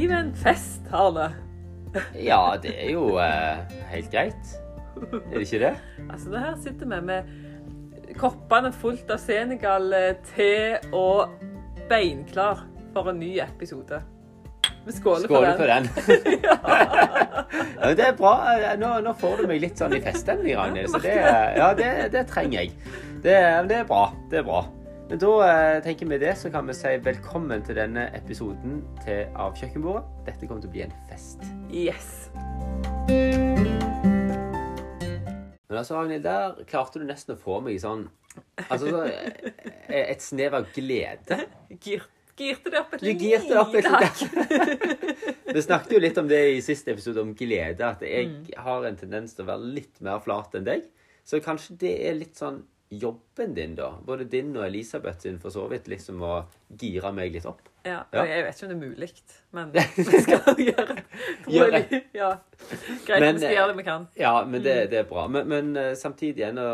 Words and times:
livet 0.00 0.16
en 0.16 0.34
fest, 0.34 0.86
Arne? 0.92 1.28
Ja, 2.16 2.56
det 2.62 2.72
er 2.72 2.92
jo 2.94 3.18
eh, 3.20 3.58
helt 3.90 4.10
greit. 4.12 4.52
Er 4.96 5.34
det 5.34 5.42
ikke 5.44 5.60
det? 5.64 5.72
Altså, 6.06 6.30
det 6.32 6.40
her 6.40 6.54
sitter 6.62 6.88
vi 6.92 7.00
med 7.04 8.14
koppene 8.20 8.70
fullt 8.72 9.10
av 9.12 9.20
Senegal, 9.20 9.92
eh, 9.96 10.14
te 10.32 10.54
og 10.96 11.34
beinklar 11.90 12.64
for 12.94 13.12
en 13.12 13.20
ny 13.20 13.34
episode. 13.44 14.00
Vi 14.86 14.96
skåler, 14.96 15.28
skåler 15.28 15.58
for 15.58 15.68
den. 15.68 15.88
for 15.92 16.08
den. 16.08 16.40
ja, 17.82 17.92
det 17.98 18.06
er 18.06 18.16
bra. 18.16 18.34
Nå, 18.80 18.94
nå 19.04 19.12
får 19.20 19.42
du 19.42 19.50
meg 19.50 19.60
litt 19.66 19.80
sånn 19.80 19.92
i 19.98 20.00
feststemning, 20.04 20.56
Ragnhild. 20.56 20.88
Så 20.94 21.02
det, 21.04 21.18
ja, 21.60 21.72
det, 21.76 21.90
det 22.14 22.24
trenger 22.30 22.62
jeg. 22.62 22.72
Det, 23.20 23.36
det 23.68 23.82
er 23.82 23.88
bra. 23.90 24.06
Det 24.32 24.40
er 24.40 24.48
bra. 24.48 24.64
Men 25.10 25.18
da 25.18 25.30
eh, 25.42 25.82
tenker 25.82 26.06
vi 26.06 26.20
det, 26.22 26.36
så 26.38 26.52
kan 26.54 26.68
vi 26.70 26.74
si 26.78 26.90
velkommen 27.02 27.64
til 27.66 27.74
denne 27.74 28.04
episoden 28.14 28.76
til 29.02 29.26
Av 29.34 29.56
kjøkkenbordet. 29.58 30.04
Dette 30.28 30.46
kommer 30.46 30.62
til 30.62 30.70
å 30.70 30.74
bli 30.76 30.84
en 30.84 30.94
fest. 31.08 31.42
Yes. 31.74 32.30
Men 35.66 35.80
altså, 35.80 35.98
Ragnhild, 35.98 36.22
der 36.22 36.62
klarte 36.70 37.02
du 37.02 37.08
nesten 37.08 37.34
å 37.34 37.40
få 37.42 37.58
meg 37.58 37.74
i 37.74 37.82
sånn 37.82 38.06
Altså 38.68 38.86
så, 38.86 39.02
eh, 39.10 39.98
et 40.12 40.22
snev 40.22 40.54
av 40.60 40.70
glede. 40.76 41.42
Gir, 41.82 42.06
girte 42.38 42.70
det 42.70 42.78
opp 42.78 42.94
et 42.94 43.02
Du 43.02 43.10
girte 43.10 43.50
det 43.50 43.58
opp 43.58 43.74
et 43.74 43.90
lite 43.90 44.30
lite 44.30 45.54
Vi 45.58 45.66
snakket 45.66 45.96
jo 45.96 46.04
litt 46.06 46.22
om 46.22 46.30
det 46.30 46.44
i 46.54 46.62
siste 46.62 46.94
episode, 46.94 47.18
om 47.26 47.34
glede. 47.34 47.82
At 47.82 48.06
jeg 48.06 48.54
har 48.54 48.86
en 48.86 49.02
tendens 49.02 49.34
til 49.34 49.42
å 49.42 49.50
være 49.56 49.74
litt 49.74 49.98
mer 50.06 50.22
flat 50.22 50.54
enn 50.54 50.70
deg. 50.70 50.86
Så 51.26 51.42
kanskje 51.42 51.82
det 51.82 51.98
er 52.06 52.14
litt 52.22 52.38
sånn 52.38 52.62
jobben 52.90 53.54
din, 53.54 53.74
da. 53.78 53.92
Både 54.06 54.24
din 54.24 54.50
og 54.56 54.64
Elisabeth 54.66 55.22
sin, 55.22 55.38
for 55.38 55.54
så 55.54 55.62
vidt, 55.70 55.86
liksom 55.88 56.22
å 56.26 56.40
gire 56.80 57.12
meg 57.14 57.32
litt 57.36 57.46
opp. 57.46 57.62
Ja, 57.86 58.02
Ja. 58.12 58.24
Jeg 58.26 58.42
vet 58.44 58.56
ikke 58.56 58.66
om 58.66 58.72
det 58.72 58.76
er 58.76 58.90
mulig, 58.90 59.08
men 59.56 59.70
vi 59.96 60.18
skal 60.24 60.58
gjøre 60.60 60.96
Gjør 61.48 61.76
jeg. 61.76 62.00
Ja. 62.18 62.32
Greit, 63.06 63.22
Men, 63.22 63.38
vi 63.38 63.44
skal 63.44 63.54
gjøre 63.54 63.68
det 63.70 63.76
vi 63.78 63.86
kan. 63.86 64.08
Ja, 64.18 64.34
men 64.44 64.64
det, 64.66 64.74
det 64.90 64.98
er 65.04 65.08
bra. 65.08 65.28
Men, 65.30 65.48
men 65.48 65.70
eh, 65.78 65.94
samtidig, 65.96 66.44
ennå 66.50 66.66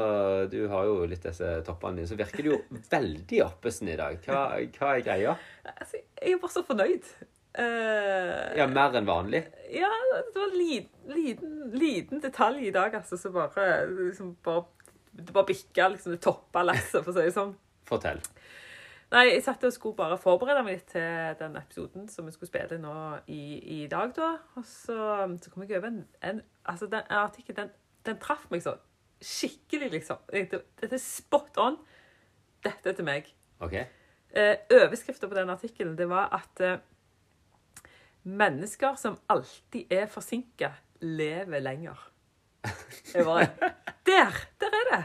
du 0.51 0.59
har 0.73 0.89
jo 0.89 1.05
litt 1.07 1.23
disse 1.29 1.53
toppene 1.69 2.01
dine, 2.01 2.09
så 2.11 2.19
virker 2.19 2.43
du 2.43 2.51
jo 2.55 2.61
veldig 2.97 3.43
oppesen 3.47 3.93
i 3.93 3.97
dag. 4.01 4.19
Hva, 4.25 4.43
hva 4.79 4.93
er 4.97 5.05
greia? 5.07 5.37
Altså, 5.77 6.01
jeg 6.01 6.33
er 6.33 6.43
bare 6.43 6.57
så 6.57 6.65
fornøyd. 6.67 7.13
Uh, 7.57 8.53
Ja, 8.59 8.67
mer 8.69 8.97
enn 8.99 9.07
vanlig? 9.09 9.47
Ja, 9.73 9.89
det 10.13 10.37
var 10.37 10.51
en 10.51 10.59
liten, 10.59 11.13
liten, 11.13 11.55
liten 11.73 12.21
detalj 12.25 12.67
i 12.69 12.73
dag, 12.75 12.97
altså, 12.99 13.17
som 13.21 13.33
bare, 13.37 13.87
liksom, 13.95 14.35
bare 14.45 14.67
Det 15.17 15.33
bare 15.33 15.49
bikka, 15.49 15.89
liksom. 15.93 16.15
Det 16.15 16.23
toppa 16.25 16.65
lasset, 16.67 17.01
for 17.03 17.13
å 17.13 17.17
si 17.17 17.25
det 17.27 17.35
sånn. 17.37 17.55
Fortell. 17.89 18.21
Nei, 19.15 19.29
jeg 19.31 19.45
satt 19.47 19.63
og 19.63 19.75
skulle 19.75 19.99
bare 19.99 20.19
forberede 20.19 20.65
meg 20.67 20.81
litt 20.81 20.89
til 20.91 21.37
den 21.39 21.55
episoden 21.61 22.09
som 22.11 22.27
vi 22.27 22.35
skulle 22.35 22.51
spille 22.51 22.79
nå 22.83 22.95
i, 23.31 23.43
i 23.77 23.81
dag, 23.91 24.11
da. 24.17 24.33
Og 24.59 24.67
så, 24.67 24.97
så 25.39 25.53
kom 25.53 25.63
jeg 25.63 25.79
over 25.79 25.93
en, 25.93 26.03
en 26.27 26.43
Altså, 26.67 26.89
den 26.91 27.07
artikkelen, 27.15 27.61
den, 27.61 27.77
den 28.09 28.19
traff 28.19 28.49
meg 28.51 28.65
så 28.65 28.75
skikkelig, 29.23 29.93
liksom. 29.95 30.19
Dette 30.33 30.91
er 30.91 31.03
spot 31.03 31.61
on. 31.63 31.79
Dette 32.67 32.91
er 32.91 32.99
til 32.99 33.07
meg. 33.07 33.31
OK? 33.63 33.77
Eh, 34.37 34.57
på 34.67 35.35
den 35.39 35.51
artikkelen 35.55 35.95
det 35.97 36.09
var 36.11 36.29
at 36.35 36.61
eh, 36.61 36.83
mennesker 38.27 38.99
som 38.99 39.19
alltid 39.29 39.93
er 39.93 40.11
forsinka, 40.11 40.73
lever 41.01 41.63
lenger. 41.63 42.11
Jeg 43.15 43.25
bare 43.25 43.47
Der! 44.07 44.33
Der 44.61 44.79
er 44.81 44.87
det! 44.93 45.05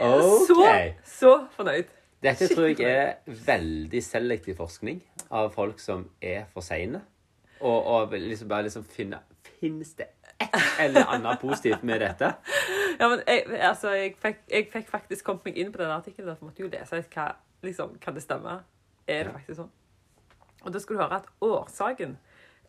Okay. 0.00 0.94
Så, 1.04 1.04
så 1.04 1.46
fornøyd. 1.56 1.90
Dette 2.24 2.48
tror 2.54 2.66
jeg 2.66 2.80
er 2.80 3.14
veldig 3.46 4.00
selektiv 4.02 4.56
forskning 4.56 5.02
av 5.30 5.50
folk 5.54 5.80
som 5.80 6.06
er 6.22 6.46
for 6.52 6.64
seine. 6.64 7.02
Og, 7.60 7.86
og 7.86 8.16
liksom 8.16 8.48
bare 8.48 8.66
liksom 8.66 8.84
finne 8.84 9.20
Fins 9.60 9.94
det 9.94 10.08
et 10.42 10.56
eller 10.80 11.06
annet 11.08 11.38
positivt 11.40 11.82
med 11.82 12.00
dette? 12.00 12.34
Ja, 13.00 13.08
men 13.08 13.22
jeg, 13.26 13.42
altså, 13.58 13.90
jeg, 13.90 14.12
fikk, 14.22 14.36
jeg 14.50 14.68
fikk 14.70 14.90
faktisk 14.90 15.24
kommet 15.26 15.48
meg 15.48 15.56
inn 15.58 15.72
på 15.74 15.80
den 15.80 15.90
artikkelen, 15.90 16.28
derfor 16.28 16.46
måtte 16.46 16.62
jeg 16.62 16.68
jo 16.68 16.74
lese 16.76 17.00
litt 17.00 17.16
hva 17.16 17.24
liksom, 17.66 17.96
Kan 17.98 18.14
det 18.14 18.22
stemme? 18.22 18.52
Er 19.10 19.24
det 19.26 19.32
faktisk 19.34 19.58
sånn? 19.58 19.72
Og 20.62 20.72
da 20.72 20.82
skal 20.82 20.94
du 20.94 21.00
høre 21.02 21.18
at 21.18 21.26
årsaken 21.42 22.14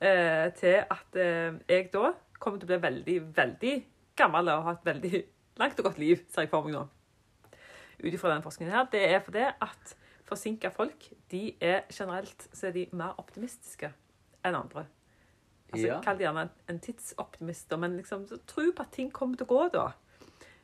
eh, 0.01 0.47
til 0.57 0.79
at 0.81 1.19
eh, 1.21 1.59
jeg 1.69 1.91
da 1.93 2.09
kommer 2.39 2.57
til 2.57 2.65
å 2.65 2.71
bli 2.73 2.79
veldig, 2.87 3.19
veldig 3.37 3.75
gammel 4.17 4.49
og 4.53 4.63
har 4.67 4.79
et 4.79 4.89
veldig 4.89 5.23
langt 5.61 5.79
og 5.79 5.89
godt 5.89 6.01
liv, 6.01 6.23
ser 6.31 6.45
jeg 6.45 6.51
for 6.51 6.67
meg 6.67 6.77
nå, 6.77 6.87
ut 8.03 8.11
ifra 8.11 8.33
den 8.33 8.43
forskningen 8.43 8.75
her, 8.75 8.89
det 8.91 9.03
er 9.07 9.23
fordi 9.23 9.45
at 9.47 9.95
forsinka 10.25 10.71
folk 10.73 11.07
de 11.31 11.47
er 11.61 11.85
generelt 11.93 12.47
så 12.51 12.69
er 12.69 12.75
de 12.75 12.87
mer 12.97 13.17
optimistiske 13.21 13.91
enn 14.45 14.57
andre. 14.57 14.87
Altså, 15.71 15.87
Ja. 15.87 15.99
Kall 16.01 16.17
det 16.17 16.27
gjerne 16.27 16.49
en, 16.69 16.79
tidsoptimist, 16.79 17.73
men 17.77 17.97
liksom 17.97 18.25
tro 18.47 18.71
på 18.71 18.83
at 18.83 18.91
ting 18.95 19.11
kommer 19.11 19.35
til 19.35 19.47
å 19.47 19.53
gå 19.53 19.63
da. 19.73 19.85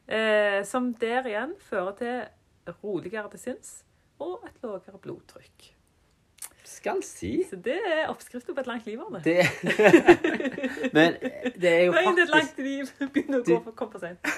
Eh, 0.07 0.63
som 0.65 0.93
der 0.93 1.27
igjen 1.27 1.55
fører 1.59 1.95
til 1.97 2.75
roligere 2.83 3.29
til 3.31 3.39
sinns 3.39 3.83
og 4.19 4.45
et 4.47 4.61
lavere 4.63 5.01
blodtrykk. 5.01 5.80
Skal 6.71 7.01
si. 7.03 7.31
Så 7.49 7.57
det 7.59 7.75
er 7.75 8.07
oppskriften 8.11 8.55
på 8.55 8.61
et 8.63 8.67
langt 8.69 8.85
liv, 8.87 8.99
Arne. 9.03 9.19
Det 9.25 9.43
Men 10.95 11.17
det 11.61 11.71
er 11.71 11.83
jo 11.85 11.93
faktisk 11.93 12.15
Det 12.15 12.21
er 12.21 12.27
et 12.27 12.33
langt 12.35 12.61
liv 12.63 12.91
begynner 13.13 13.41
å 13.41 13.45
gå 13.47 13.57
for, 13.65 13.75
komme 13.75 13.91
for 13.91 14.05
sent. 14.05 14.31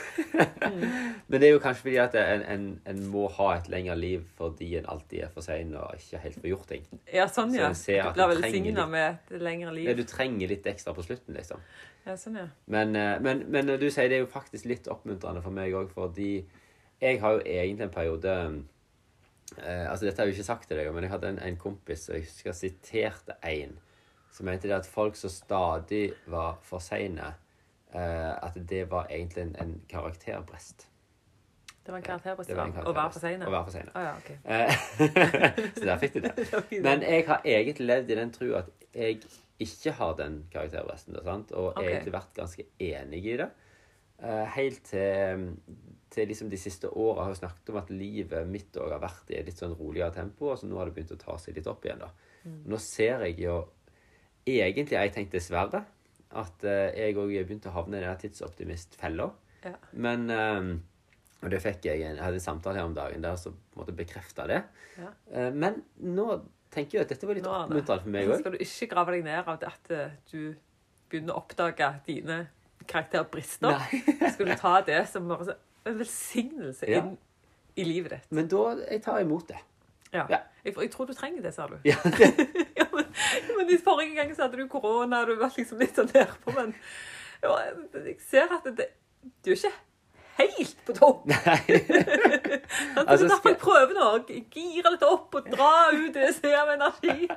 Men 1.30 1.38
det 1.44 1.48
er 1.50 1.54
jo 1.54 1.62
kanskje 1.64 1.86
fordi 1.86 1.96
at 2.04 2.18
en, 2.20 2.46
en, 2.56 2.66
en 2.90 3.04
må 3.14 3.28
ha 3.38 3.50
et 3.60 3.70
lengre 3.72 3.96
liv 4.00 4.26
fordi 4.40 4.72
en 4.80 4.90
alltid 4.96 5.28
er 5.28 5.32
for 5.36 5.46
sein 5.46 5.74
og 5.78 5.94
ikke 6.00 6.24
helt 6.26 6.40
får 6.42 6.52
gjort 6.54 6.68
ting. 6.74 6.90
Ja, 7.14 7.28
sånn, 7.32 7.54
ja. 7.58 7.70
Så 7.78 8.00
Du 8.02 8.18
blir 8.18 8.34
velsigna 8.34 8.88
med 8.90 9.22
et 9.32 9.42
lengre 9.44 9.70
Ja, 9.70 9.78
liv. 9.78 9.94
du 10.02 10.04
trenger 10.10 10.52
litt 10.56 10.68
ekstra 10.74 10.96
på 10.98 11.06
slutten, 11.06 11.38
liksom. 11.38 11.62
Ja, 12.08 12.18
sånn, 12.20 12.42
ja. 12.42 12.50
Men, 12.66 12.96
eh, 13.00 13.16
men, 13.24 13.46
men 13.54 13.76
du 13.80 13.88
sier 13.88 14.10
det 14.12 14.20
er 14.20 14.26
jo 14.26 14.32
faktisk 14.32 14.68
litt 14.68 14.90
oppmuntrende 14.92 15.44
for 15.46 15.56
meg 15.56 15.76
òg, 15.78 15.94
fordi 15.94 16.34
jeg 17.04 17.20
har 17.22 17.38
jo 17.38 17.44
egentlig 17.46 17.88
en 17.88 17.94
periode 17.94 18.36
eh, 19.62 19.86
Altså, 19.92 20.06
dette 20.06 20.22
har 20.22 20.28
jeg 20.28 20.34
jo 20.34 20.40
ikke 20.40 20.52
sagt 20.52 20.68
til 20.70 20.80
deg, 20.80 20.92
men 20.94 21.06
jeg 21.06 21.14
hadde 21.14 21.34
en, 21.36 21.42
en 21.44 21.58
kompis 21.60 22.08
og 22.10 22.18
jeg 22.18 22.28
husker 22.28 22.56
siterte 22.58 23.38
en 23.50 23.78
som 24.34 24.48
mente 24.50 24.68
det 24.68 24.80
at 24.80 24.90
folk 24.90 25.16
som 25.16 25.30
stadig 25.30 26.08
var 26.26 26.58
for 26.66 26.82
seine, 26.82 27.36
eh, 27.94 28.32
at 28.34 28.58
det 28.70 28.88
var 28.92 29.12
egentlig 29.12 29.44
en, 29.44 29.56
en 29.62 29.76
karakterbrest. 29.90 30.88
Det 31.86 31.92
var 31.92 32.00
en 32.00 32.06
karakterbrest 32.08 32.50
Det 32.50 32.58
var 32.58 32.72
å 32.72 32.94
være 32.96 33.12
for 33.12 33.22
karakterbrest. 33.22 33.22
sein. 33.22 33.44
Å 33.44 33.52
være 33.52 33.66
for 33.68 33.76
sein. 33.76 33.90
Oh, 33.94 34.02
ja, 34.02 34.14
ok. 34.18 34.30
Eh, 34.44 35.70
så 35.78 35.88
der 35.90 36.02
fikk 36.02 36.14
de 36.16 36.22
det. 36.26 36.46
Men 36.86 37.04
jeg 37.06 37.26
har 37.28 37.46
egentlig 37.46 37.88
levd 37.90 38.14
i 38.14 38.18
den 38.22 38.32
tro 38.34 38.54
at 38.62 38.72
jeg 38.96 39.20
ikke 39.64 39.94
har 40.00 40.16
den 40.18 40.40
karakterbresten. 40.54 41.20
Og 41.20 41.68
okay. 41.74 41.92
egentlig 41.92 42.16
vært 42.16 42.34
ganske 42.40 42.66
enig 42.80 43.22
i 43.28 43.36
det. 43.44 43.50
Eh, 44.24 44.46
helt 44.56 44.82
til, 44.88 45.50
til 46.14 46.28
liksom 46.30 46.50
de 46.52 46.60
siste 46.62 46.90
åra 46.90 47.26
har 47.26 47.34
jeg 47.34 47.42
snakket 47.42 47.72
om 47.74 47.80
at 47.82 47.90
livet 47.94 48.48
mitt 48.50 48.78
òg 48.78 48.92
har 48.94 49.02
vært 49.02 49.32
i 49.34 49.40
et 49.40 49.48
litt 49.50 49.58
sånn 49.60 49.74
roligere 49.80 50.14
tempo, 50.16 50.52
og 50.54 50.60
så 50.62 50.70
nå 50.70 50.78
har 50.78 50.90
det 50.90 50.96
begynt 50.98 51.16
å 51.16 51.20
ta 51.22 51.38
seg 51.42 51.58
litt 51.58 51.68
opp 51.72 51.86
igjen. 51.88 52.04
da. 52.06 52.10
Mm. 52.46 52.60
Nå 52.70 52.80
ser 52.82 53.26
jeg 53.28 53.40
jo 53.48 53.64
Egentlig 54.44 54.98
har 54.98 55.06
jeg 55.08 55.14
tenkt 55.16 55.32
dessverre 55.32 55.80
at 56.36 56.64
eh, 56.68 56.90
jeg 57.00 57.16
òg 57.16 57.30
begynte 57.48 57.70
å 57.72 57.76
havne 57.78 58.02
i 58.02 58.04
den 58.04 58.18
tidsoptimistfella. 58.20 59.30
Ja. 59.64 59.78
Men 59.96 60.26
eh, 60.34 60.74
Og 61.44 61.52
det 61.54 61.62
fikk 61.64 61.86
jeg. 61.88 62.02
Jeg 62.04 62.18
hadde 62.20 62.40
en 62.42 62.44
samtale 62.44 62.82
her 62.82 62.90
om 62.90 62.96
dagen 62.98 63.24
der 63.24 63.38
som 63.40 63.54
på 63.56 63.78
en 63.78 63.82
måte 63.86 63.96
bekrefta 63.96 64.48
det. 64.52 64.58
Ja. 65.00 65.14
Eh, 65.32 65.52
Men 65.56 65.80
nå 66.04 66.42
tenker 66.74 66.98
jeg 66.98 67.06
at 67.06 67.14
dette 67.14 67.30
var 67.30 67.38
litt 67.40 67.48
oppmuntrende 67.48 68.04
for 68.04 68.12
meg 68.18 68.28
òg. 68.34 68.40
skal 68.42 68.56
du 68.58 68.64
ikke 68.66 68.90
grave 68.96 69.16
deg 69.16 69.24
ned 69.30 69.48
av 69.48 69.60
det 69.62 69.70
at 69.72 69.92
eh, 69.96 70.16
du 70.34 70.56
begynner 71.14 71.38
å 71.38 71.44
oppdage 71.46 71.90
dine 72.08 72.40
karakterbrister. 72.90 73.80
skal 74.34 74.50
du 74.52 74.56
ta 74.60 74.82
det 74.84 75.04
som 75.12 75.30
bare 75.32 75.56
en 75.86 76.00
velsignelse 76.00 76.88
Ja. 76.90 77.02
inn 77.04 77.18
i 77.76 77.84
livet 77.84 78.12
ditt. 78.12 78.28
Men 78.32 78.48
da 78.48 78.76
jeg 78.90 79.02
tar 79.04 79.20
imot 79.24 79.48
det. 79.50 79.58
Ja. 80.14 80.26
Ja. 80.30 80.40
Jeg, 80.66 80.76
jeg 80.78 80.92
tror 80.94 81.06
du 81.10 81.14
trenger 81.18 81.42
det, 81.42 81.54
sa 81.56 81.66
du. 81.68 81.78
Ja, 81.86 81.96
ja, 82.80 82.86
men, 82.94 83.06
men 83.58 83.72
forrige 83.84 84.16
gang 84.16 84.36
så 84.36 84.46
hadde 84.46 84.58
du 84.62 84.68
korona, 84.70 85.22
og 85.24 85.28
du 85.32 85.36
var 85.42 85.54
liksom 85.58 85.80
litt 85.82 85.96
sånn 85.98 86.12
nedpå, 86.14 86.54
men 86.56 86.76
jeg 87.44 88.20
ser 88.22 88.54
at 88.54 88.68
det, 88.78 88.88
du 89.44 89.52
er 89.52 89.58
ikke 89.58 89.74
helt 90.40 90.78
på 90.88 90.94
topp. 90.98 91.26
Nei. 91.30 91.58
Altså, 91.64 93.06
Altså, 93.08 93.26
det 93.26 93.26
er 93.26 93.30
derfor 93.30 93.38
skal- 93.38 93.52
jeg 93.52 93.60
prøver 93.62 93.94
nå. 93.98 94.10
Gire 94.56 94.92
litt 94.96 95.04
opp 95.08 95.36
og 95.40 95.50
dra 95.52 95.72
ut 95.94 96.14
det 96.16 96.24
jeg 96.28 96.36
ser 96.40 96.56
av 96.62 96.72
energi. 96.74 97.28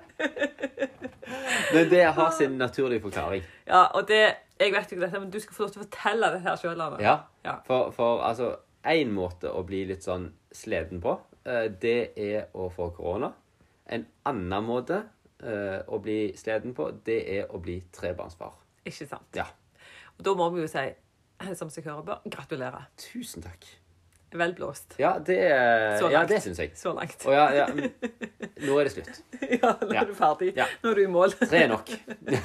Men 1.75 1.90
det 1.90 2.02
har 2.16 2.31
sin 2.38 2.58
naturlige 2.60 3.00
forklaring. 3.02 3.43
Ja, 3.66 3.82
og 3.94 4.06
det, 4.08 4.20
jeg 4.60 4.72
vet 4.72 4.90
jo 4.93 4.96
ikke 4.96 5.06
dette, 5.06 5.20
men 5.20 5.31
du 5.34 5.40
skal 5.43 5.54
få 5.56 5.62
lov 5.66 5.72
til 5.75 5.82
å 5.82 5.87
fortelle 5.87 6.31
det 6.37 6.40
her 6.46 6.56
sjøl, 6.60 6.84
Ja. 7.02 7.16
Ja. 7.44 7.56
For, 7.66 7.90
for 7.96 8.22
altså 8.26 8.54
Én 8.87 9.10
måte 9.10 9.50
å 9.50 9.64
bli 9.66 9.81
litt 9.88 10.04
sånn 10.06 10.28
sliten 10.54 11.00
på, 11.02 11.16
eh, 11.44 11.64
det 11.82 12.12
er 12.22 12.44
å 12.54 12.69
få 12.70 12.93
korona. 12.94 13.32
En 13.90 14.04
annen 14.31 14.62
måte 14.64 15.00
eh, 15.43 15.81
å 15.90 15.98
bli 15.98 16.31
sliten 16.38 16.70
på, 16.75 16.93
det 17.04 17.16
er 17.40 17.48
å 17.50 17.58
bli 17.58 17.81
trebarnsfar. 17.93 18.52
Ikke 18.87 19.08
sant? 19.10 19.26
Ja. 19.34 19.48
Og 20.16 20.22
da 20.28 20.37
må 20.38 20.46
vi 20.54 20.62
jo 20.62 20.69
si, 20.70 20.84
som 21.58 21.72
seg 21.72 21.88
hører 21.88 22.06
bør, 22.06 22.22
gratulerer. 22.32 22.86
Tusen 23.00 23.44
takk. 23.44 23.66
vel 24.36 24.52
blåst. 24.56 24.96
Ja, 25.00 25.14
det, 25.22 25.36
ja, 26.12 26.24
det 26.28 26.42
syns 26.44 26.58
jeg. 26.60 26.72
Så 26.76 26.92
langt. 26.92 27.22
Og 27.24 27.32
ja, 27.32 27.46
ja, 27.56 27.66
nå 28.66 28.78
er 28.80 28.88
det 28.88 28.92
slutt. 28.92 29.22
Ja, 29.62 29.70
nå 29.80 29.94
er 29.94 30.08
du 30.08 30.12
ferdig. 30.16 30.50
Ja. 30.58 30.66
Nå 30.82 30.92
er 30.92 30.98
du 30.98 31.02
i 31.04 31.10
mål. 31.12 31.32
Tre 31.40 31.62
er 31.62 31.70
nok. 31.72 31.92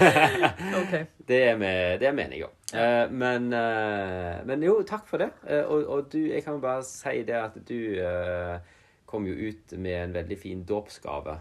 okay. 0.81 1.07
Det 1.27 1.41
er 1.49 1.59
vi, 1.59 2.07
enige 2.07 2.47
om. 2.47 2.55
Eh, 2.71 3.11
men, 3.11 3.49
eh, 3.57 4.39
men 4.47 4.63
jo, 4.63 4.77
takk 4.87 5.07
for 5.09 5.23
det. 5.23 5.31
Eh, 5.47 5.63
og, 5.65 5.87
og 5.87 6.11
du, 6.13 6.21
jeg 6.29 6.45
kan 6.45 6.61
bare 6.63 6.85
si 6.87 7.25
det 7.27 7.39
at 7.39 7.57
du 7.67 7.79
eh, 7.99 8.77
kom 9.09 9.27
jo 9.27 9.35
ut 9.51 9.75
med 9.75 9.97
en 10.05 10.13
veldig 10.21 10.39
fin 10.39 10.63
dåpsgave 10.67 11.39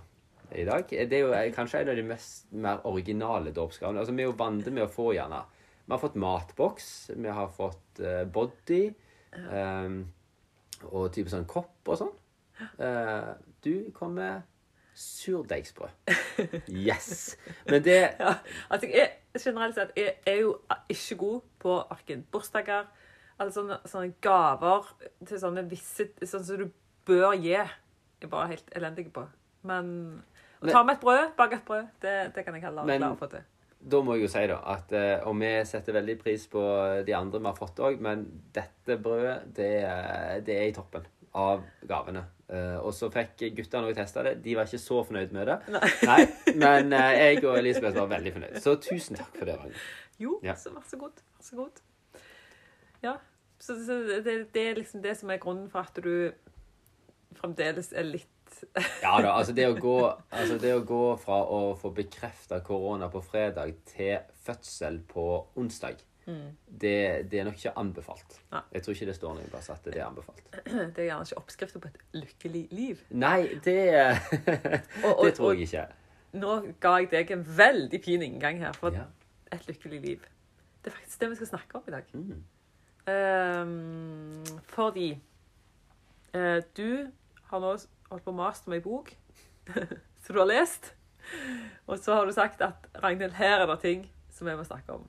i 0.59 0.65
dag. 0.67 0.91
Det 0.91 1.15
er 1.15 1.25
jo 1.25 1.33
eh, 1.37 1.53
kanskje 1.55 1.85
en 1.85 1.93
av 1.93 1.99
de 2.01 2.07
mest 2.07 2.51
mer 2.51 2.83
originale 2.91 3.53
dåpsgavene. 3.55 4.03
Altså, 4.03 4.15
vi 4.17 4.25
er 4.25 4.31
jo 4.31 4.39
vant 4.39 4.67
med 4.67 4.87
å 4.87 4.91
få 4.91 5.13
gjerne 5.15 5.45
Vi 5.87 5.93
har 5.93 5.99
fått 6.03 6.19
matboks, 6.21 7.11
vi 7.17 7.29
har 7.29 7.49
fått 7.55 8.01
eh, 8.01 8.23
body, 8.31 8.83
um, 9.51 10.01
og 10.91 11.11
type 11.15 11.33
sånn 11.33 11.49
kopp 11.51 11.91
og 11.91 11.99
sånn. 11.99 12.13
Uh, 12.79 13.33
du 13.65 13.91
kom 13.97 14.15
med 14.21 14.43
surdeigsbrød. 14.95 15.91
Yes! 16.87 17.37
Men 17.67 17.83
det 17.85 17.99
Ja, 18.21 18.35
altså 18.69 18.89
jeg 18.91 19.01
er, 19.07 19.13
generelt 19.39 19.77
sett 19.79 19.93
jeg 19.97 20.17
er 20.27 20.41
jo 20.43 20.57
ikke 20.91 21.17
god 21.21 21.41
på 21.63 21.77
verken 21.91 22.25
bursdager 22.33 22.89
eller 23.41 23.53
sånne, 23.55 23.79
sånne 23.89 24.13
gaver 24.21 24.91
til 25.25 25.41
sånne 25.41 25.65
visse 25.71 26.11
Sånn 26.29 26.45
som 26.45 26.61
du 26.61 26.67
bør 27.09 27.33
gi. 27.39 27.55
Jeg 27.57 28.29
er 28.29 28.33
bare 28.33 28.51
helt 28.53 28.75
elendig 28.77 29.07
på. 29.15 29.25
Men 29.63 29.87
å 30.61 30.67
Men- 30.67 30.75
ta 30.75 30.83
med 30.85 30.99
et 30.99 31.01
brød, 31.01 31.31
bake 31.39 31.57
et 31.57 31.65
brød, 31.65 31.87
det, 32.03 32.35
det 32.35 32.45
kan 32.45 32.55
jeg 32.55 32.63
heller 32.67 32.85
klare 32.85 33.15
å 33.15 33.19
få 33.19 33.31
til. 33.33 33.47
Da 33.81 34.01
må 34.05 34.15
jeg 34.19 34.27
jo 34.27 34.29
si 34.29 34.43
da, 34.51 34.59
at 34.75 34.91
eh, 34.93 35.23
Og 35.27 35.39
vi 35.41 35.49
setter 35.65 35.95
veldig 35.97 36.19
pris 36.21 36.43
på 36.53 36.61
de 37.07 37.15
andre 37.17 37.39
vi 37.41 37.47
har 37.49 37.57
fått 37.57 37.79
òg, 37.81 38.01
men 38.05 38.27
dette 38.53 38.99
brødet, 39.01 39.55
det, 39.57 39.71
er- 39.89 40.43
det 40.45 40.57
er 40.59 40.67
i 40.69 40.75
toppen 40.77 41.07
av 41.41 41.63
gavene. 41.89 42.25
Eh, 42.51 42.77
og 42.83 42.93
så 42.93 43.09
fikk 43.15 43.47
guttene 43.57 43.89
òg 43.89 43.95
testa 43.97 44.25
det. 44.27 44.35
De 44.45 44.57
var 44.59 44.67
ikke 44.69 44.83
så 44.83 45.01
fornøyd 45.07 45.33
med 45.33 45.47
det. 45.49 45.57
Nei. 45.71 45.91
Nei 46.11 46.21
Men 46.65 46.93
eh, 46.93 47.13
jeg 47.23 47.45
og 47.47 47.57
Elisabeth 47.61 47.97
var 48.03 48.11
veldig 48.11 48.33
fornøyd. 48.37 48.59
Så 48.61 48.75
tusen 48.83 49.17
takk 49.17 49.33
for 49.39 49.47
det. 49.49 49.57
Ragnhild. 49.61 49.89
Jo, 50.21 50.37
Ja. 50.45 50.55
så 50.61 50.75
vær 50.75 50.85
så 50.91 50.99
god. 51.01 51.23
Vær 51.39 51.47
så 51.49 51.57
god. 51.63 51.81
Ja. 53.03 53.15
Så, 53.61 53.79
så 53.87 53.97
det, 54.25 54.37
det 54.53 54.67
er 54.71 54.75
liksom 54.83 55.01
det 55.05 55.17
som 55.21 55.31
er 55.33 55.41
grunnen 55.41 55.71
for 55.73 55.87
at 55.87 55.97
du 56.05 56.33
fremdeles 57.41 57.93
er 57.97 58.05
litt 58.09 58.29
Ja 59.05 59.17
da, 59.23 59.33
altså 59.39 59.53
det 59.57 59.67
å 59.71 59.75
gå, 59.81 59.97
altså 60.31 60.59
det 60.61 60.75
å 60.77 60.85
gå 60.87 61.03
fra 61.23 61.41
å 61.45 61.61
få 61.81 61.91
bekrefta 61.97 62.61
korona 62.67 63.09
på 63.13 63.23
fredag 63.25 63.75
til 63.89 64.19
fødsel 64.45 65.01
på 65.11 65.27
onsdag, 65.61 66.01
det, 66.81 67.27
det 67.31 67.41
er 67.41 67.45
nok 67.49 67.57
ikke 67.59 67.73
anbefalt. 67.81 68.37
Ja. 68.53 68.61
Jeg 68.73 68.83
tror 68.85 68.95
ikke 68.95 69.07
det 69.09 69.15
står 69.17 69.33
noen 69.35 69.49
plass 69.51 69.71
at 69.73 69.83
det 69.89 69.97
er 69.99 70.05
anbefalt. 70.07 70.45
Det 70.95 71.03
er 71.03 71.09
gjerne 71.09 71.27
ikke 71.27 71.41
oppskriften 71.41 71.83
på 71.83 71.89
et 71.91 71.97
lykkelig 72.15 72.61
liv. 72.71 73.01
Nei, 73.11 73.49
det, 73.65 73.81
Og, 75.07 75.09
og, 75.17 75.25
det 75.27 75.33
tror 75.35 75.57
jeg 75.57 75.67
ikke. 75.67 75.87
nå 76.39 76.53
ga 76.85 76.93
jeg 77.01 77.11
deg 77.17 77.33
en 77.35 77.43
veldig 77.59 78.01
fin 78.05 78.23
inngang 78.23 78.61
her 78.63 78.77
for 78.79 78.95
Ja. 78.95 79.09
et 79.51 79.67
lykkelig 79.67 80.01
liv. 80.05 80.29
Det 80.85 80.93
er 80.93 80.97
faktisk 81.01 81.21
det 81.21 81.31
vi 81.33 81.41
skal 81.41 81.51
snakke 81.51 81.81
om 81.81 81.89
i 81.91 81.97
dag. 81.97 82.15
Mm. 82.15 82.45
Um, 83.11 84.45
fordi 84.71 85.09
uh, 86.37 86.61
du 86.77 87.11
har 87.51 87.59
nå 87.65 87.73
holdt 88.11 88.27
på 88.27 88.33
å 88.33 88.39
mase 88.41 88.67
om 88.67 88.75
ei 88.77 88.83
bok 88.85 89.13
som 90.23 90.35
du 90.35 90.41
har 90.43 90.51
lest. 90.51 90.93
Og 91.87 91.99
så 92.01 92.17
har 92.17 92.27
du 92.27 92.33
sagt 92.35 92.63
at 92.65 92.89
Ragnhild, 93.03 93.37
her 93.39 93.63
er 93.63 93.71
det 93.71 93.79
ting 93.85 94.09
som 94.35 94.49
vi 94.49 94.57
må 94.59 94.65
snakke 94.67 94.97
om. 94.99 95.07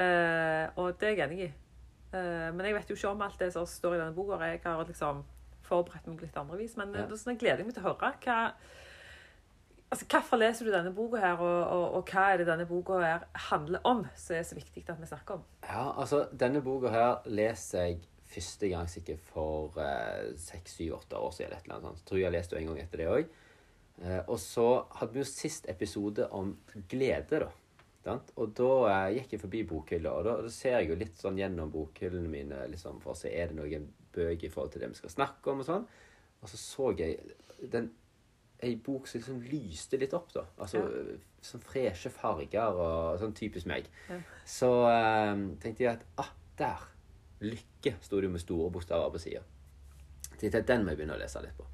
Eh, 0.00 0.66
og 0.76 0.98
det 1.00 1.08
er 1.08 1.14
jeg 1.14 1.24
enig 1.26 1.40
i. 1.46 1.52
Eh, 2.16 2.48
men 2.54 2.66
jeg 2.66 2.76
vet 2.76 2.90
jo 2.90 2.96
ikke 2.98 3.12
om 3.14 3.22
alt 3.26 3.38
det 3.40 3.52
som 3.54 3.66
står 3.68 3.96
i 3.96 4.00
denne 4.02 4.16
boka. 4.16 4.40
Jeg 4.44 4.60
har 4.64 4.88
liksom 4.88 5.22
forberedt 5.66 6.06
meg 6.10 6.26
litt 6.26 6.36
andre 6.40 6.58
vis. 6.60 6.76
Men 6.78 6.94
Ja. 6.94 7.04
ja. 7.06 7.16
sånn, 7.16 7.34
jeg 7.34 7.42
gleder 7.44 7.64
meg 7.66 7.74
til 7.76 7.84
å 7.84 7.90
høre 7.92 8.12
hva 8.24 8.40
Altså, 9.86 10.02
Hvorfor 10.10 10.36
leser 10.40 10.66
du 10.66 10.72
denne 10.74 10.90
boka, 10.90 11.20
her, 11.22 11.38
og, 11.38 11.60
og, 11.70 11.84
og 11.94 12.08
hva 12.10 12.24
er 12.32 12.40
det 12.40 12.48
denne 12.48 12.64
boka 12.66 12.96
her 12.98 13.26
handler 13.52 13.84
om, 13.86 14.00
som 14.18 14.34
er 14.34 14.42
så 14.42 14.56
viktig 14.58 14.82
at 14.90 14.98
vi 14.98 15.06
snakker 15.06 15.38
om? 15.38 15.44
Ja, 15.62 15.92
altså, 15.94 16.24
denne 16.34 16.58
boka 16.64 16.90
her 16.90 17.20
leser 17.30 17.84
jeg 17.84 18.00
første 18.30 18.70
gang 18.72 18.88
sikkert 18.90 19.22
for 19.30 19.76
eh, 19.82 20.32
seks, 20.40 20.78
syv, 20.78 20.96
åtte 21.00 21.18
år 21.18 21.34
siden. 21.36 21.58
eller 21.64 21.84
sånt. 21.84 22.06
Tror 22.06 22.20
jeg 22.20 22.28
har 22.28 22.34
lest 22.34 22.54
det 22.54 22.60
en 22.60 22.72
gang 22.72 22.80
etter 22.82 23.02
det 23.02 23.10
òg. 23.12 23.36
Eh, 24.02 24.22
og 24.26 24.38
så 24.40 24.66
hadde 24.98 25.16
vi 25.16 25.22
jo 25.22 25.28
sist 25.28 25.68
episode 25.72 26.28
om 26.36 26.56
glede, 26.88 27.40
da. 27.46 27.52
Sant? 28.06 28.32
Og 28.38 28.52
da 28.54 28.72
eh, 28.92 29.18
gikk 29.18 29.34
jeg 29.34 29.42
forbi 29.42 29.62
bokhylla, 29.66 30.12
og 30.14 30.26
da, 30.26 30.36
da 30.44 30.50
ser 30.52 30.78
jeg 30.78 30.92
jo 30.92 30.98
litt 31.00 31.16
sånn 31.18 31.38
gjennom 31.40 31.72
bokhyllene 31.74 32.30
mine 32.30 32.66
liksom, 32.70 33.00
for 33.02 33.16
å 33.16 33.18
se 33.18 33.32
er 33.34 33.50
det 33.50 33.58
noen 33.58 33.88
bøker 34.14 34.46
i 34.46 34.52
forhold 34.52 34.74
til 34.74 34.84
det 34.84 34.92
vi 34.92 35.00
skal 35.00 35.14
snakke 35.16 35.52
om. 35.52 35.62
Og 35.64 35.70
sånn. 35.70 35.86
Og 36.42 36.52
så 36.52 36.60
så 36.60 36.90
jeg 37.00 37.16
den, 37.72 37.88
ei 38.64 38.76
bok 38.80 39.08
som 39.08 39.20
liksom 39.20 39.40
lyste 39.50 39.98
litt 40.00 40.14
opp, 40.16 40.30
da. 40.34 40.44
Altså 40.62 40.84
sånn 41.44 41.62
freshe 41.62 42.10
farger 42.12 42.78
og 42.78 43.20
sånn 43.20 43.34
typisk 43.36 43.68
meg. 43.70 43.88
Ja. 44.10 44.20
Så 44.48 44.70
eh, 44.90 45.32
tenkte 45.62 45.86
jeg 45.86 45.94
at 45.96 46.06
ah, 46.22 46.30
der. 46.60 46.92
Lykke 47.44 47.96
sto 48.00 48.20
det 48.20 48.30
jo 48.30 48.34
med 48.34 48.42
store 48.42 48.70
bokstaver 48.72 49.12
på 49.12 49.20
sida. 49.20 49.42
Tenkte 50.36 50.60
jeg 50.60 50.68
den 50.68 50.84
må 50.84 50.92
jeg 50.92 51.00
begynne 51.00 51.16
å 51.16 51.20
lese 51.20 51.42
litt 51.44 51.56
på. 51.56 51.66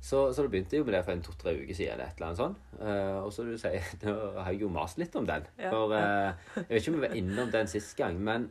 Så, 0.00 0.32
så 0.32 0.44
det 0.44 0.50
begynte 0.52 0.78
jo 0.78 0.84
med 0.86 0.94
det 0.94 1.02
for 1.04 1.12
en 1.12 1.22
to-tre 1.26 1.54
uker 1.58 1.74
siden. 1.74 1.92
eller 1.92 2.06
et 2.06 2.20
eller 2.20 2.28
annet 2.28 2.38
sånt. 2.38 2.58
Uh, 2.78 3.18
og 3.24 3.32
så 3.34 3.44
du 3.44 3.56
sier, 3.58 3.88
nå 4.04 4.14
har 4.38 4.52
jeg 4.52 4.62
jo 4.62 4.70
mast 4.72 5.00
litt 5.00 5.16
om 5.18 5.26
den. 5.26 5.46
Ja. 5.58 5.72
For 5.74 5.94
uh, 5.94 6.58
jeg 6.60 6.68
vet 6.68 6.82
ikke 6.82 6.92
om 6.92 6.98
vi 6.98 7.06
var 7.06 7.16
innom 7.18 7.54
den 7.54 7.70
sist 7.70 7.96
gang, 7.98 8.20
men 8.22 8.50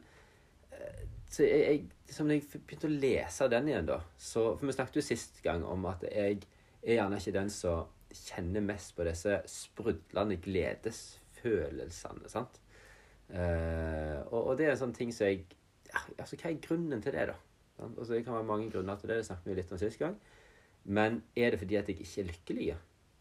eh, 0.76 1.06
så 1.32 1.46
jeg, 1.48 1.62
jeg, 1.64 1.84
liksom, 2.10 2.28
når 2.28 2.40
jeg 2.40 2.64
begynte 2.68 2.90
å 2.90 2.98
lese 3.06 3.50
den 3.52 3.72
igjen, 3.72 3.88
da 3.88 4.02
så, 4.18 4.50
For 4.58 4.68
vi 4.68 4.76
snakket 4.76 5.00
jo 5.00 5.06
sist 5.08 5.42
gang 5.46 5.64
om 5.68 5.88
at 5.90 6.04
jeg 6.08 6.42
er 6.84 7.00
gjerne 7.00 7.20
ikke 7.22 7.36
den 7.40 7.52
som 7.52 7.94
kjenner 8.12 8.64
mest 8.64 8.94
på 8.96 9.04
disse 9.08 9.42
sprudlende 9.52 10.38
gledesfølelsene. 10.44 12.32
sant? 12.32 12.60
Uh, 13.28 14.20
og, 14.32 14.42
og 14.42 14.54
det 14.60 14.68
er 14.68 14.76
en 14.76 14.84
sånn 14.86 14.96
ting 14.96 15.12
som 15.16 15.28
jeg 15.28 15.46
altså 16.18 16.40
Hva 16.40 16.52
er 16.52 16.60
grunnen 16.64 17.02
til 17.04 17.16
det, 17.16 17.28
da? 17.32 17.38
Altså, 17.84 18.14
det 18.14 18.24
kan 18.26 18.34
være 18.34 18.50
mange 18.50 18.72
grunner 18.72 18.98
til 18.98 19.10
det. 19.10 19.20
Det 19.20 19.30
snakket 19.30 19.52
vi 19.52 19.58
litt 19.60 19.72
om 19.72 19.82
sist 19.82 20.02
gang. 20.02 20.18
Men 20.84 21.22
er 21.36 21.52
det 21.52 21.60
fordi 21.62 21.76
at 21.76 21.90
jeg 21.90 22.00
ikke 22.00 22.22
er 22.22 22.30
lykkelig? 22.32 22.68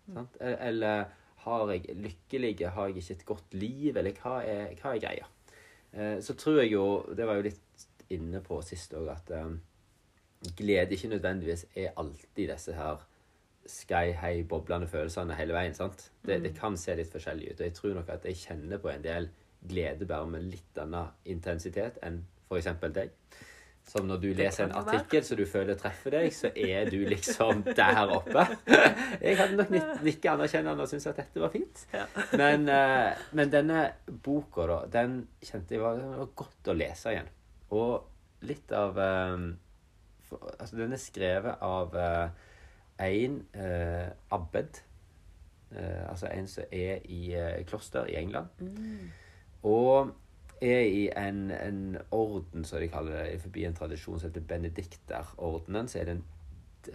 Sant? 0.06 0.36
Eller, 0.40 0.58
eller 0.68 1.04
har 1.46 1.72
jeg 1.72 1.96
lykkelige? 1.96 2.70
har 2.70 2.86
jeg 2.86 2.96
ikke 2.96 3.14
et 3.14 3.26
godt 3.26 3.54
liv, 3.54 3.96
eller 3.96 4.20
hva 4.22 4.36
er, 4.42 4.74
hva 4.80 4.94
er 4.94 5.02
greia? 5.02 5.26
Eh, 5.92 6.20
så 6.22 6.34
tror 6.34 6.60
jeg 6.62 6.72
jo, 6.72 6.86
det 7.16 7.26
var 7.26 7.38
jo 7.38 7.48
litt 7.48 7.86
inne 8.14 8.40
på 8.44 8.60
sist 8.62 8.94
òg, 8.94 9.10
at 9.12 9.32
eh, 9.34 9.56
glede 10.56 10.94
ikke 10.94 11.10
nødvendigvis 11.14 11.66
er 11.74 11.94
alltid 11.96 12.52
disse 12.52 12.74
her 12.76 13.02
sky 13.66 14.12
high, 14.14 14.44
boblende 14.46 14.86
følelsene 14.86 15.34
hele 15.34 15.54
veien. 15.56 15.74
sant? 15.74 16.10
Det, 16.22 16.38
det 16.44 16.54
kan 16.58 16.76
se 16.78 16.94
litt 16.94 17.12
forskjellig 17.12 17.52
ut. 17.52 17.60
Og 17.60 17.66
jeg 17.66 17.74
tror 17.74 17.98
nok 17.98 18.14
at 18.14 18.24
jeg 18.24 18.38
kjenner 18.44 18.78
på 18.82 18.92
en 18.92 19.04
del 19.04 19.28
glede 19.66 20.06
bare 20.06 20.28
med 20.30 20.46
litt 20.52 20.78
annen 20.78 21.10
intensitet 21.26 21.98
enn 22.06 22.22
f.eks. 22.48 22.68
deg. 22.94 23.12
Som 23.86 24.08
når 24.08 24.18
du 24.18 24.26
leser 24.34 24.64
en 24.64 24.74
artikkel 24.80 25.22
som 25.22 25.38
du 25.38 25.44
føler 25.46 25.76
treffer 25.78 26.16
deg, 26.16 26.32
så 26.34 26.48
er 26.58 26.88
du 26.90 26.98
liksom 27.06 27.60
der 27.78 28.10
oppe. 28.16 28.42
Jeg 29.22 29.36
hadde 29.38 29.60
nok 29.60 29.70
nik- 29.70 30.02
nikket 30.02 30.32
anerkjennende 30.32 30.82
og 30.82 30.90
syntes 30.90 31.06
at 31.12 31.20
dette 31.20 31.42
var 31.44 31.52
fint. 31.54 31.84
Men, 32.34 32.66
eh, 32.66 33.12
men 33.38 33.52
denne 33.52 33.84
boka, 34.26 34.66
da, 34.66 34.80
den 34.90 35.20
kjente 35.38 35.76
jeg 35.76 35.84
var, 35.84 36.02
var 36.16 36.34
godt 36.42 36.72
å 36.72 36.74
lese 36.74 37.14
igjen. 37.14 37.30
Og 37.78 38.42
litt 38.50 38.74
av 38.74 38.98
eh, 38.98 39.46
for, 40.26 40.50
Altså, 40.58 40.80
den 40.82 40.96
er 40.98 41.02
skrevet 41.02 41.62
av 41.62 41.94
en 42.98 43.34
uh, 43.54 44.08
abbed. 44.34 44.82
Uh, 45.70 46.10
altså 46.10 46.26
en 46.32 46.46
som 46.48 46.64
er 46.72 47.02
i 47.12 47.34
uh, 47.36 47.58
kloster 47.68 48.08
i 48.10 48.16
England. 48.18 48.48
Og 49.62 50.10
er 50.62 50.80
i 50.88 51.08
en, 51.16 51.50
en 51.50 51.98
orden, 52.10 52.64
som 52.64 52.80
de 52.80 52.88
kaller 52.88 53.24
det, 53.24 53.40
forbi 53.42 53.64
en 53.68 53.74
tradisjon 53.76 54.18
som 54.20 54.30
heter 54.30 54.40
benedikterordenen. 54.48 55.88
Så 55.88 55.98
er 56.00 56.04
den, 56.04 56.24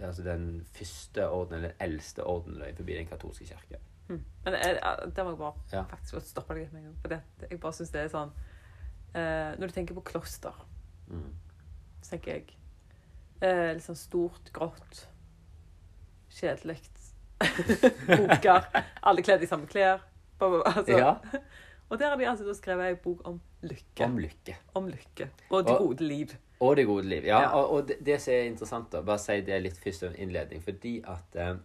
altså 0.00 0.22
den 0.26 0.66
første 0.74 1.28
ordenen, 1.28 1.58
eller 1.64 1.68
den 1.76 1.90
eldste 1.90 2.24
ordenen 2.26 2.76
forbi 2.76 2.96
den 2.98 3.06
katolske 3.06 3.44
kirke. 3.46 3.78
Men 4.08 4.54
jeg, 4.58 4.78
der 5.16 5.24
må 5.24 5.30
jeg 5.30 5.38
bare 5.38 5.54
Ja. 5.72 5.82
faktisk 5.88 6.14
få 6.14 6.20
stoppe 6.20 6.54
deg 6.54 6.62
litt 6.64 6.72
med 6.72 6.80
en 6.82 6.86
gang. 6.90 6.96
For 7.00 7.08
det, 7.08 7.20
jeg 7.50 7.60
bare 7.60 7.72
synes 7.72 7.90
det 7.94 8.00
er 8.02 8.08
sånn 8.12 8.32
eh, 9.14 9.54
Når 9.58 9.66
du 9.66 9.72
tenker 9.72 9.94
på 9.94 10.04
kloster, 10.12 10.58
Mm. 11.08 11.32
så 12.02 12.10
tenker 12.10 12.32
jeg 12.32 12.56
eh, 13.42 13.72
litt 13.74 13.84
sånn 13.84 13.96
stort, 13.98 14.50
grått, 14.54 15.06
kjedelig. 16.30 16.78
Boker. 18.08 18.68
Alle 19.06 19.22
kledd 19.26 19.42
i 19.42 19.48
samme 19.50 19.66
klær. 19.66 20.00
Altså. 20.40 20.96
Ja, 20.98 21.16
Og 21.92 21.98
der 22.00 22.08
har 22.08 22.16
de 22.16 22.24
altså 22.24 22.54
skrevet 22.56 22.88
ei 22.88 22.94
bok 22.96 23.20
om 23.28 23.40
lykke. 23.68 24.04
om 24.06 24.14
lykke. 24.18 24.56
Om 24.74 24.86
lykke. 24.88 25.28
Og 25.50 25.66
det 25.66 25.74
gode 25.78 26.06
liv. 26.08 26.30
Og 26.60 26.76
det 26.76 26.86
gode 26.88 27.04
liv. 27.04 27.26
Ja, 27.28 27.40
Ja. 27.40 27.48
Og, 27.58 27.70
og 27.70 27.88
det, 27.88 27.98
det 28.06 28.20
som 28.20 28.32
er 28.34 28.48
interessant, 28.48 28.88
da, 28.92 29.02
bare 29.04 29.20
si 29.20 29.40
det 29.44 29.60
litt 29.60 29.76
først 29.76 30.06
som 30.06 30.16
innledning, 30.16 30.62
fordi 30.64 30.94
at 31.04 31.36
eh, 31.36 31.60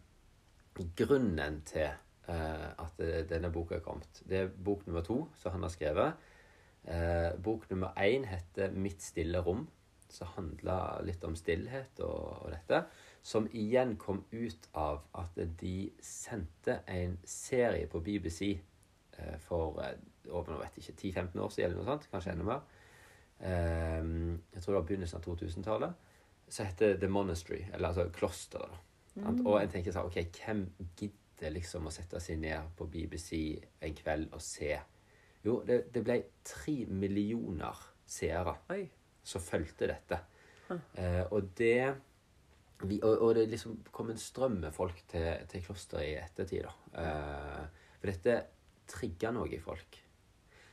grunnen 1.00 1.62
til 1.66 1.88
eh, 1.88 2.68
at 2.76 3.00
eh, 3.00 3.24
denne 3.30 3.54
boka 3.56 3.80
er 3.80 3.86
kommet, 3.86 4.22
det 4.28 4.38
er 4.42 4.52
bok 4.66 4.84
nummer 4.88 5.06
to 5.08 5.22
som 5.40 5.56
han 5.56 5.64
har 5.64 5.72
skrevet. 5.72 6.30
Eh, 6.84 7.32
bok 7.44 7.70
nummer 7.70 7.96
én 7.96 8.28
heter 8.28 8.72
'Mitt 8.72 9.02
stille 9.02 9.40
rom'. 9.40 9.68
som 10.10 10.28
handla 10.28 11.02
litt 11.04 11.24
om 11.24 11.36
stillhet 11.36 12.00
og, 12.00 12.44
og 12.46 12.52
dette. 12.52 12.86
Som 13.22 13.48
igjen 13.52 13.98
kom 13.98 14.24
ut 14.32 14.68
av 14.74 15.02
at 15.14 15.36
de 15.60 15.92
sendte 16.00 16.80
en 16.88 17.18
serie 17.26 17.88
på 17.88 18.00
BBC 18.00 18.60
for 19.46 19.80
eh, 19.84 19.96
over 20.32 20.54
nå 20.54 20.60
vet 20.62 20.78
jeg 20.78 20.88
ikke, 20.88 21.22
10-15 21.22 21.44
år 21.44 21.54
siden, 21.54 21.70
eller 21.70 21.82
noe 21.82 21.92
sånt, 21.92 22.10
kanskje 22.12 22.34
enda 22.34 22.48
mer. 22.48 22.66
Eh, 23.40 24.12
jeg 24.54 24.64
tror 24.64 24.74
det 24.74 24.80
var 24.80 24.90
begynnelsen 24.92 25.20
av 25.20 25.28
2000-tallet. 25.28 26.04
Så 26.48 26.64
heter 26.64 27.00
The 27.00 27.10
Monastery, 27.12 27.66
eller 27.74 27.92
altså 27.92 28.08
klosteret. 28.16 28.84
Mm. 29.18 29.42
Og 29.48 29.58
en 29.60 29.72
tenker 29.72 29.96
sånn, 29.96 30.08
ok, 30.08 30.20
hvem 30.38 30.64
gidder 31.00 31.54
liksom 31.56 31.90
å 31.90 31.94
sette 31.94 32.22
seg 32.24 32.40
ned 32.40 32.72
på 32.78 32.88
BBC 32.92 33.32
en 33.84 33.98
kveld 33.98 34.36
og 34.36 34.44
se? 34.44 34.76
Jo, 35.44 35.62
det, 35.68 35.88
det 35.94 36.04
ble 36.06 36.20
tre 36.46 36.78
millioner 36.90 37.82
seere 38.08 38.56
Oi. 38.74 38.84
som 39.26 39.44
fulgte 39.44 39.90
dette. 39.90 40.22
Eh, 40.68 41.24
og 41.32 41.54
det 41.58 41.80
vi, 42.84 43.00
og, 43.02 43.22
og 43.24 43.32
det 43.38 43.48
liksom 43.50 43.80
kom 43.92 44.12
en 44.12 44.20
strøm 44.22 44.60
med 44.62 44.76
folk 44.76 45.00
til, 45.10 45.26
til 45.50 45.64
klosteret 45.66 46.12
i 46.12 46.18
ettertid. 46.20 46.68
da. 46.68 47.02
Eh, 47.02 47.88
for 47.98 48.12
dette 48.12 48.36
trigga 48.90 49.32
noe 49.36 49.50
i 49.54 49.62
folk. 49.62 50.00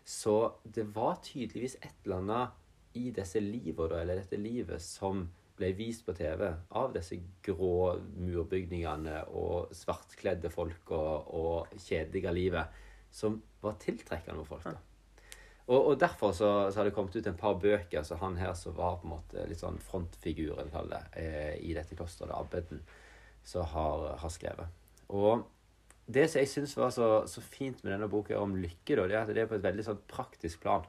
Så 0.04 0.36
det 0.64 0.84
var 0.94 1.22
tydeligvis 1.24 1.78
et 1.80 2.04
eller 2.04 2.20
annet 2.22 2.96
i 3.00 3.08
disse 3.14 3.40
livene, 3.42 4.02
eller 4.02 4.20
dette 4.20 4.38
livet, 4.38 4.82
som 4.82 5.24
ble 5.54 5.70
vist 5.78 6.02
på 6.06 6.14
TV 6.18 6.48
av 6.74 6.92
disse 6.94 7.16
grå 7.46 7.94
murbygningene 8.18 9.20
og 9.38 9.74
svartkledde 9.74 10.50
folk 10.50 10.90
og, 10.94 11.30
og 11.30 11.78
kjedelige 11.78 12.34
livet, 12.34 12.82
som 13.14 13.38
var 13.62 13.78
tiltrekkende 13.82 14.42
for 14.42 14.58
folk. 14.58 14.74
da. 14.74 14.90
Og, 15.64 15.78
og 15.78 16.00
derfor 16.00 16.34
så, 16.36 16.48
så 16.70 16.80
har 16.80 16.88
det 16.88 16.92
kommet 16.96 17.14
ut 17.16 17.26
en 17.26 17.38
par 17.40 17.54
bøker 17.56 18.04
så 18.04 18.18
han 18.20 18.36
her 18.36 18.52
som 18.58 18.74
var 18.76 18.98
på 19.00 19.08
en 19.08 19.14
måte 19.14 19.46
litt 19.48 19.62
sånn 19.62 19.78
frontfiguren 19.80 20.68
eh, 21.16 21.54
i 21.64 21.72
dette 21.76 21.96
klosteret, 21.96 22.34
abbeden, 22.36 22.82
som 23.44 23.64
har, 23.72 24.10
har 24.20 24.32
skrevet. 24.32 24.82
Og 25.08 25.46
det 26.06 26.26
som 26.28 26.42
jeg 26.42 26.50
syns 26.52 26.74
var 26.76 26.90
så, 26.92 27.08
så 27.30 27.40
fint 27.40 27.80
med 27.82 27.94
denne 27.94 28.10
boka 28.12 28.36
om 28.40 28.56
lykke, 28.58 28.96
da, 28.98 29.06
det 29.08 29.16
er 29.16 29.22
at 29.22 29.32
det 29.32 29.44
er 29.44 29.48
på 29.50 29.56
et 29.56 29.64
veldig 29.64 29.86
sånn 29.86 30.02
praktisk 30.10 30.60
plan. 30.64 30.84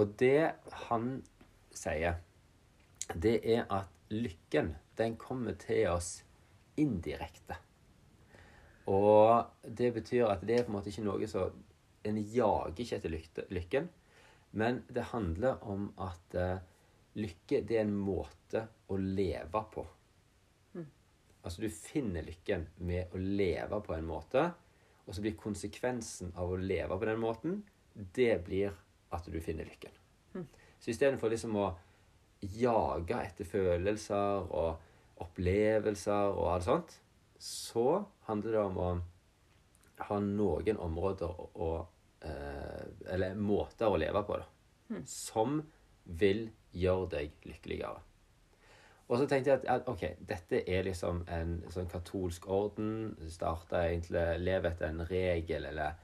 Og 0.00 0.14
det 0.20 0.54
han 0.88 1.10
sier, 1.76 2.16
det 3.14 3.36
er 3.44 3.66
at 3.72 3.92
lykken, 4.12 4.74
den 4.96 5.16
kommer 5.20 5.56
til 5.60 5.90
oss 5.92 6.22
indirekte. 6.80 7.58
Og 8.88 9.44
det 9.62 9.92
betyr 9.98 10.30
at 10.30 10.44
det 10.48 10.56
er 10.56 10.64
på 10.64 10.72
en 10.72 10.78
måte 10.78 10.92
ikke 10.92 11.04
noe 11.06 11.28
som 11.30 11.64
En 12.06 12.16
jager 12.16 12.78
ikke 12.78 12.96
etter 12.96 13.12
lykken, 13.52 13.88
men 14.56 14.78
det 14.88 15.10
handler 15.10 15.58
om 15.66 15.88
at 16.00 16.36
uh, 16.38 16.60
lykke, 17.18 17.58
det 17.66 17.76
er 17.76 17.82
en 17.82 17.96
måte 17.98 18.62
å 18.88 18.96
leve 18.96 19.62
på. 19.74 19.82
Altså 21.42 21.62
du 21.62 21.68
finner 21.70 22.26
lykken 22.26 22.66
med 22.84 23.14
å 23.14 23.20
leve 23.20 23.80
på 23.84 23.94
en 23.94 24.08
måte, 24.08 24.48
og 25.06 25.14
så 25.14 25.22
blir 25.24 25.38
konsekvensen 25.40 26.34
av 26.36 26.50
å 26.52 26.58
leve 26.60 26.98
på 26.98 27.08
den 27.08 27.20
måten, 27.22 27.60
det 27.94 28.34
blir 28.46 28.74
at 29.14 29.28
du 29.30 29.38
finner 29.40 29.68
lykken. 29.68 29.94
Så 30.78 30.92
istedenfor 30.92 31.32
liksom 31.32 31.56
å 31.58 31.68
jage 32.40 33.18
etter 33.18 33.48
følelser 33.48 34.50
og 34.54 35.22
opplevelser 35.24 36.34
og 36.34 36.50
alt 36.52 36.66
sånt, 36.68 36.98
så 37.38 38.04
handler 38.28 38.54
det 38.54 38.64
om 38.66 38.78
å 38.82 38.90
ha 40.08 40.18
noen 40.22 40.78
områder 40.78 41.40
å 41.58 41.70
eh, 42.22 42.84
Eller 43.14 43.34
måter 43.34 43.90
å 43.90 43.98
leve 43.98 44.22
på, 44.26 44.38
da. 44.38 44.46
Som 45.06 45.62
vil 46.04 46.48
gjøre 46.72 47.08
deg 47.16 47.48
lykkeligere. 47.48 48.02
Og 49.08 49.16
så 49.16 49.24
tenkte 49.28 49.50
jeg 49.50 49.60
at, 49.62 49.68
at 49.72 49.86
ok, 49.88 50.02
dette 50.28 50.60
er 50.68 50.84
liksom 50.84 51.22
en 51.32 51.54
sånn 51.72 51.88
katolsk 51.88 52.48
orden. 52.52 53.14
Starta 53.32 53.86
egentlig 53.86 54.24
Leve 54.42 54.72
etter 54.72 54.90
en 54.90 55.06
regel, 55.08 55.64
eller 55.70 55.94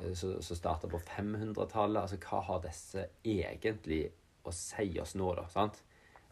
eh, 0.00 0.14
som 0.18 0.40
starta 0.42 0.90
på 0.90 0.98
500-tallet. 1.12 2.00
Altså, 2.02 2.18
hva 2.24 2.40
har 2.48 2.64
disse 2.64 3.06
egentlig 3.22 4.08
å 4.42 4.54
si 4.54 4.90
oss 4.98 5.14
nå, 5.18 5.30
da? 5.38 5.46
sant? 5.52 5.78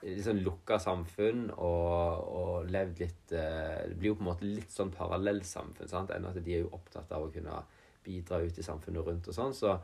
Liksom 0.02 0.40
lukka 0.46 0.78
samfunn 0.82 1.48
og, 1.56 2.26
og 2.30 2.68
levd 2.70 3.00
litt 3.02 3.32
eh, 3.34 3.80
Det 3.90 3.96
blir 3.98 4.12
jo 4.12 4.18
på 4.18 4.22
en 4.22 4.28
måte 4.28 4.46
litt 4.46 4.74
sånn 4.74 4.90
parallellsamfunn. 4.94 5.90
sant? 5.90 6.10
Enn 6.14 6.26
at 6.26 6.38
de 6.42 6.54
er 6.54 6.66
jo 6.66 6.74
opptatt 6.74 7.14
av 7.14 7.28
å 7.28 7.30
kunne 7.34 7.62
bidra 8.06 8.40
ut 8.42 8.58
i 8.58 8.66
samfunnet 8.66 9.06
rundt 9.06 9.30
og 9.30 9.38
sånn. 9.38 9.54
Så, 9.54 9.76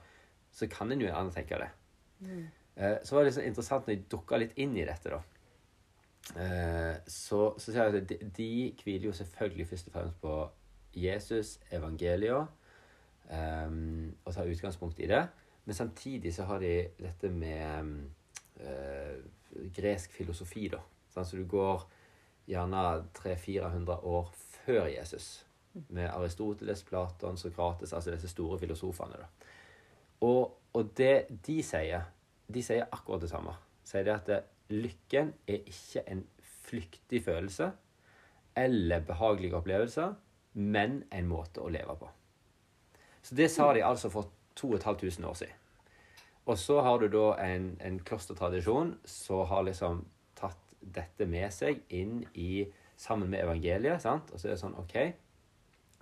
så 0.54 0.70
kan 0.70 0.90
en 0.90 1.02
jo 1.02 1.10
gjerne 1.10 1.34
tenke 1.34 1.62
det. 1.62 1.70
Eh, 2.74 2.98
så 3.06 3.14
var 3.14 3.22
det 3.22 3.30
liksom 3.30 3.46
interessant 3.46 3.86
når 3.86 3.96
jeg 3.96 4.04
dukka 4.16 4.42
litt 4.42 4.58
inn 4.58 4.74
i 4.78 4.86
dette, 4.86 5.14
da. 5.14 5.22
Eh, 6.32 6.96
så, 7.06 7.54
så 7.58 7.70
sier 7.70 7.84
jeg 7.84 8.02
at 8.02 8.08
de, 8.08 8.18
de 8.36 8.50
hviler 8.82 9.10
jo 9.10 9.12
selvfølgelig 9.12 9.66
først 9.68 9.90
og 9.90 9.96
fremst 9.96 10.20
på 10.22 10.36
Jesus, 10.94 11.58
evangeliet, 11.72 12.46
um, 13.30 14.14
og 14.24 14.34
tar 14.34 14.50
utgangspunkt 14.50 14.98
i 14.98 15.06
det. 15.10 15.26
Men 15.64 15.74
samtidig 15.74 16.34
så 16.34 16.44
har 16.44 16.58
de 16.58 16.88
dette 16.98 17.30
med 17.30 17.94
uh, 18.60 19.18
gresk 19.74 20.12
filosofi, 20.12 20.68
da. 20.72 20.80
Sånn, 21.14 21.26
så 21.26 21.38
du 21.38 21.46
går 21.48 21.84
gjerne 22.50 22.84
300-400 23.16 24.06
år 24.10 24.30
før 24.34 24.88
Jesus. 24.92 25.44
Med 25.88 26.08
Aristoteles, 26.10 26.84
Platon, 26.86 27.36
Sokrates, 27.36 27.92
altså 27.92 28.14
disse 28.14 28.28
store 28.28 28.58
filosofene. 28.58 29.18
da. 29.18 29.52
Og, 30.20 30.58
og 30.72 30.90
det 30.96 31.26
de 31.46 31.62
sier, 31.62 32.04
de 32.54 32.62
sier 32.62 32.86
akkurat 32.92 33.24
det 33.24 33.30
samme. 33.30 33.54
Sier 33.84 34.04
det 34.06 34.14
at 34.14 34.28
det, 34.28 34.40
lykken 34.74 35.32
er 35.46 35.64
ikke 35.70 36.04
en 36.10 36.24
flyktig 36.64 37.22
følelse 37.24 37.70
eller 38.58 39.02
behagelige 39.06 39.56
opplevelser, 39.58 40.14
men 40.54 41.02
en 41.12 41.28
måte 41.28 41.62
å 41.62 41.70
leve 41.72 41.96
på. 41.98 42.08
Så 43.24 43.34
det 43.34 43.48
sa 43.50 43.72
de 43.74 43.82
altså 43.82 44.10
for 44.12 44.30
2500 44.60 45.28
år 45.28 45.38
siden. 45.40 45.60
Og 46.44 46.58
så 46.60 46.80
har 46.84 47.00
du 47.00 47.08
da 47.08 47.28
en, 47.40 47.70
en 47.80 47.98
klostertradisjon 48.04 48.92
som 49.08 49.46
har 49.48 49.64
liksom 49.64 50.04
tatt 50.36 50.74
dette 50.78 51.26
med 51.26 51.48
seg 51.54 51.80
inn 51.88 52.20
i 52.36 52.66
sammen 53.00 53.30
med 53.32 53.46
evangeliet. 53.46 54.02
sant? 54.04 54.30
Og 54.30 54.40
så 54.40 54.50
er 54.50 54.54
det 54.54 54.60
sånn 54.60 54.76
OK, 54.78 54.96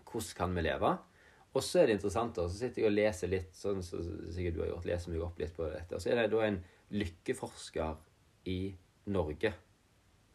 hvordan 0.03 0.37
kan 0.37 0.57
vi 0.59 0.67
leve? 0.67 0.97
Og 1.53 1.65
så 1.65 1.83
er 1.83 1.89
det 1.89 1.99
interessant, 1.99 2.39
og 2.41 2.49
så 2.49 2.59
sitter 2.59 2.83
jeg 2.83 2.91
og 2.91 2.97
leser 2.97 3.31
litt, 3.31 3.53
sånn 3.57 3.83
som 3.85 4.03
sikkert 4.33 4.57
du 4.57 4.63
har 4.65 4.71
gjort, 4.73 4.89
leser 4.89 5.13
meg 5.13 5.25
opp 5.27 5.41
litt 5.41 5.53
på 5.57 5.69
dette. 5.69 5.95
Og 5.95 6.03
så 6.03 6.11
er 6.11 6.23
det 6.23 6.31
da 6.33 6.47
en 6.47 6.59
lykkeforsker 6.97 8.01
i 8.49 8.75
Norge 9.13 9.53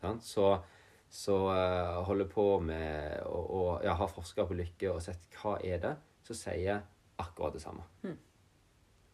sant? 0.02 0.24
så, 0.24 0.52
så 1.10 1.38
eh, 1.54 1.98
holder 2.08 2.30
på 2.32 2.48
med 2.64 3.24
å 3.26 3.42
og, 3.58 3.72
ja, 3.86 3.96
har 3.98 4.12
forska 4.12 4.46
på 4.48 4.58
lykke 4.58 4.92
og 4.94 5.02
sett 5.04 5.28
hva 5.42 5.58
er 5.64 5.82
det 5.84 5.96
så 6.28 6.36
sier 6.36 6.82
akkurat 7.18 7.56
det 7.56 7.62
samme. 7.64 7.86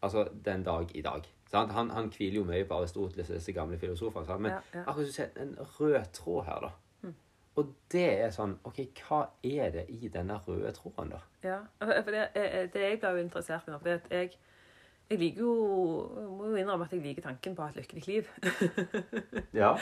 Altså 0.04 0.26
den 0.44 0.64
dag 0.66 0.90
i 0.96 1.02
dag. 1.02 1.24
Sant? 1.48 1.72
Han, 1.72 1.90
han 1.94 2.10
hviler 2.12 2.40
jo 2.42 2.46
mye 2.48 2.64
på 2.68 2.76
Aristoteles 2.76 3.30
og 3.30 3.38
disse 3.38 3.54
gamle 3.56 3.78
filosofene. 3.80 4.26
Sant? 4.26 4.42
Men 4.42 4.56
Ja, 4.56 4.58
ja. 4.74 4.82
akkurat 4.82 5.14
som 5.14 5.30
du 5.36 5.40
en 5.40 5.54
rød 5.78 6.10
tråd 6.12 6.44
her, 6.44 6.66
da. 6.66 6.72
Og 7.54 7.70
det 7.92 8.06
er 8.18 8.32
sånn 8.34 8.56
OK, 8.66 8.80
hva 9.06 9.20
er 9.46 9.70
det 9.70 9.84
i 9.94 10.08
denne 10.10 10.40
røde 10.42 10.72
tråden, 10.74 11.12
da? 11.14 11.20
Ja, 11.46 11.60
for 11.78 12.10
det, 12.10 12.24
eh, 12.34 12.64
det 12.72 12.82
jeg 12.82 12.98
ble 12.98 13.12
jo 13.14 13.22
interessert 13.22 13.68
i 13.68 13.70
nå, 13.70 13.78
for 13.78 13.90
det 13.92 14.00
at 14.00 14.10
jeg, 14.10 14.32
jeg 15.10 15.20
liker 15.20 15.44
jo 15.44 15.54
jeg 16.16 16.28
må 16.30 16.50
jo 16.50 16.58
innrømme 16.60 16.86
at 16.88 16.94
jeg 16.96 17.04
liker 17.04 17.26
tanken 17.26 17.56
på 17.56 17.66
et 17.68 17.80
lykkelig 17.80 18.04
liv. 18.08 18.30
Ja. 19.60 19.74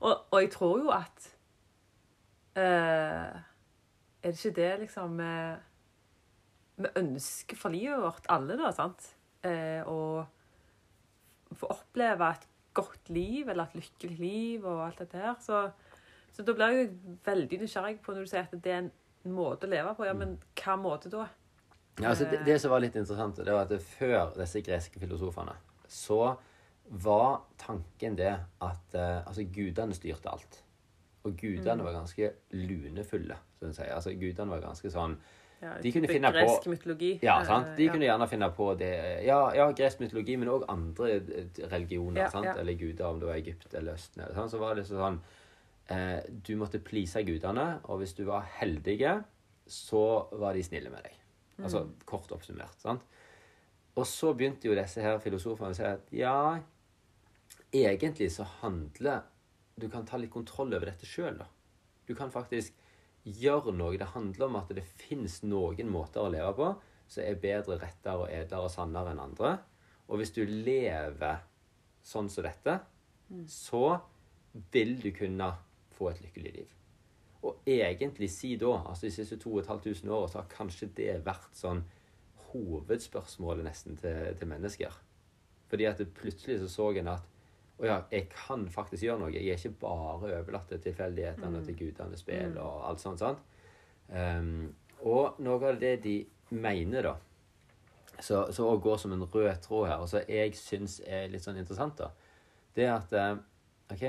og, 0.00 0.26
og 0.30 0.40
jeg 0.40 0.50
tror 0.54 0.78
jo 0.78 0.92
at 0.94 1.30
uh, 2.56 3.40
Er 4.22 4.30
det 4.30 4.38
ikke 4.38 4.56
det 4.56 4.70
liksom 4.80 5.20
eh, 5.20 5.56
vi 6.80 6.88
ønsker 6.96 7.56
for 7.56 7.68
livet 7.68 8.00
vårt, 8.00 8.24
alle, 8.28 8.56
da, 8.56 8.70
sant? 8.72 9.04
Uh, 9.44 9.80
å 9.88 11.56
få 11.56 11.68
oppleve 11.72 12.28
et 12.30 12.46
godt 12.76 13.10
liv, 13.12 13.48
eller 13.48 13.68
et 13.68 13.80
lykkelig 13.80 14.16
liv, 14.18 14.64
og 14.64 14.86
alt 14.86 15.02
dette 15.02 15.20
her. 15.20 15.34
Så, 15.44 15.62
så 16.32 16.44
da 16.46 16.54
blir 16.56 16.76
jeg 16.76 16.90
veldig 17.26 17.60
nysgjerrig 17.62 17.98
på 18.04 18.14
når 18.14 18.24
du 18.24 18.30
sier 18.32 18.46
at 18.46 18.64
det 18.64 18.72
er 18.72 18.82
en 18.84 18.90
måte 19.36 19.68
å 19.68 19.72
leve 19.72 19.94
på. 19.96 20.06
Ja, 20.08 20.14
men 20.16 20.38
hva 20.60 20.76
måte 20.80 21.12
da? 21.12 21.26
Ja, 22.02 22.08
altså 22.12 22.26
det, 22.30 22.40
det 22.46 22.60
som 22.60 22.70
var 22.70 22.80
litt 22.80 22.96
interessant, 22.96 23.36
det 23.36 23.52
var 23.52 23.62
at 23.66 23.68
det 23.74 23.80
før 23.82 24.32
disse 24.38 24.62
greske 24.66 25.00
filosofene, 25.02 25.54
så 25.88 26.36
var 26.90 27.40
tanken 27.58 28.16
det 28.18 28.32
at 28.62 28.94
eh, 28.98 29.20
altså 29.26 29.44
gudene 29.54 29.94
styrte 29.94 30.30
alt. 30.32 30.62
Og 31.24 31.36
gudene 31.36 31.84
var 31.84 31.92
ganske 31.92 32.30
lunefulle, 32.56 33.36
som 33.58 33.68
de 33.68 33.74
sier. 33.76 33.92
Altså 33.94 34.14
gudene 34.16 34.50
var 34.50 34.62
ganske 34.64 34.90
sånn 34.90 35.18
Ja, 35.60 35.74
De 35.84 35.90
kunne 35.92 36.08
finne 36.08 36.30
gresk 36.32 36.64
på- 36.64 36.70
mytologi. 36.72 37.10
Ja, 37.22 37.34
Eh, 37.42 37.44
sant? 37.46 37.74
De 37.76 37.84
ja. 37.84 37.92
kunne 37.92 38.06
gjerne 38.06 38.28
finne 38.30 38.48
på 38.56 38.70
det 38.80 39.24
Ja, 39.26 39.52
ja 39.54 39.66
gresk 39.76 40.00
mytologi, 40.00 40.38
men 40.40 40.48
òg 40.48 40.64
andre 40.72 41.10
eh, 41.20 41.44
religioner. 41.68 42.22
Ja, 42.22 42.30
sant? 42.32 42.46
Eller 42.56 42.72
guder, 42.80 43.04
om 43.10 43.20
det 43.20 43.28
var 43.28 43.34
Egypt 43.36 43.74
eller 43.74 43.92
Østen. 43.92 44.22
Eller, 44.24 44.34
sant? 44.34 44.50
Så 44.50 44.58
var 44.58 44.74
det 44.74 44.82
liksom 44.86 44.96
sånn 45.04 45.20
eh, 45.90 46.22
Du 46.48 46.56
måtte 46.56 46.80
please 46.82 47.22
gudene, 47.28 47.80
og 47.84 47.98
hvis 48.00 48.16
du 48.16 48.24
var 48.24 48.48
heldige, 48.56 49.18
så 49.68 50.28
var 50.32 50.54
de 50.56 50.62
snille 50.64 50.88
med 50.90 51.04
deg. 51.04 51.19
Altså 51.64 51.84
kort 52.08 52.30
oppsummert. 52.32 52.78
sant? 52.80 53.02
Og 53.98 54.06
så 54.06 54.32
begynte 54.34 54.68
jo 54.68 54.76
disse 54.78 55.02
her 55.02 55.18
filosofene 55.22 55.74
å 55.74 55.76
si 55.76 55.86
at 55.86 56.12
ja, 56.14 56.60
egentlig 57.72 58.30
så 58.32 58.46
handler 58.60 59.26
Du 59.80 59.88
kan 59.88 60.04
ta 60.06 60.18
litt 60.20 60.32
kontroll 60.32 60.74
over 60.76 60.90
dette 60.90 61.06
sjøl, 61.08 61.38
da. 61.40 61.46
Du 62.04 62.12
kan 62.14 62.28
faktisk 62.30 62.74
gjøre 63.24 63.72
noe. 63.72 63.96
Det 63.96 64.10
handler 64.12 64.50
om 64.50 64.58
at 64.60 64.72
det 64.76 64.84
fins 64.84 65.38
noen 65.42 65.88
måter 65.88 66.20
å 66.20 66.32
leve 66.32 66.50
på 66.58 66.66
som 67.10 67.24
er 67.24 67.38
bedre, 67.40 67.78
rettere, 67.80 68.26
og 68.26 68.28
edlere 68.28 68.66
og 68.66 68.74
sannere 68.74 69.14
enn 69.14 69.22
andre. 69.22 69.54
Og 70.10 70.20
hvis 70.20 70.34
du 70.36 70.42
lever 70.44 71.40
sånn 72.06 72.28
som 72.28 72.44
dette, 72.44 72.76
så 73.48 73.96
vil 74.74 74.98
du 75.00 75.10
kunne 75.16 75.48
få 75.96 76.10
et 76.12 76.20
lykkelig 76.26 76.52
liv. 76.58 76.79
Og 77.46 77.62
egentlig 77.68 78.28
si 78.32 78.54
da, 78.60 78.74
altså 78.90 79.06
de 79.06 79.14
siste 79.14 79.38
2500 79.40 80.12
åra, 80.12 80.28
så 80.28 80.42
har 80.42 80.52
kanskje 80.52 80.90
det 80.96 81.14
vært 81.24 81.54
sånn 81.56 81.84
hovedspørsmålet 82.50 83.64
nesten 83.64 83.96
til, 84.00 84.34
til 84.36 84.50
mennesker. 84.50 84.98
Fordi 85.70 85.86
at 85.88 86.02
plutselig 86.16 86.58
så 86.60 86.68
så 86.68 86.90
en 87.00 87.14
at 87.14 87.28
å 87.80 87.86
ja, 87.88 87.96
jeg 88.12 88.26
kan 88.28 88.66
faktisk 88.68 89.06
gjøre 89.06 89.22
noe. 89.22 89.32
Jeg 89.32 89.48
er 89.48 89.56
ikke 89.56 89.86
bare 89.86 90.34
overlatt 90.36 90.68
til 90.68 90.82
tilfeldighetene 90.84 91.62
og 91.62 91.64
til 91.64 91.78
gudenes 91.78 92.20
spill 92.20 92.58
og 92.60 92.82
alt 92.90 93.00
sånt. 93.00 93.22
sant? 93.22 93.40
Um, 94.12 94.74
og 95.00 95.38
noe 95.40 95.70
av 95.70 95.78
det 95.80 95.94
de 96.04 96.18
mener, 96.50 97.06
da, 97.08 97.14
så, 98.20 98.42
så 98.52 98.66
å 98.68 98.80
gå 98.82 98.96
som 99.00 99.14
en 99.14 99.24
rød 99.24 99.62
tråd 99.64 99.86
her, 99.88 100.02
og 100.02 100.10
som 100.10 100.26
jeg 100.28 100.52
syns 100.58 100.98
er 101.06 101.30
litt 101.32 101.46
sånn 101.46 101.60
interessant, 101.62 102.02
da, 102.02 102.10
det 102.76 102.84
er 102.84 102.92
at 102.98 103.14
eh, 103.16 103.38
OK, 103.94 104.02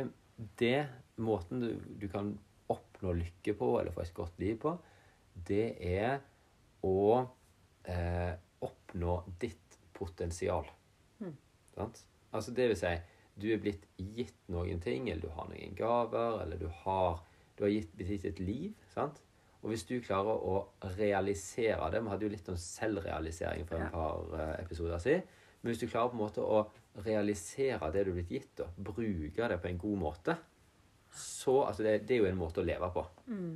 det 0.60 0.80
måten 1.22 1.64
du, 1.64 1.70
du 2.02 2.08
kan 2.12 2.34
oppnå 2.72 3.14
lykke 3.18 3.54
på, 3.60 3.72
eller 3.80 3.94
få 3.96 4.04
et 4.06 4.14
godt 4.18 4.40
liv 4.42 4.58
på, 4.62 4.76
det 5.48 5.66
er 5.88 6.20
å 6.86 7.22
eh, 7.88 8.34
oppnå 8.66 9.18
ditt 9.42 9.78
potensial. 9.98 10.68
Sant? 11.76 12.02
Altså 12.36 12.52
det 12.56 12.66
vil 12.72 12.78
si, 12.80 12.92
du 13.40 13.48
er 13.54 13.60
blitt 13.64 13.86
gitt 13.98 14.38
noen 14.52 14.82
ting, 14.84 15.08
eller 15.10 15.24
du 15.24 15.30
har 15.36 15.48
noen 15.50 15.76
gaver, 15.78 16.42
eller 16.44 16.60
du 16.60 16.68
har, 16.84 17.22
du 17.58 17.64
har 17.66 17.72
gitt, 17.72 17.94
blitt 17.96 18.10
gitt 18.16 18.26
et 18.34 18.42
liv. 18.44 18.74
sant? 18.94 19.22
Og 19.62 19.70
hvis 19.72 19.86
du 19.86 19.96
klarer 20.02 20.42
å 20.42 20.56
realisere 20.98 21.90
det 21.94 22.00
Vi 22.02 22.10
hadde 22.10 22.26
jo 22.26 22.32
litt 22.34 22.48
om 22.50 22.58
selvrealisering 22.58 23.68
for 23.70 23.78
en 23.78 23.84
Ja. 23.86 23.90
par 23.94 24.40
eh, 24.40 24.64
episoder 24.66 24.98
siden. 25.00 25.22
Men 25.62 25.70
hvis 25.72 25.80
du 25.84 25.88
klarer 25.88 26.10
på 26.10 26.18
en 26.18 26.24
måte 26.24 26.42
å 26.42 26.64
realisere 27.06 27.92
det 27.94 28.06
du 28.06 28.10
er 28.12 28.18
blitt 28.18 28.32
gitt, 28.34 28.60
og 28.66 28.80
bruke 28.92 29.48
det 29.52 29.60
på 29.62 29.70
en 29.70 29.78
god 29.78 29.98
måte, 30.02 30.38
så 31.12 31.64
altså 31.68 31.84
det, 31.84 32.08
det 32.08 32.16
er 32.16 32.22
jo 32.24 32.30
en 32.30 32.38
måte 32.40 32.62
å 32.62 32.66
leve 32.66 32.88
på. 32.94 33.06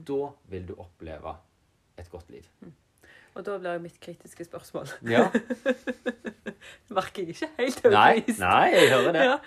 Da 0.07 0.31
vil 0.51 0.65
du 0.67 0.73
oppleve 0.77 1.35
et 1.97 2.09
godt 2.11 2.29
liv. 2.29 2.45
Og 3.35 3.43
da 3.43 3.57
blir 3.59 3.73
jo 3.77 3.83
mitt 3.83 3.97
kritiske 3.99 4.45
spørsmål 4.47 4.87
Ja. 5.11 5.25
Merker 6.95 7.23
jeg 7.25 7.35
ikke 7.35 7.49
helt 7.57 7.83
Nei, 7.83 8.11
overbevist. 8.15 8.39
nei, 8.39 8.67
jeg 8.73 8.91
hører 8.93 9.11
det. 9.15 9.23
Ja. 9.31 9.37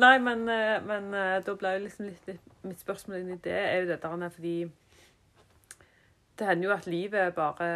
Nei, 0.00 0.12
men, 0.22 0.44
eh, 0.48 0.78
men 0.86 1.08
eh, 1.14 1.38
da 1.44 1.54
blir 1.58 1.76
jo 1.78 1.82
liksom 1.86 2.06
litt, 2.08 2.26
litt 2.30 2.52
Mitt 2.64 2.80
spørsmål 2.80 3.18
inn 3.20 3.32
i 3.34 3.40
det 3.44 3.52
er 3.58 3.82
jo 3.82 3.88
dette 3.90 4.08
her 4.12 4.30
fordi 4.32 4.54
Det 6.38 6.46
hender 6.48 6.68
jo 6.70 6.74
at 6.74 6.86
livet 6.90 7.34
bare 7.36 7.68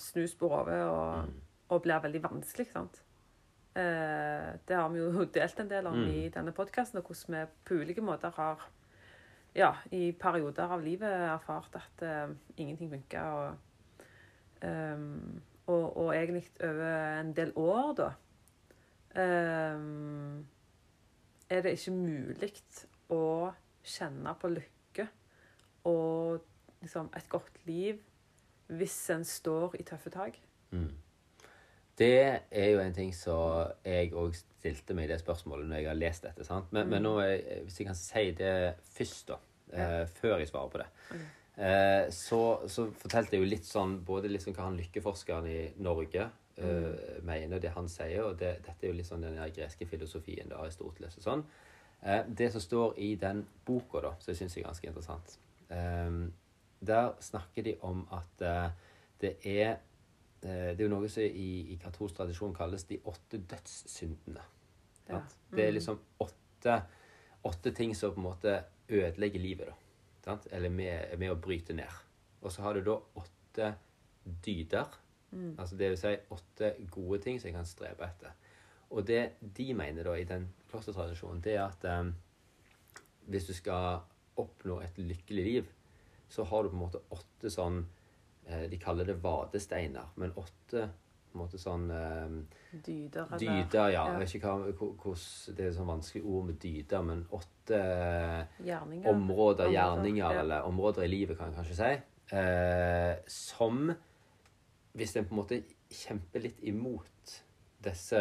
snus 0.00 0.34
på 0.40 0.48
hodet 0.50 0.80
og, 0.88 1.26
Mm. 1.26 1.34
og 1.74 1.82
blir 1.82 2.00
veldig 2.04 2.20
vanskelig, 2.22 2.66
sant. 2.72 3.00
Eh, 3.76 4.50
det 4.68 4.76
har 4.76 4.88
vi 4.92 4.98
jo 5.02 5.24
delt 5.38 5.60
en 5.60 5.70
del 5.70 5.86
om 5.86 5.94
Mm. 5.98 6.08
i 6.10 6.28
denne 6.28 6.52
podkasten, 6.52 6.98
og 6.98 7.04
hvordan 7.10 7.34
vi 7.40 7.44
på 7.64 7.74
ulike 7.82 8.02
måter 8.02 8.30
har 8.36 8.60
ja, 9.54 9.70
i 9.94 10.12
perioder 10.18 10.72
av 10.74 10.82
livet 10.82 11.10
erfart 11.28 11.76
at 11.78 12.04
uh, 12.06 12.34
ingenting 12.56 12.90
funka. 12.90 13.24
Og, 13.38 14.00
um, 14.64 15.42
og, 15.66 15.84
og 15.96 16.10
egentlig 16.16 16.44
over 16.60 17.20
en 17.20 17.32
del 17.36 17.52
år, 17.56 17.92
da, 18.00 18.08
um, 19.76 20.46
er 21.48 21.62
det 21.62 21.76
ikke 21.76 21.94
mulig 21.94 22.50
å 23.12 23.52
kjenne 23.84 24.32
på 24.40 24.50
lykke 24.50 25.06
og 25.84 26.40
liksom 26.80 27.10
et 27.16 27.28
godt 27.28 27.58
liv 27.68 28.00
hvis 28.74 28.96
en 29.12 29.24
står 29.28 29.76
i 29.78 29.84
tøffe 29.86 30.10
tak. 30.12 30.38
Mm. 30.72 30.90
Det 31.98 32.40
er 32.50 32.70
jo 32.72 32.80
en 32.82 32.94
ting 32.96 33.12
som 33.14 33.68
jeg 33.86 34.10
òg 34.18 34.34
stilte 34.34 34.96
meg 34.98 35.06
det 35.12 35.20
spørsmålet 35.20 35.68
når 35.70 35.76
jeg 35.78 35.86
har 35.88 35.98
lest 35.98 36.24
dette. 36.26 36.44
sant? 36.46 36.72
Men, 36.74 36.88
men 36.90 37.04
nå, 37.06 37.12
er- 37.22 37.62
hvis 37.66 37.78
jeg 37.80 37.86
kan 37.86 37.98
si 37.98 38.24
det 38.34 38.54
først, 38.96 39.28
da, 39.28 39.36
eh, 39.72 40.06
før 40.06 40.38
jeg 40.42 40.48
svarer 40.50 40.72
på 40.72 40.80
det, 40.82 40.88
eh, 41.56 42.08
så, 42.10 42.40
så 42.66 42.88
fortalte 42.98 43.36
jeg 43.36 43.44
jo 43.44 43.50
litt 43.52 43.68
sånn 43.68 44.00
både 44.04 44.32
liksom 44.32 44.56
hva 44.56 44.66
han 44.70 44.80
lykkeforskeren 44.80 45.46
i 45.46 45.60
Norge 45.86 46.26
eh, 46.56 47.20
mener, 47.22 47.62
det 47.62 47.70
han 47.76 47.86
sier, 47.88 48.24
og 48.24 48.38
det, 48.42 48.56
dette 48.66 48.86
er 48.88 48.90
jo 48.90 48.98
litt 48.98 49.10
sånn 49.12 49.22
den 49.28 49.38
greske 49.54 49.86
filosofien, 49.86 50.50
det 50.50 50.58
Aristoteles 50.58 51.20
og 51.22 51.28
sånn. 51.28 51.46
Eh, 52.02 52.24
det 52.26 52.50
som 52.52 52.60
står 52.60 52.98
i 52.98 53.14
den 53.22 53.46
boka, 53.66 54.02
da, 54.02 54.16
som 54.18 54.34
jeg 54.34 54.42
syns 54.42 54.58
er 54.58 54.66
ganske 54.66 54.90
interessant, 54.90 55.38
eh, 55.70 56.22
der 56.84 57.14
snakker 57.22 57.62
de 57.70 57.78
om 57.86 58.02
at 58.10 58.42
eh, 58.42 58.70
det 59.22 59.36
er 59.46 59.76
Eh, 59.76 59.93
Det 60.44 60.74
er 60.76 60.82
jo 60.84 60.90
noe 60.92 61.08
som 61.08 61.24
i, 61.24 61.72
i 61.72 61.78
katolsk 61.80 62.18
tradisjon 62.18 62.52
kalles 62.56 62.84
de 62.88 62.98
åtte 63.08 63.38
dødssyndene. 63.48 64.42
Ja. 65.08 65.22
Det 65.52 65.64
er 65.64 65.72
liksom 65.72 65.96
åtte, 66.20 66.74
åtte 67.48 67.72
ting 67.76 67.94
som 67.96 68.12
på 68.12 68.20
en 68.20 68.26
måte 68.26 68.58
ødelegger 68.88 69.40
livet. 69.40 69.72
da. 70.24 70.36
Eller 70.52 70.72
med, 70.72 71.16
med 71.18 71.32
å 71.32 71.40
bryte 71.40 71.76
ned. 71.76 72.02
Og 72.44 72.52
så 72.52 72.66
har 72.66 72.76
du 72.76 72.84
da 72.84 72.98
åtte 73.20 73.72
dyder. 74.44 75.00
Altså 75.58 75.76
det 75.76 75.90
vil 75.90 75.98
si 75.98 76.12
åtte 76.36 76.74
gode 76.94 77.18
ting 77.24 77.40
som 77.40 77.48
jeg 77.48 77.56
kan 77.56 77.68
strebe 77.68 78.06
etter. 78.06 78.34
Og 78.94 79.06
det 79.06 79.22
de 79.40 79.72
mener 79.74 80.06
da 80.06 80.14
i 80.18 80.26
den 80.28 80.46
klostertradisjonen, 80.70 81.42
det 81.42 81.56
er 81.56 81.64
at 81.64 81.86
um, 82.00 82.12
hvis 83.26 83.48
du 83.48 83.54
skal 83.56 84.04
oppnå 84.38 84.80
et 84.84 84.98
lykkelig 84.98 85.44
liv, 85.44 85.72
så 86.28 86.44
har 86.46 86.62
du 86.62 86.70
på 86.70 86.78
en 86.78 86.84
måte 86.84 87.02
åtte 87.14 87.50
sånn 87.52 87.80
eh, 87.82 88.03
De 88.44 88.76
kaller 88.76 89.08
det 89.08 89.14
vadesteiner, 89.22 90.10
men 90.20 90.34
åtte 90.36 90.88
på 91.34 91.40
en 91.40 91.42
måte 91.42 91.58
sånn 91.58 91.88
eh, 91.90 92.34
Dyder 92.86 93.26
eller 93.26 93.40
Dyder, 93.42 93.88
ja. 93.90 94.04
Jeg 94.12 94.20
vet 94.22 94.34
ikke 94.38 94.52
hva, 94.54 95.14
Det 95.50 95.64
er 95.64 95.70
et 95.70 95.76
sånn 95.76 95.88
vanskelig 95.88 96.22
ord 96.30 96.44
med 96.46 96.58
dyder, 96.62 97.06
men 97.08 97.24
åtte 97.34 97.78
eh, 97.80 98.60
Gjerninger. 98.68 99.08
områder, 99.10 99.72
gjerninger, 99.74 100.22
ja. 100.22 100.42
eller 100.44 100.68
områder 100.68 101.06
i 101.06 101.10
livet, 101.10 101.38
kan 101.38 101.50
jeg 101.50 101.58
kanskje 101.58 101.78
si, 101.80 102.36
eh, 102.38 103.14
som 103.26 103.88
Hvis 104.94 105.16
en 105.18 105.26
på 105.26 105.34
en 105.34 105.40
måte 105.40 105.58
kjemper 105.90 106.44
litt 106.44 106.60
imot 106.62 107.32
disse, 107.82 108.20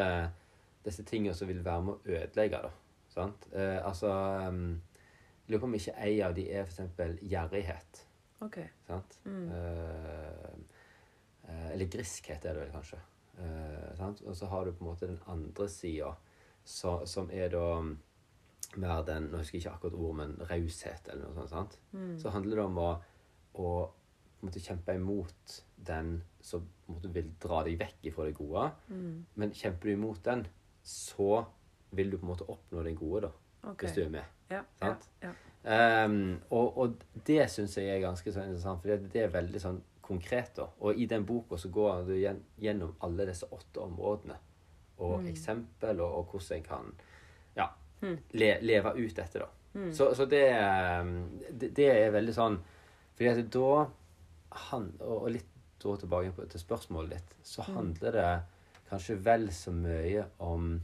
disse 0.85 1.05
tingene 1.05 1.37
som 1.37 1.47
vil 1.51 1.61
være 1.61 1.85
med 1.85 1.93
å 1.93 2.15
ødelegge, 2.17 2.63
da. 2.65 2.73
Sant? 3.13 3.45
Eh, 3.53 3.77
altså 3.85 4.09
Jeg 4.09 5.53
lurer 5.53 5.61
på 5.61 5.69
om 5.69 5.77
ikke 5.77 5.99
ei 6.01 6.17
av 6.25 6.33
de 6.33 6.47
er 6.49 6.65
f.eks. 6.65 7.21
gjerrighet. 7.21 8.07
OK. 8.45 8.59
Sant? 8.87 9.17
Mm. 9.25 9.47
Eh, 9.55 10.53
eh, 11.47 11.67
eller 11.73 11.91
griskhet 11.91 12.45
er 12.45 12.57
det 12.57 12.65
vel 12.65 12.73
kanskje. 12.75 12.99
Eh, 13.39 13.89
sant? 13.97 14.21
Og 14.27 14.35
så 14.37 14.49
har 14.51 14.65
du 14.65 14.73
på 14.73 14.85
en 14.85 14.91
måte 14.91 15.09
den 15.09 15.21
andre 15.27 15.69
sida, 15.69 16.13
som 16.63 17.31
er 17.31 17.49
da 17.51 17.67
mer 18.79 19.01
den 19.05 19.27
Nå 19.29 19.41
husker 19.41 19.57
jeg 19.57 19.65
ikke 19.65 19.73
akkurat 19.75 19.97
ord, 19.99 20.15
men 20.15 20.37
raushet 20.49 21.09
eller 21.11 21.27
noe 21.27 21.35
sånt. 21.35 21.51
sant? 21.51 21.79
Mm. 21.91 22.15
Så 22.19 22.31
handler 22.33 22.61
det 22.61 22.65
om 22.65 22.79
å, 22.81 22.89
å 23.59 23.73
måte 24.43 24.63
kjempe 24.63 24.95
imot 24.97 25.57
den 25.75 26.15
som 26.43 26.65
måte 26.87 27.11
vil 27.13 27.31
dra 27.41 27.61
deg 27.67 27.77
vekk 27.79 28.09
ifra 28.11 28.27
det 28.27 28.35
gode. 28.37 28.69
Mm. 28.89 29.25
Men 29.39 29.55
kjemper 29.55 29.89
du 29.89 29.93
imot 29.93 30.23
den, 30.25 30.45
så 30.83 31.45
vil 31.91 32.11
du 32.11 32.17
på 32.17 32.25
en 32.25 32.33
måte 32.33 32.47
oppnå 32.49 32.83
det 32.83 32.95
gode, 32.99 33.27
da. 33.27 33.33
Okay. 33.63 33.87
Hvis 33.87 33.95
du 33.95 34.01
er 34.03 34.09
med. 34.11 34.39
Ja, 34.51 34.63
Sant? 34.79 35.09
Ja, 35.21 35.29
ja. 35.29 35.52
Ehm, 35.65 36.41
og, 36.51 36.77
og 36.77 37.03
det 37.25 37.45
syns 37.51 37.77
jeg 37.77 37.87
er 37.95 38.01
ganske 38.03 38.31
sånn 38.35 38.49
interessant, 38.49 38.81
for 38.81 38.89
det, 38.91 39.11
det 39.13 39.21
er 39.23 39.31
veldig 39.33 39.61
sånn 39.63 39.81
konkret. 40.03 40.55
da. 40.57 40.65
Og 40.83 40.97
i 40.99 41.05
den 41.07 41.23
boka 41.25 41.55
så 41.57 41.69
går 41.71 42.05
du 42.07 42.13
gjennom 42.59 42.95
alle 43.01 43.25
disse 43.29 43.47
åtte 43.51 43.79
områdene. 43.85 44.35
Og 44.99 45.21
Mm. 45.23 45.27
eksempel, 45.31 45.99
og, 46.01 46.17
og 46.17 46.25
hvordan 46.31 46.57
en 46.57 46.63
kan 46.63 46.93
ja, 47.55 47.69
Mm. 48.01 48.17
le, 48.33 48.57
leve 48.61 48.91
ut 48.97 49.15
dette, 49.15 49.39
da. 49.39 49.47
Mm. 49.73 49.91
Så, 49.93 50.13
så 50.15 50.25
det, 50.29 50.43
ehm, 50.51 51.39
det, 51.51 51.71
det 51.75 51.87
er 51.89 52.11
veldig 52.11 52.33
sånn 52.35 52.59
fordi 53.15 53.29
at 53.29 53.49
da 53.53 53.85
han, 54.69 54.91
Og 54.99 55.23
og 55.23 55.31
litt 55.31 55.45
da 55.83 55.95
tilbake 55.97 56.31
på, 56.35 56.45
til 56.49 56.59
spørsmålet 56.59 57.09
ditt, 57.09 57.35
så 57.43 57.63
Mm. 57.67 57.75
handler 57.75 58.11
det 58.11 58.41
kanskje 58.89 59.15
vel 59.23 59.47
så 59.51 59.71
mye 59.71 60.25
om 60.39 60.81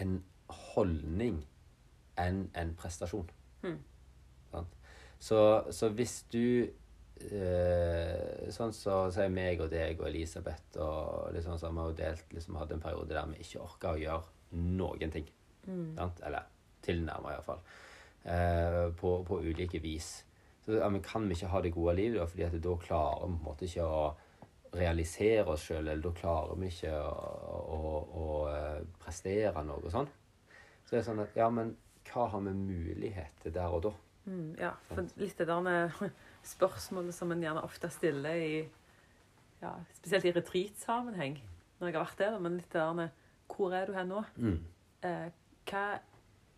en 0.00 0.22
holdning 0.48 1.44
enn 2.18 2.50
en 2.54 2.74
prestasjon. 2.74 3.28
Mm. 3.62 3.78
Så, 5.20 5.40
så 5.70 5.90
hvis 5.92 6.22
du 6.32 6.64
eh, 6.64 8.46
Sånn 8.52 8.72
så 8.72 9.02
sier 9.12 9.28
meg 9.32 9.60
og 9.60 9.68
deg 9.72 10.00
og 10.00 10.08
Elisabeth 10.08 10.80
og 10.80 11.34
liksom, 11.36 11.58
sånn 11.60 11.76
vi 11.76 11.82
har 11.82 11.90
jo 11.90 11.98
delt 11.98 12.32
liksom 12.32 12.56
hadde 12.56 12.78
en 12.78 12.84
periode 12.86 13.12
der 13.12 13.28
vi 13.28 13.44
ikke 13.44 13.60
orka 13.66 13.92
å 13.92 14.00
gjøre 14.00 14.56
noen 14.80 15.12
ting. 15.12 15.28
Mm. 15.66 15.92
Sant? 15.98 16.24
Eller 16.26 16.48
tilnærma, 16.82 17.34
iallfall. 17.34 17.60
Eh, 18.24 18.86
på, 18.96 19.12
på 19.28 19.42
ulike 19.44 19.80
vis. 19.84 20.08
Så 20.64 20.78
ja, 20.78 20.88
men 20.92 21.04
kan 21.04 21.28
vi 21.28 21.36
ikke 21.36 21.52
ha 21.52 21.60
det 21.64 21.74
gode 21.76 21.94
livet, 21.98 22.18
da? 22.20 22.26
Fordi 22.28 22.46
at 22.48 22.56
da 22.64 22.74
klarer 22.80 23.28
vi 23.28 23.36
på 23.36 23.38
en 23.38 23.44
måte 23.44 23.68
ikke 23.68 23.86
å 23.86 24.00
realisere 24.80 25.46
oss 25.50 25.68
sjøl, 25.68 25.84
eller 25.84 26.02
da 26.04 26.14
klarer 26.16 26.58
vi 26.60 26.72
ikke 26.72 26.96
å, 26.96 27.12
å, 27.76 27.92
å, 28.22 28.26
eh, 28.54 28.82
prestere 29.02 29.64
noe 29.66 29.84
og 29.84 29.94
sånn. 29.94 30.10
Så 30.84 30.96
det 30.96 31.00
er 31.02 31.08
sånn 31.10 31.24
at 31.26 31.38
Ja, 31.38 31.48
men 31.52 31.76
hva 32.08 32.26
har 32.32 32.40
vi 32.46 32.54
mulighet 32.56 33.42
til 33.42 33.54
der 33.54 33.76
og 33.76 33.84
da? 33.88 33.92
Mm, 34.24 34.54
ja, 34.60 34.74
for 34.90 35.06
litt 35.20 35.38
det 35.38 35.48
der 35.48 35.62
med 35.64 35.90
spørsmålet 36.54 37.14
som 37.16 37.32
en 37.32 37.42
gjerne 37.42 37.64
ofte 37.66 37.90
stiller 37.92 38.36
i 38.36 38.54
ja, 39.60 39.74
Spesielt 39.92 40.24
i 40.24 40.32
retreat-sammenheng, 40.32 41.36
når 41.78 41.88
jeg 41.88 41.96
har 41.96 42.06
vært 42.06 42.20
der, 42.22 42.38
men 42.40 42.56
litt 42.56 42.72
det 42.72 42.80
der 42.80 42.92
med 42.96 43.08
Hvor 43.50 43.74
er 43.76 43.86
du 43.86 43.92
her 43.92 44.06
nå? 44.08 44.22
Mm. 44.36 44.60
Eh, 45.04 45.28
hva 45.68 45.84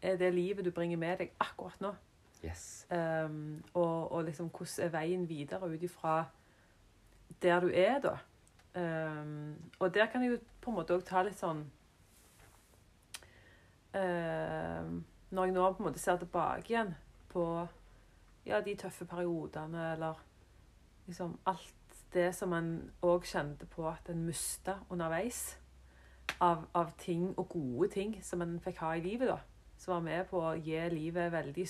er 0.03 0.17
det 0.19 0.35
livet 0.35 0.65
du 0.65 0.71
bringer 0.71 0.99
med 1.01 1.19
deg 1.23 1.33
akkurat 1.41 1.81
nå? 1.83 1.95
Yes. 2.43 2.87
Um, 2.91 3.63
og, 3.75 4.13
og 4.13 4.25
liksom 4.25 4.51
hvordan 4.51 4.87
er 4.87 4.91
veien 4.91 5.29
videre 5.29 5.69
ut 5.71 5.83
ifra 5.83 6.25
der 7.43 7.61
du 7.61 7.71
er, 7.75 7.99
da. 8.03 8.17
Um, 8.75 9.55
og 9.79 9.95
der 9.95 10.07
kan 10.07 10.23
jeg 10.23 10.31
jo 10.31 10.39
på 10.61 10.71
en 10.71 10.77
måte 10.77 10.97
òg 10.97 11.05
ta 11.07 11.23
litt 11.23 11.39
sånn 11.39 11.63
um, 13.95 15.03
Når 15.33 15.49
jeg 15.49 15.55
nå 15.57 15.69
på 15.73 15.83
en 15.83 15.89
måte 15.89 16.03
ser 16.03 16.19
tilbake 16.21 16.75
igjen 16.75 16.93
på 17.33 17.45
ja, 18.45 18.61
de 18.61 18.75
tøffe 18.77 19.07
periodene, 19.09 19.93
eller 19.95 20.21
liksom 21.07 21.39
alt 21.49 22.03
det 22.13 22.35
som 22.37 22.53
en 22.53 22.73
òg 23.03 23.25
kjente 23.25 23.67
på 23.71 23.87
at 23.89 24.11
en 24.13 24.27
mista 24.27 24.77
underveis 24.93 25.57
av, 26.41 26.67
av 26.75 26.93
ting, 27.01 27.31
og 27.39 27.49
gode 27.55 27.89
ting, 27.95 28.17
som 28.25 28.43
en 28.45 28.59
fikk 28.61 28.83
ha 28.85 28.93
i 28.97 29.05
livet, 29.05 29.31
da. 29.33 29.39
Som 29.81 29.97
var 29.97 30.05
med 30.07 30.29
på 30.31 30.43
å 30.43 30.55
gi 30.59 30.79
livet 30.93 31.33
veldig 31.33 31.67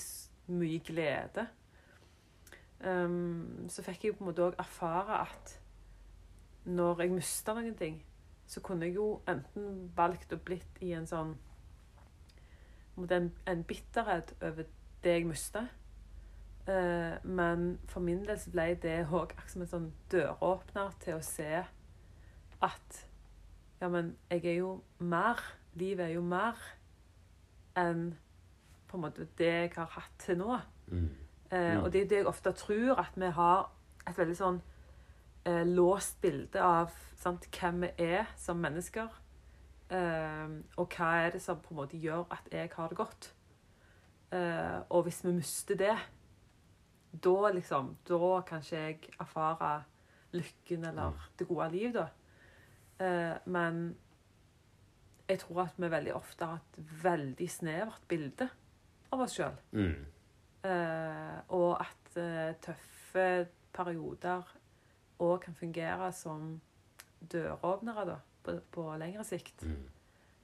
mye 0.53 0.79
glede. 0.85 1.47
Um, 2.83 3.69
så 3.71 3.83
fikk 3.85 4.03
jeg 4.09 4.17
på 4.17 4.25
en 4.25 4.31
måte 4.33 4.43
òg 4.43 4.59
erfare 4.59 5.21
at 5.23 5.55
når 6.67 7.05
jeg 7.05 7.15
mista 7.15 7.55
noen 7.55 7.75
ting, 7.79 8.01
så 8.47 8.61
kunne 8.63 8.87
jeg 8.87 8.97
jo 8.97 9.21
enten 9.29 9.89
valgt 9.95 10.35
å 10.35 10.39
blitt 10.43 10.81
i 10.83 10.91
en 10.97 11.07
sånn 11.07 11.33
en 12.97 13.11
en, 13.11 13.31
en 13.47 13.63
bitterhet 13.63 14.35
over 14.41 14.63
det 15.03 15.11
jeg 15.11 15.25
mista. 15.27 15.67
Eh, 16.67 17.25
men 17.25 17.79
for 17.87 17.99
min 17.99 18.25
del 18.25 18.39
så 18.39 18.51
ble 18.51 18.73
det 18.79 19.07
òg 19.11 19.33
akkurat 19.33 19.51
som 19.51 19.61
en 19.61 19.71
sånn 19.71 19.89
døråpner 20.11 20.93
til 21.03 21.17
å 21.17 21.25
se 21.25 21.65
at 22.63 22.99
ja, 23.81 23.89
men 23.91 24.13
jeg 24.31 24.45
er 24.45 24.59
jo 24.61 24.77
mer. 24.99 25.41
Livet 25.75 26.05
er 26.05 26.13
jo 26.15 26.21
mer 26.21 26.59
enn 27.75 28.13
på 28.87 28.97
en 28.97 29.03
måte 29.03 29.25
det 29.37 29.49
jeg 29.49 29.73
har 29.75 29.89
hatt 29.97 30.13
til 30.21 30.37
nå. 30.39 30.59
Mm. 30.87 31.09
Eh. 31.51 31.83
Og 31.83 31.89
det 31.91 32.03
er 32.03 32.07
det 32.07 32.21
jeg 32.21 32.29
ofte 32.29 32.53
tror, 32.55 32.95
at 33.01 33.17
vi 33.19 33.31
har 33.35 33.65
et 34.07 34.17
veldig 34.17 34.37
sånn 34.37 34.61
eh, 35.49 35.65
låst 35.67 36.21
bilde 36.21 36.61
av 36.63 36.93
sant, 37.19 37.49
hvem 37.51 37.83
vi 37.83 37.91
er 38.05 38.29
som 38.39 38.61
mennesker. 38.63 39.09
Eh, 39.93 40.53
og 40.81 40.95
hva 40.97 41.09
er 41.21 41.35
det 41.35 41.41
som 41.43 41.61
på 41.61 41.73
en 41.73 41.81
måte 41.83 41.99
gjør 42.01 42.25
at 42.33 42.49
jeg 42.51 42.71
har 42.73 42.89
det 42.89 42.97
godt. 42.97 43.33
Eh, 44.33 44.79
og 44.89 45.03
hvis 45.05 45.21
vi 45.25 45.35
mister 45.35 45.77
det, 45.77 45.95
da 47.23 47.49
liksom 47.53 47.91
Da 48.09 48.41
kan 48.41 48.63
ikke 48.63 48.77
jeg 48.77 49.09
erfare 49.19 49.83
lykken 50.33 50.85
eller 50.85 51.29
det 51.39 51.47
gode 51.47 51.69
liv, 51.71 51.93
da. 51.93 52.07
Eh, 52.99 53.37
men 53.45 53.97
jeg 55.29 55.39
tror 55.39 55.61
at 55.61 55.77
vi 55.77 55.91
veldig 55.91 56.13
ofte 56.15 56.45
har 56.45 56.55
et 56.57 57.03
veldig 57.03 57.49
snevert 57.49 58.01
bilde 58.07 58.49
av 59.11 59.21
oss 59.21 59.37
sjøl. 59.37 59.55
Mm. 59.71 60.05
Og 61.53 61.71
at 61.79 62.17
eh, 62.17 62.55
tøffe 62.63 63.47
perioder 63.73 64.43
òg 65.19 65.39
kan 65.45 65.55
fungere 65.55 66.11
som 66.15 66.61
døråpnere 67.31 68.05
da, 68.07 68.17
på, 68.43 68.57
på 68.73 68.87
lengre 69.01 69.25
sikt. 69.27 69.63
Mm. 69.65 69.85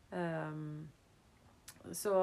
Um, 0.09 1.93
så 1.95 2.15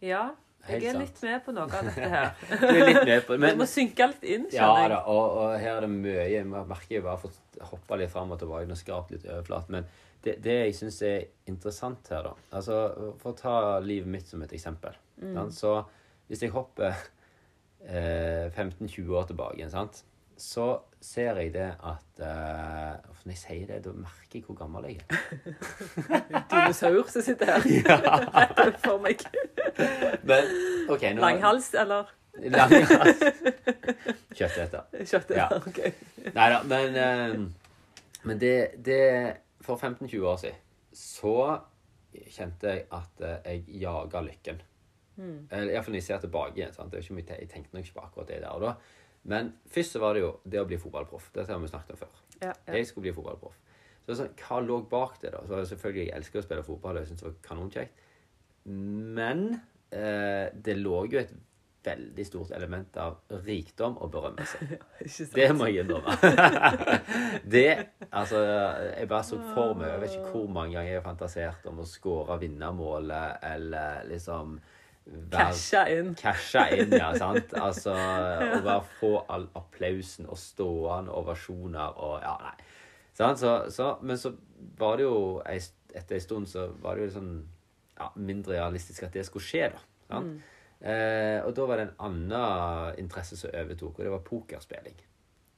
ja. 0.00 0.28
Helt 0.68 0.82
Jeg 0.82 0.90
er 0.90 0.96
sant. 0.96 1.04
litt 1.04 1.20
med 1.22 1.44
på 1.46 1.52
noe 1.54 1.68
av 1.70 1.86
dette 1.86 2.08
her. 2.10 2.32
Du 2.60 2.66
er 2.66 2.88
litt 2.88 3.04
med 3.06 3.22
på 3.26 3.34
det. 3.34 3.40
men... 3.44 3.54
Du 3.54 3.62
må 3.62 3.68
synke 3.70 4.08
litt 4.10 4.24
inn, 4.26 4.48
skjønner 4.50 4.82
jeg. 4.82 4.90
da, 4.92 4.98
og, 5.12 5.36
og 5.38 5.52
her 5.62 5.76
er 5.76 5.86
det 5.86 5.90
mye 5.92 6.24
Jeg 6.28 6.48
merker 6.50 6.96
jeg 6.96 7.04
bare 7.06 7.22
får 7.22 7.32
hoppe 7.32 7.68
hoppa 7.70 7.98
litt 8.00 8.12
fram 8.12 8.34
og 8.34 8.40
tilbake 8.42 8.68
og 8.74 8.80
skrape 8.80 9.14
litt 9.14 9.26
overflat. 9.28 9.70
Men 9.74 9.86
det, 10.24 10.34
det 10.44 10.56
jeg 10.58 10.74
syns 10.80 10.98
er 11.06 11.28
interessant 11.50 12.10
her, 12.12 12.26
da 12.26 12.58
altså 12.58 12.80
For 13.22 13.32
å 13.32 13.38
ta 13.38 13.54
livet 13.84 14.10
mitt 14.10 14.28
som 14.30 14.42
et 14.44 14.54
eksempel. 14.58 14.98
Mm. 15.22 15.38
Så 15.54 15.76
hvis 16.28 16.42
jeg 16.44 16.52
hopper 16.52 16.92
eh, 17.86 18.50
15-20 18.50 19.14
år 19.14 19.30
tilbake 19.30 19.70
sant? 19.72 20.02
så 20.38 20.68
ser 21.00 21.36
jeg 21.38 21.52
det 21.54 21.66
at 21.86 22.20
uh, 22.22 23.14
Når 23.24 23.32
jeg 23.32 23.38
sier 23.38 23.66
det, 23.68 23.78
da 23.84 23.92
merker 23.94 24.38
jeg 24.38 24.44
hvor 24.46 24.56
gammel 24.58 24.84
jeg 24.88 25.00
er. 25.00 25.18
Dinosaur 26.50 27.10
som 27.12 27.22
sitter 27.22 27.52
her 27.52 27.62
rett 28.34 28.62
overfor 28.64 28.98
meg. 29.04 29.22
Men 30.26 30.50
okay, 30.90 31.12
nå, 31.14 31.22
Langhals 31.22 31.70
eller 31.74 32.10
Langhals. 32.38 33.22
Kjøtteter. 34.38 34.86
Kjøtteter, 35.02 35.36
Ja. 35.36 35.48
ok. 35.58 35.80
Nei 36.34 36.48
da, 36.54 36.62
men, 36.70 36.98
uh, 36.98 38.24
men 38.28 38.40
det, 38.40 38.54
det 38.86 39.02
For 39.66 39.76
15-20 39.76 40.24
år 40.24 40.36
siden 40.44 40.64
så 40.98 41.36
kjente 42.34 42.72
jeg 42.72 42.86
at 42.96 43.20
uh, 43.22 43.34
jeg 43.44 43.64
jaga 43.82 44.22
lykken. 44.24 44.62
Mm. 45.18 45.48
Iallfall 45.50 45.92
når 45.92 45.98
jeg 45.98 46.06
ser 46.06 46.22
tilbake. 46.22 46.70
Sant? 46.74 46.90
Det 46.92 46.98
er 46.98 47.04
ikke 47.06 47.18
mye, 47.18 47.36
jeg 47.42 47.50
tenkte 47.50 47.74
nok 47.76 47.84
ikke 47.86 47.98
på 47.98 48.06
akkurat 48.06 48.28
det 48.30 48.40
der 48.42 48.54
og 48.54 48.62
da. 48.64 48.72
Men 49.28 49.52
først 49.68 49.96
så 49.96 50.00
var 50.02 50.16
det 50.16 50.22
jo 50.24 50.30
det 50.48 50.60
å 50.62 50.66
bli 50.68 50.78
fotballproff. 50.80 51.30
Dette 51.34 51.52
har 51.52 51.60
vi 51.60 51.68
snakket 51.70 51.96
om 51.96 52.00
før. 52.00 52.20
Ja, 52.40 52.52
ja. 52.52 52.76
Jeg 52.78 52.86
skulle 52.88 53.08
bli 53.08 53.16
fotballproff. 53.16 53.56
Så 54.08 54.16
sånn, 54.16 54.30
Hva 54.40 54.62
lå 54.64 54.78
bak 54.88 55.18
det? 55.20 55.34
da? 55.34 55.42
Så 55.44 55.58
selvfølgelig 55.74 56.06
Jeg 56.06 56.16
elsker 56.16 56.40
å 56.40 56.46
spille 56.46 56.64
fotball, 56.64 57.02
jeg 57.02 57.10
syns 57.10 57.20
det 57.20 57.28
var 57.28 57.36
kanonkjekt. 57.44 58.06
Men 59.18 59.44
eh, 59.92 60.48
det 60.64 60.78
lå 60.80 61.02
jo 61.12 61.20
et 61.20 61.34
veldig 61.88 62.24
stort 62.26 62.50
element 62.56 62.96
av 63.00 63.20
rikdom 63.46 63.98
og 64.02 64.10
berømmelse. 64.12 64.58
Ja. 64.78 65.26
Det 65.34 65.46
må 65.56 65.68
jeg 65.68 65.84
innrømme. 65.84 66.16
det 67.54 67.68
Altså, 68.10 68.40
jeg 68.96 69.08
bare 69.08 69.24
så 69.24 69.36
for 69.54 69.76
meg 69.78 69.92
Jeg 69.92 70.00
vet 70.02 70.16
ikke 70.16 70.32
hvor 70.32 70.48
mange 70.50 70.74
ganger 70.74 70.90
jeg 70.90 70.98
har 70.98 71.06
fantasert 71.06 71.68
om 71.70 71.78
å 71.82 71.86
skåre 71.86 72.38
vinnermålet, 72.42 73.38
eller 73.46 74.08
liksom 74.08 74.56
Casha 75.32 75.84
inn. 75.92 76.14
Casha 76.18 76.66
inn, 76.74 76.92
ja. 76.92 77.12
sant? 77.22 77.54
Altså, 77.56 77.94
Å 77.94 78.60
bare 78.64 78.82
få 78.98 79.12
all 79.32 79.48
applausen 79.58 80.28
og 80.28 80.38
stående 80.40 81.14
ovasjoner 81.16 81.96
og 81.96 82.18
Ja, 82.24 82.34
nei. 82.44 82.56
Sant? 83.18 83.40
Så, 83.40 83.54
så, 83.74 83.96
men 84.06 84.20
så 84.20 84.34
var 84.78 85.00
det 85.00 85.08
jo 85.08 85.40
Etter 85.48 86.18
en 86.18 86.22
stund 86.22 86.50
så 86.50 86.68
var 86.82 86.98
det 86.98 87.08
jo 87.08 87.14
sånn 87.16 87.32
ja, 87.98 88.12
mindre 88.14 88.54
realistisk 88.54 89.08
at 89.08 89.16
det 89.16 89.24
skulle 89.26 89.42
skje, 89.42 89.70
da. 89.74 89.80
Sant? 90.12 90.36
Eh, 90.78 91.40
og 91.42 91.50
da 91.56 91.64
var 91.66 91.80
det 91.80 91.86
en 91.88 91.96
annen 92.06 92.98
interesse 93.02 93.34
som 93.40 93.50
overtok, 93.50 93.96
og 93.98 94.04
det 94.06 94.12
var 94.12 94.22
pokerspilling. 94.26 95.00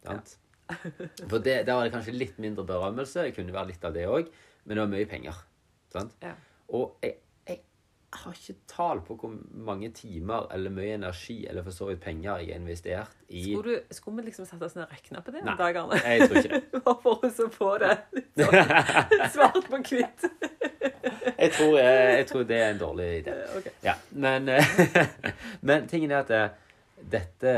Sant? 0.07 0.39
For 1.29 1.43
det, 1.43 1.67
der 1.67 1.75
var 1.75 1.85
det 1.85 1.93
kanskje 1.93 2.15
litt 2.17 2.39
mindre 2.41 2.65
berømmelse, 2.65 3.27
det 3.27 3.35
kunne 3.37 3.53
være 3.53 3.73
litt 3.75 3.85
av 3.85 3.93
det 3.97 4.07
òg, 4.09 4.31
men 4.65 4.77
det 4.79 4.85
var 4.85 4.93
mye 4.95 5.11
penger. 5.11 5.43
Sant? 5.93 6.15
Ja. 6.25 6.33
Og 6.79 6.97
jeg, 7.05 7.19
jeg 8.11 8.21
har 8.25 8.33
ikke 8.35 8.55
tall 8.67 9.01
på 9.07 9.15
hvor 9.21 9.35
mange 9.55 9.89
timer 9.95 10.49
eller 10.55 10.73
mye 10.75 10.97
energi 10.97 11.37
eller 11.47 11.63
for 11.63 11.71
så 11.75 11.87
vidt 11.93 12.01
penger 12.03 12.41
jeg 12.43 12.49
har 12.51 12.59
investert 12.59 13.13
i 13.29 13.43
Skulle, 13.53 13.77
du, 13.77 13.95
skulle 13.95 14.17
vi 14.17 14.25
liksom 14.27 14.49
satt 14.49 14.65
oss 14.67 14.75
ned 14.75 14.83
og 14.89 14.95
regna 14.97 15.21
på 15.23 15.35
det 15.37 15.43
Nei. 15.47 15.55
dagene? 15.61 16.01
Jeg 16.03 16.27
tror 16.27 16.41
ikke 16.41 16.57
det. 16.57 16.81
Bare 16.89 16.97
for 17.05 17.45
å 17.47 17.49
få 17.55 17.71
det 17.85 17.93
litt 18.17 18.43
sånn 18.43 19.31
svart 19.37 19.71
på 19.71 19.81
hvitt. 19.87 20.27
Jeg 20.27 21.53
tror, 21.55 21.77
jeg, 21.79 22.11
jeg 22.19 22.27
tror 22.33 22.49
det 22.51 22.59
er 22.59 22.75
en 22.75 22.83
dårlig 22.83 23.09
idé. 23.21 23.37
Ok. 23.61 23.71
Ja, 23.87 23.95
men, 24.27 24.51
eh, 24.57 25.25
men 25.71 25.87
tingen 25.91 26.11
er 26.17 26.25
at 26.25 26.35
eh, 26.35 26.49
dette, 27.15 27.53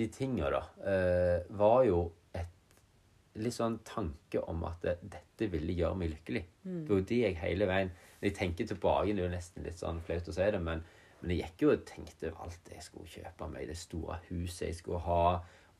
de 0.00 0.08
tinga 0.16 0.48
da, 0.56 0.62
eh, 0.88 1.36
var 1.60 1.82
jo 1.86 2.06
et 2.40 3.36
litt 3.44 3.54
sånn 3.54 3.82
tanke 3.86 4.40
om 4.48 4.64
at 4.72 4.88
eh, 4.88 5.02
dette 5.12 5.52
ville 5.52 5.76
gjøre 5.76 6.00
meg 6.00 6.16
lykkelig. 6.16 6.46
Det 6.64 6.88
var 6.88 7.04
jo 7.04 7.10
det 7.12 7.20
jeg 7.26 7.42
hele 7.44 7.68
veien 7.68 7.92
Når 8.20 8.28
jeg 8.28 8.36
tenker 8.36 8.68
tilbake, 8.68 9.14
det 9.14 9.22
er 9.22 9.28
jo 9.28 9.32
nesten 9.32 9.64
litt 9.64 9.80
sånn 9.80 10.00
flaut 10.04 10.28
å 10.28 10.36
si 10.36 10.46
det, 10.52 10.60
men, 10.62 10.84
men 11.22 11.34
jeg 11.34 11.42
gikk 11.42 11.64
jo 11.64 11.74
og 11.74 11.84
tenkte 11.88 12.32
alt 12.44 12.72
jeg 12.72 12.84
skulle 12.84 13.08
kjøpe 13.08 13.48
meg, 13.52 13.68
det 13.70 13.78
store 13.80 14.20
huset 14.28 14.68
jeg 14.68 14.80
skulle 14.82 15.02
ha, 15.06 15.24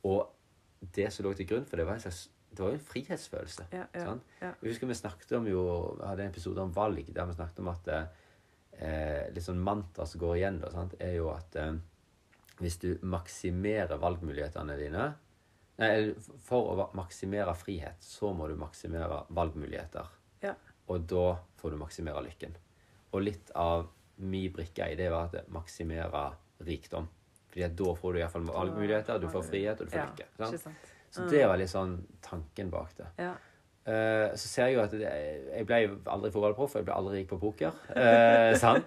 og 0.08 0.90
det 0.96 1.10
som 1.12 1.26
lå 1.26 1.34
til 1.36 1.48
grunn 1.50 1.66
for 1.68 1.76
det, 1.76 1.86
var 1.88 1.98
en 1.98 2.04
slags 2.06 2.28
det 2.50 2.64
var 2.64 2.72
jo 2.72 2.78
en 2.80 2.82
frihetsfølelse. 2.82 3.66
Ja, 3.70 3.84
ja, 3.94 4.06
sånn? 4.08 4.22
ja. 4.40 4.48
Jeg 4.58 4.72
husker 4.72 4.88
vi 4.90 4.96
snakket 4.98 5.36
om 5.38 5.46
jo, 5.46 5.60
hadde 6.02 6.24
en 6.24 6.32
episode 6.32 6.64
om 6.64 6.72
valg, 6.74 7.12
der 7.14 7.28
vi 7.28 7.36
snakket 7.36 7.60
om 7.62 7.70
at 7.70 7.90
eh, 7.94 9.28
litt 9.30 9.44
sånn 9.44 9.60
mantra 9.62 10.06
som 10.08 10.22
går 10.22 10.40
igjen, 10.40 10.58
da, 10.62 10.72
sant, 10.74 10.96
er 10.98 11.14
jo 11.14 11.28
at 11.30 11.54
eh, 11.60 11.76
hvis 12.60 12.80
du 12.82 12.88
maksimerer 13.06 14.00
valgmulighetene 14.02 14.76
dine 14.80 15.10
nei, 15.80 15.92
For 16.44 16.74
å 16.74 16.88
maksimere 16.98 17.54
frihet, 17.56 18.02
så 18.04 18.34
må 18.36 18.50
du 18.50 18.56
maksimere 18.60 19.22
valgmuligheter. 19.32 20.10
Og 20.90 21.06
da 21.10 21.24
får 21.60 21.74
du 21.74 21.80
maksimere 21.80 22.22
lykken. 22.26 22.56
Og 23.14 23.22
litt 23.22 23.50
av 23.58 23.86
min 24.20 24.52
brikke 24.52 24.90
i 24.92 24.96
det 24.98 25.08
var 25.12 25.30
at 25.30 25.48
maksimere 25.52 26.24
rikdom. 26.66 27.08
Fordi 27.50 27.68
da 27.80 27.92
får 27.98 28.12
du 28.14 28.18
iallfall 28.20 28.46
valgmuligheter, 28.46 29.18
du 29.18 29.28
får 29.30 29.46
frihet, 29.48 29.80
og 29.80 29.86
du 29.88 29.94
får 29.94 30.10
lykke. 30.10 30.26
Sant? 30.38 30.82
Så 31.10 31.24
det 31.30 31.46
var 31.50 31.58
litt 31.58 31.70
sånn 31.72 31.96
tanken 32.22 32.68
bak 32.70 32.92
det. 32.98 33.08
Ja. 33.18 33.32
eh, 33.90 34.26
så 34.38 34.50
ser 34.50 34.68
jeg 34.70 34.76
jo 34.76 34.82
at 34.84 34.92
det, 34.94 35.08
jeg 35.50 35.66
ble 35.66 35.80
aldri 36.12 36.30
fotballproff, 36.30 36.76
jeg 36.78 36.86
ble 36.86 36.94
aldri 36.94 37.22
rik 37.22 37.32
på 37.32 37.40
poker. 37.42 37.74
Eh, 37.90 38.52
sant? 38.60 38.86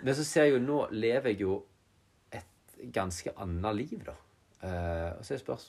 Men 0.00 0.16
så 0.16 0.24
ser 0.24 0.48
jeg 0.48 0.56
jo 0.56 0.62
nå 0.64 0.78
lever 0.94 1.34
jeg 1.34 1.42
jo 1.44 1.58
et 2.32 2.80
ganske 2.94 3.34
annet 3.36 3.76
liv, 3.82 4.00
da. 4.06 4.16
Eh, 4.64 5.10
og 5.18 5.26
så 5.26 5.36
er 5.36 5.42
spørs, 5.42 5.68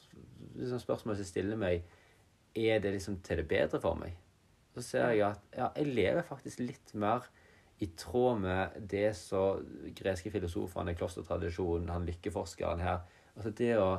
liksom 0.56 0.80
spørsmålet 0.86 1.20
som 1.20 1.28
stiller 1.28 1.60
meg, 1.60 1.84
er 2.56 2.80
det 2.80 2.96
liksom 2.96 3.20
til 3.26 3.44
det 3.44 3.50
bedre 3.52 3.82
for 3.84 4.00
meg? 4.00 4.15
Så 4.80 4.86
ser 4.86 5.12
jeg 5.12 5.26
at 5.28 5.58
ja, 5.58 5.70
jeg 5.76 5.92
lever 5.92 6.24
faktisk 6.24 6.62
litt 6.63 6.94
mer 6.96 7.28
i 7.84 7.89
tråd 8.00 8.39
med 8.44 8.80
det 8.92 9.10
som 9.15 9.60
greske 9.96 10.32
filosofene, 10.32 10.96
klostertradisjonen, 11.00 11.92
han 11.92 12.08
lykkeforskeren 12.08 12.84
her 12.84 13.04
Altså 13.36 13.52
det 13.56 13.74
å 13.80 13.92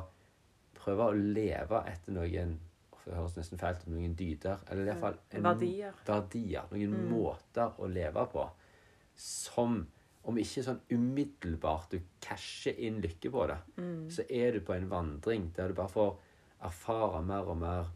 prøve 0.77 1.07
å 1.09 1.13
leve 1.17 1.79
etter 1.89 2.13
noen 2.13 2.57
Det 3.05 3.15
høres 3.15 3.37
nesten 3.37 3.57
feilt 3.57 3.81
ut, 3.85 3.93
noen 3.93 4.11
dyder. 4.17 4.59
Eller 4.69 4.83
i 4.83 4.91
hvert 4.91 5.01
fall 5.01 5.15
Verdier. 5.47 5.95
verdier. 6.05 6.67
Noen 6.69 7.07
måter 7.09 7.79
å 7.81 7.89
leve 7.89 8.25
på 8.29 8.43
som 9.17 9.79
om 10.29 10.37
ikke 10.37 10.61
sånn 10.65 10.83
umiddelbart 10.93 11.95
du 11.95 11.97
casher 12.21 12.77
inn 12.77 12.99
lykke 13.01 13.31
på 13.33 13.47
det, 13.49 13.57
så 14.13 14.25
er 14.29 14.53
du 14.53 14.61
på 14.65 14.75
en 14.75 14.85
vandring 14.91 15.49
der 15.55 15.71
du 15.73 15.77
bare 15.79 15.89
får 15.89 16.11
erfare 16.69 17.23
mer 17.25 17.49
og 17.49 17.57
mer 17.57 17.89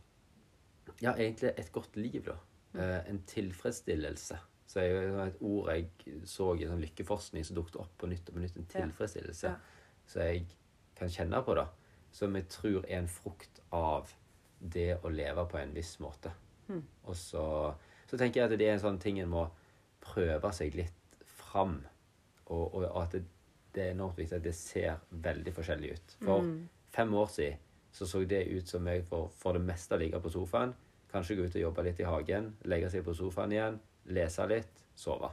Ja, 1.02 1.14
egentlig 1.14 1.54
et 1.58 1.72
godt 1.72 1.96
liv, 1.98 2.24
da. 2.26 2.36
Eh, 2.78 3.10
en 3.10 3.22
tilfredsstillelse. 3.28 4.38
Så 4.68 4.80
er 4.82 4.92
jo 4.92 5.20
et 5.24 5.42
ord 5.46 5.70
jeg 5.72 6.20
så 6.28 6.50
i 6.56 6.66
en 6.66 6.74
sånn 6.74 6.84
lykkeforskning 6.84 7.46
som 7.48 7.58
dukket 7.60 7.78
opp 7.80 7.94
på 8.02 8.10
nytt 8.12 8.30
og 8.30 8.38
på 8.38 8.44
nytt. 8.44 8.58
En 8.60 8.70
tilfredsstillelse. 8.72 9.52
Ja. 9.54 10.06
Så 10.10 10.26
jeg 10.28 10.46
kan 10.98 11.12
kjenne 11.12 11.42
på 11.46 11.56
det. 11.58 11.68
Som 12.16 12.36
jeg 12.36 12.50
tror 12.52 12.82
er 12.88 13.00
en 13.00 13.12
frukt 13.12 13.62
av 13.76 14.12
det 14.60 14.96
å 15.04 15.12
leve 15.12 15.46
på 15.52 15.60
en 15.60 15.74
viss 15.76 15.98
måte. 16.04 16.34
Og 17.06 17.16
så, 17.16 17.46
så 18.10 18.18
tenker 18.18 18.42
jeg 18.42 18.50
at 18.50 18.60
det 18.60 18.68
er 18.68 18.78
en 18.78 18.86
sånn 18.88 19.02
ting 19.02 19.20
en 19.22 19.32
må 19.32 19.46
prøve 20.04 20.52
seg 20.56 20.76
litt 20.78 21.26
fram. 21.38 21.78
Og, 22.48 22.80
og 22.80 22.88
at 23.04 23.18
det, 23.18 23.26
det 23.76 23.84
er 23.84 23.94
enormt 23.94 24.18
viktig 24.20 24.40
at 24.40 24.48
det 24.48 24.56
ser 24.58 25.04
veldig 25.26 25.54
forskjellig 25.56 25.94
ut. 25.94 26.18
For 26.26 26.50
fem 26.96 27.14
år 27.22 27.32
siden 27.32 27.62
så 27.96 28.08
så 28.10 28.26
det 28.28 28.42
ut 28.52 28.68
som 28.68 28.88
jeg 28.92 29.06
for, 29.08 29.30
for 29.40 29.56
det 29.56 29.64
meste 29.64 29.96
ligger 29.98 30.20
på 30.20 30.34
sofaen. 30.34 30.74
Kanskje 31.16 31.40
gå 31.40 31.48
ut 31.48 31.56
og 31.56 31.68
jobbe 31.68 31.86
litt 31.88 32.00
i 32.04 32.08
hagen, 32.08 32.50
legge 32.68 32.92
seg 32.92 33.06
på 33.06 33.16
sofaen 33.16 33.54
igjen, 33.56 33.78
lese 34.12 34.48
litt, 34.52 34.82
sove. 35.00 35.32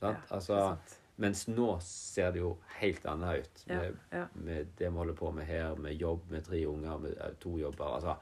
Sant? 0.00 0.22
Ja, 0.24 0.36
altså, 0.38 0.60
sant. 0.70 0.94
mens 1.20 1.46
nå 1.48 1.74
ser 1.84 2.32
det 2.32 2.40
jo 2.40 2.54
helt 2.78 3.04
annet 3.12 3.44
ut. 3.44 3.66
Med, 3.68 4.00
ja. 4.12 4.24
med 4.40 4.72
det 4.78 4.88
vi 4.88 4.96
holder 4.96 5.18
på 5.18 5.32
med 5.36 5.48
her, 5.48 5.76
med 5.76 6.00
jobb 6.00 6.30
med 6.32 6.48
tre 6.48 6.62
unger, 6.68 7.04
med 7.04 7.20
eh, 7.20 7.36
to 7.42 7.58
jobber. 7.60 7.98
altså 7.98 8.16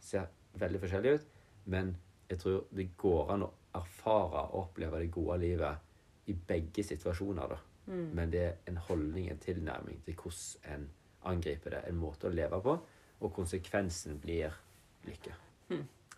ser 0.00 0.28
veldig 0.58 0.80
forskjellig 0.82 1.14
ut. 1.16 1.26
Men 1.64 1.96
jeg 2.28 2.40
tror 2.42 2.64
det 2.76 2.90
går 3.00 3.34
an 3.34 3.46
å 3.46 3.50
erfare 3.78 4.44
og 4.48 4.62
oppleve 4.62 5.02
det 5.02 5.10
gode 5.12 5.38
livet 5.42 6.28
i 6.28 6.36
begge 6.48 6.84
situasjoner. 6.84 7.54
da. 7.54 7.58
Mm. 7.86 8.08
Men 8.14 8.32
det 8.32 8.44
er 8.44 8.56
en 8.66 8.80
holdning, 8.88 9.28
en 9.30 9.42
tilnærming 9.42 10.02
til 10.04 10.14
hvordan 10.14 10.74
en 10.74 10.88
angriper 11.32 11.76
det. 11.76 11.84
En 11.88 12.00
måte 12.00 12.28
å 12.28 12.34
leve 12.34 12.60
på. 12.64 12.78
Og 13.18 13.32
konsekvensen 13.34 14.20
blir 14.22 14.54
lykke. 15.06 15.34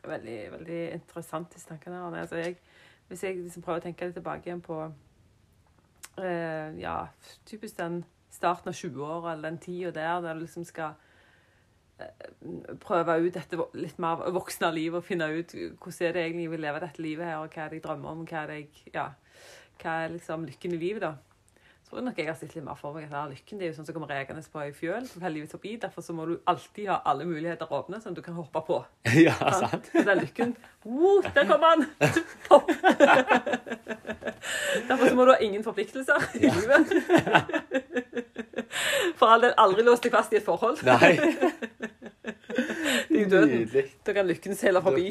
Veldig, 0.06 0.38
veldig 0.52 0.80
interessant 0.96 1.52
disse 1.52 1.68
tankene. 1.68 2.00
Altså 2.22 2.40
jeg, 2.40 2.56
hvis 3.08 3.24
jeg 3.24 3.36
liksom 3.40 3.64
prøver 3.64 3.82
å 3.82 3.84
tenke 3.84 4.08
litt 4.08 4.16
tilbake 4.16 4.48
igjen 4.48 4.64
på 4.64 4.80
eh, 6.18 6.78
ja, 6.80 6.96
typisk 7.48 7.76
den 7.78 8.02
starten 8.30 8.70
av 8.70 8.76
20-åra 8.78 9.34
eller 9.34 9.50
den 9.50 9.62
tida 9.62 9.90
der 9.94 10.20
der 10.24 10.38
du 10.38 10.44
liksom 10.44 10.64
skal 10.64 10.94
eh, 11.98 12.28
prøve 12.80 13.18
ut 13.20 13.34
dette 13.34 13.58
litt 13.74 13.98
mer 13.98 14.22
voksne 14.32 14.70
livet 14.74 15.02
og 15.02 15.08
finne 15.08 15.28
ut 15.34 15.54
hvordan 15.54 16.06
er 16.08 16.14
det 16.16 16.24
egentlig 16.24 16.46
jeg 16.46 16.54
vil 16.54 16.64
leve 16.66 16.84
dette 16.84 17.02
livet 17.02 17.26
her, 17.26 17.40
og 17.40 17.50
hva 17.50 17.64
er 17.64 17.72
det 17.72 17.80
jeg 17.80 17.88
drømmer 17.88 18.14
om, 18.14 18.22
hva 18.28 18.44
er, 18.44 18.52
det 18.52 18.60
jeg, 18.60 18.94
ja, 18.94 19.08
hva 19.82 19.96
er 20.04 20.14
liksom 20.16 20.46
lykken 20.48 20.76
i 20.76 20.80
livet, 20.80 21.04
da. 21.08 21.29
Tror 21.90 22.04
nok 22.06 22.18
jeg 22.22 22.28
har 22.28 22.36
sett 22.38 22.52
litt 22.54 22.62
mer 22.62 22.76
for 22.78 22.94
meg 22.94 23.08
at 23.08 23.14
ja, 23.16 23.20
lykken 23.26 23.58
det 23.58 23.64
er 23.66 23.72
jo 23.72 23.76
sånn 23.80 23.86
som 23.88 23.94
kommer 23.96 24.12
rekende 24.14 24.44
på 24.46 24.60
ei 24.62 24.68
fjøl. 24.70 25.08
heldigvis 25.24 25.50
forbi, 25.56 25.72
Derfor 25.82 26.04
så 26.06 26.14
må 26.14 26.22
du 26.28 26.36
alltid 26.46 26.86
ha 26.86 27.00
alle 27.10 27.24
muligheter 27.26 27.66
åpne, 27.66 27.98
sånn 27.98 28.14
at 28.14 28.20
du 28.20 28.22
kan 28.22 28.36
hoppe 28.38 28.62
på. 28.68 28.76
ja, 29.26 29.34
Sant? 29.58 29.90
Så 29.90 30.04
den 30.06 30.20
lykken 30.22 30.54
Woo, 30.84 31.18
Der 31.34 31.48
kom 31.50 31.66
han! 31.66 31.82
Topp! 32.46 32.70
Derfor 34.86 35.08
så 35.08 35.16
må 35.18 35.26
du 35.26 35.32
ha 35.34 35.40
ingen 35.42 35.66
forpliktelser 35.66 36.30
i 36.38 36.46
livet. 36.46 36.94
For 39.18 39.26
all 39.26 39.42
del 39.42 39.58
aldri 39.58 39.82
låst 39.82 40.06
deg 40.06 40.14
fast 40.14 40.30
i 40.30 40.38
et 40.38 40.46
forhold. 40.46 40.78
Nei. 40.86 41.16
Det 43.10 43.18
er 43.18 43.22
jo 43.24 43.28
døden. 43.30 43.50
Nydelig. 43.50 43.84
Da 44.06 44.14
kan 44.14 44.30
lykken 44.30 44.54
seile 44.54 44.82
forbi. 44.82 45.10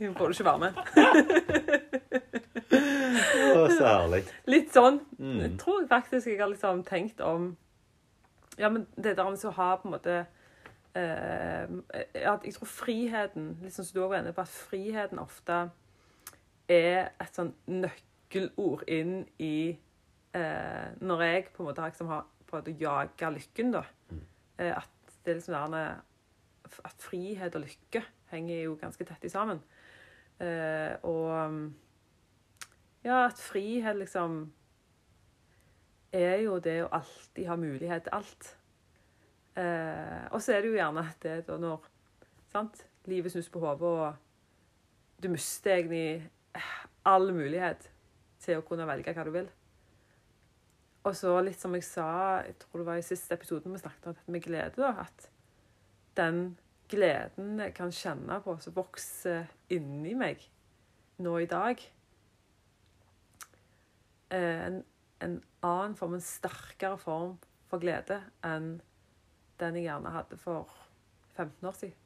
Du 0.00 0.08
får 0.16 0.32
du 0.32 0.40
ikke 0.40 0.48
være 0.48 0.58
med. 0.64 0.72
Å, 2.72 3.66
så 3.68 3.84
herlig. 3.84 4.22
Litt 4.48 4.72
sånn 4.74 5.00
Mm. 5.18 5.38
Jeg 5.38 5.50
tror 5.60 5.80
jeg 5.80 5.88
faktisk 5.90 6.26
jeg 6.26 6.40
har 6.40 6.50
liksom 6.50 6.84
tenkt 6.84 7.20
om 7.20 7.52
Ja, 8.58 8.68
men 8.68 8.86
det 8.96 9.16
der 9.16 9.28
med 9.30 9.44
å 9.44 9.52
ha 9.54 9.68
på 9.76 9.88
en 9.88 9.94
måte 9.94 10.16
eh, 10.98 11.68
at 12.26 12.44
Jeg 12.44 12.56
tror 12.56 12.68
friheten 12.68 13.52
sånn 13.68 13.84
som 13.86 13.94
du 13.94 14.00
også 14.02 14.08
var 14.08 14.18
inne 14.22 14.34
på, 14.34 14.42
at 14.42 14.56
friheten 14.56 15.22
ofte 15.22 15.60
er 16.68 17.12
et 17.20 17.36
sånn 17.36 17.52
nøkkelord 17.70 18.84
inn 18.88 19.22
i 19.38 19.76
eh, 20.34 20.88
Når 21.00 21.22
jeg 21.26 21.46
på 21.52 21.62
en 21.62 21.70
måte 21.70 21.86
liksom 21.86 22.10
har 22.12 22.26
prøvd 22.50 22.72
å 22.72 22.78
jage 22.82 23.30
lykken, 23.36 23.72
da. 23.72 23.84
Eh, 24.58 24.74
at 24.76 25.16
det 25.24 25.32
er 25.32 25.38
liksom 25.38 25.72
der 25.72 26.02
At 26.84 27.04
frihet 27.04 27.54
og 27.56 27.64
lykke 27.64 28.02
henger 28.32 28.62
jo 28.64 28.76
ganske 28.80 29.04
tett 29.04 29.24
i 29.24 29.30
sammen. 29.32 29.60
Eh, 30.40 30.96
og 31.04 31.72
ja, 33.04 33.24
at 33.26 33.40
frihet 33.40 33.98
liksom 33.98 34.44
er 36.12 36.42
jo 36.44 36.58
det 36.62 36.82
å 36.84 36.90
alltid 36.92 37.48
ha 37.48 37.56
mulighet 37.56 38.06
til 38.06 38.16
alt. 38.18 38.50
Eh, 39.56 40.28
og 40.32 40.40
så 40.42 40.54
er 40.54 40.62
det 40.62 40.72
jo 40.72 40.78
gjerne 40.78 41.04
det 41.22 41.36
da 41.48 41.58
når 41.60 41.88
sant? 42.52 42.84
livet 43.10 43.32
snus 43.32 43.48
på 43.50 43.58
hodet, 43.58 43.82
og 43.82 45.22
du 45.22 45.28
mister 45.32 45.74
egentlig 45.74 46.30
all 47.08 47.32
mulighet 47.34 47.88
til 48.42 48.60
å 48.60 48.64
kunne 48.66 48.86
velge 48.86 49.14
hva 49.14 49.24
du 49.26 49.32
vil. 49.34 49.48
Og 51.02 51.16
så 51.18 51.32
litt 51.42 51.58
som 51.58 51.74
jeg 51.74 51.86
sa, 51.86 52.42
jeg 52.46 52.60
tror 52.62 52.82
det 52.82 52.86
var 52.86 53.00
i 53.00 53.06
siste 53.06 53.34
episoden 53.34 53.74
vi 53.74 53.80
snakket 53.82 54.06
om 54.06 54.14
dette 54.14 54.34
med 54.34 54.44
glede, 54.44 54.76
da, 54.78 54.92
at 55.02 55.26
den 56.18 56.54
gleden 56.92 57.58
jeg 57.58 57.74
kan 57.74 57.90
kjenne 57.94 58.38
på 58.44 58.54
som 58.62 58.76
vokser 58.76 59.48
inni 59.72 60.14
meg 60.18 60.44
nå 61.22 61.34
i 61.42 61.48
dag, 61.50 61.80
eh, 61.80 62.01
en, 64.38 64.82
en 65.24 65.38
annen 65.62 65.96
form, 65.98 66.16
en 66.16 66.24
sterkere 66.24 66.98
form 67.00 67.36
for 67.70 67.82
glede 67.82 68.20
enn 68.46 68.74
den 69.60 69.78
jeg 69.78 69.86
gjerne 69.86 70.12
hadde 70.14 70.38
for 70.40 70.70
15 71.36 71.68
år 71.68 71.76
siden. 71.78 71.98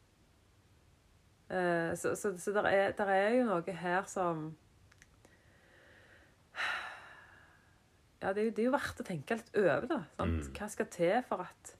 Eh, 1.46 1.92
så 1.96 2.14
så, 2.18 2.32
så 2.38 2.52
der, 2.52 2.66
er, 2.68 2.92
der 2.98 3.10
er 3.14 3.28
jo 3.36 3.44
noe 3.46 3.72
her 3.72 4.02
som 4.10 4.48
Ja, 8.22 8.32
det 8.32 8.40
er, 8.40 8.44
jo, 8.44 8.50
det 8.50 8.62
er 8.62 8.66
jo 8.66 8.74
verdt 8.74 9.00
å 9.02 9.06
tenke 9.06 9.36
litt 9.38 9.50
over, 9.60 9.84
da. 9.86 9.98
Sant? 10.16 10.46
Mm. 10.48 10.54
Hva 10.56 10.68
skal 10.72 10.86
til 10.90 11.18
for 11.28 11.44
at 11.44 11.72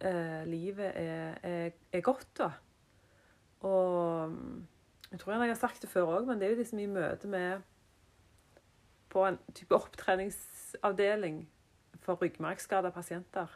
eh, 0.00 0.40
livet 0.48 0.96
er, 0.98 1.36
er, 1.44 1.76
er 1.92 2.02
godt, 2.02 2.30
da? 2.40 2.48
Og 3.68 4.32
jeg 5.12 5.20
tror 5.20 5.36
jeg 5.36 5.52
har 5.52 5.60
sagt 5.60 5.84
det 5.84 5.90
før 5.92 6.16
òg, 6.16 6.26
men 6.26 6.40
det 6.40 6.48
er 6.48 6.54
jo 6.56 6.62
liksom 6.62 6.80
i 6.82 6.88
møte 6.90 7.30
med 7.30 7.62
På 9.12 9.26
en 9.28 9.38
type 9.54 9.76
opptreningsavdeling 9.76 11.42
for 12.00 12.18
ryggmargskada 12.22 12.90
pasienter, 12.90 13.46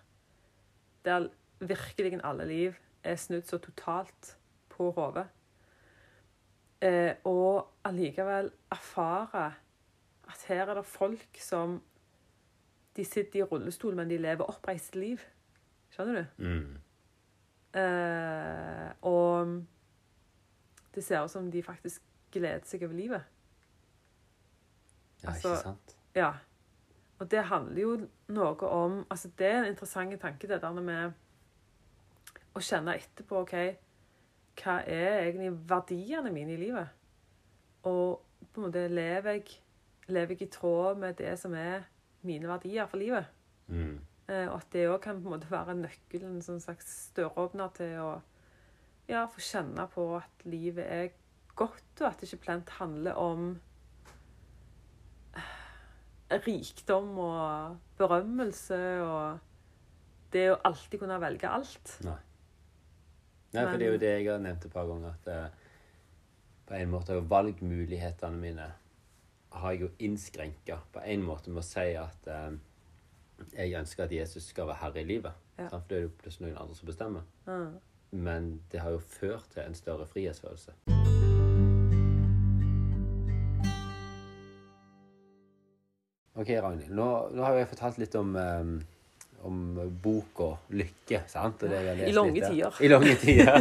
der 1.04 1.28
virkelig 1.60 2.20
alle 2.24 2.44
liv 2.48 2.74
er 3.04 3.16
snudd 3.16 3.46
så 3.48 3.58
totalt 3.58 4.36
på 4.68 4.90
hodet, 4.92 5.26
eh, 6.82 7.14
og 7.24 7.68
allikevel 7.84 8.50
erfare 8.70 9.46
at 10.26 10.44
her 10.48 10.66
er 10.66 10.74
det 10.74 10.86
folk 10.86 11.38
som 11.40 11.82
De 12.96 13.04
sitter 13.04 13.38
i 13.38 13.42
rullestol, 13.42 13.92
men 13.94 14.08
de 14.08 14.16
lever 14.16 14.44
oppreist 14.48 14.94
liv. 14.96 15.20
Skjønner 15.92 16.14
du? 16.14 16.44
Mm. 16.44 16.76
Eh, 17.76 18.92
og 19.04 19.50
det 20.94 21.04
ser 21.04 21.24
ut 21.24 21.30
som 21.30 21.50
de 21.52 21.62
faktisk 21.62 22.00
gleder 22.32 22.64
seg 22.64 22.86
over 22.86 22.96
livet. 22.96 23.26
Ja, 25.26 25.32
Altså- 25.32 25.52
ikke 25.52 25.62
sant? 25.62 25.96
Ja. 26.14 26.32
Og 27.18 27.30
det 27.30 27.44
handler 27.48 27.82
jo 27.82 28.08
noe 28.28 28.68
om 28.68 29.06
Altså, 29.10 29.30
det 29.38 29.46
er 29.46 29.58
en 29.62 29.70
interessant 29.72 30.20
tanke, 30.20 30.48
det 30.48 30.62
der 30.62 30.72
med 30.72 31.12
å 32.56 32.60
kjenne 32.60 32.96
etterpå 32.96 33.42
OK, 33.42 33.54
hva 34.62 34.78
er 34.88 35.26
egentlig 35.26 35.52
verdiene 35.68 36.32
mine 36.32 36.54
i 36.54 36.60
livet? 36.60 36.88
Og 37.84 38.22
på 38.52 38.60
en 38.60 38.66
måte 38.66 38.88
lever 38.88 39.38
jeg, 39.38 39.58
lever 40.08 40.34
jeg 40.34 40.48
i 40.48 40.50
tråd 40.50 40.98
med 40.98 41.18
det 41.20 41.38
som 41.38 41.54
er 41.54 41.84
mine 42.22 42.48
verdier 42.48 42.88
for 42.88 42.96
livet? 42.96 43.26
Mm. 43.68 44.00
Eh, 44.28 44.46
og 44.48 44.56
at 44.56 44.72
det 44.72 44.88
òg 44.88 45.00
kan 45.04 45.20
på 45.20 45.28
en 45.28 45.36
måte 45.36 45.50
være 45.50 45.76
nøkkelen, 45.78 46.40
en 46.40 46.60
slags 46.60 47.10
døråpner 47.16 47.68
til 47.76 47.98
å 48.02 48.10
ja, 49.06 49.26
få 49.30 49.42
kjenne 49.44 49.86
på 49.92 50.08
at 50.18 50.46
livet 50.48 50.86
er 50.86 51.12
godt, 51.56 52.00
og 52.00 52.08
at 52.08 52.20
det 52.20 52.30
ikke 52.30 52.44
plent 52.48 52.72
handler 52.80 53.20
om 53.20 53.52
rikdom 56.30 57.18
og 57.22 57.76
berømmelse 57.98 58.80
og 59.02 60.32
det 60.34 60.48
å 60.52 60.58
alltid 60.66 61.00
kunne 61.00 61.20
velge 61.22 61.50
alt. 61.50 61.98
Nei. 62.06 62.18
Nei, 63.54 63.62
for 63.62 63.78
det 63.80 63.86
er 63.86 63.94
jo 63.94 64.00
det 64.02 64.10
jeg 64.10 64.26
har 64.28 64.42
nevnt 64.42 64.66
et 64.66 64.74
par 64.74 64.88
ganger, 64.88 65.14
at 65.14 65.30
eh, 65.32 65.70
på 66.66 66.76
en 66.76 66.90
måte 66.92 67.14
er 67.14 67.30
valgmulighetene 67.30 68.40
mine 68.42 68.66
har 69.56 69.72
jeg 69.72 69.86
jo 69.86 69.90
innskrenka 70.04 70.80
på 70.92 71.04
en 71.06 71.22
måte 71.24 71.52
med 71.52 71.62
å 71.62 71.66
si 71.66 71.86
at 71.96 72.28
eh, 72.28 72.58
jeg 73.54 73.78
ønsker 73.78 74.04
at 74.04 74.12
Jesus 74.12 74.50
skal 74.50 74.68
være 74.68 74.82
herre 74.82 75.04
i 75.04 75.08
livet. 75.08 75.42
Ja. 75.56 75.70
For 75.70 75.88
det 75.88 75.98
er 75.98 76.08
jo 76.08 76.14
plutselig 76.20 76.50
noen 76.50 76.62
andre 76.66 76.76
som 76.76 76.90
bestemmer. 76.90 77.26
Mm. 77.46 77.76
Men 78.26 78.54
det 78.72 78.84
har 78.84 78.96
jo 78.96 79.02
ført 79.02 79.48
til 79.54 79.64
en 79.64 79.78
større 79.78 80.06
frihetsfølelse. 80.10 81.05
Ok, 86.36 86.50
Ragnhild. 86.62 86.92
Nå, 86.92 87.06
nå 87.32 87.42
har 87.46 87.54
jeg 87.56 87.68
fortalt 87.70 87.96
litt 88.00 88.14
om, 88.18 88.34
um, 88.36 88.72
om 89.46 89.60
boka 90.02 90.50
'Lykke'. 90.68 91.22
sant? 91.30 91.60
Det 91.60 91.70
I 92.08 92.12
lange 92.12 92.40
tider. 92.44 92.76
I 92.80 92.88
lange 92.92 93.14
tider. 93.16 93.56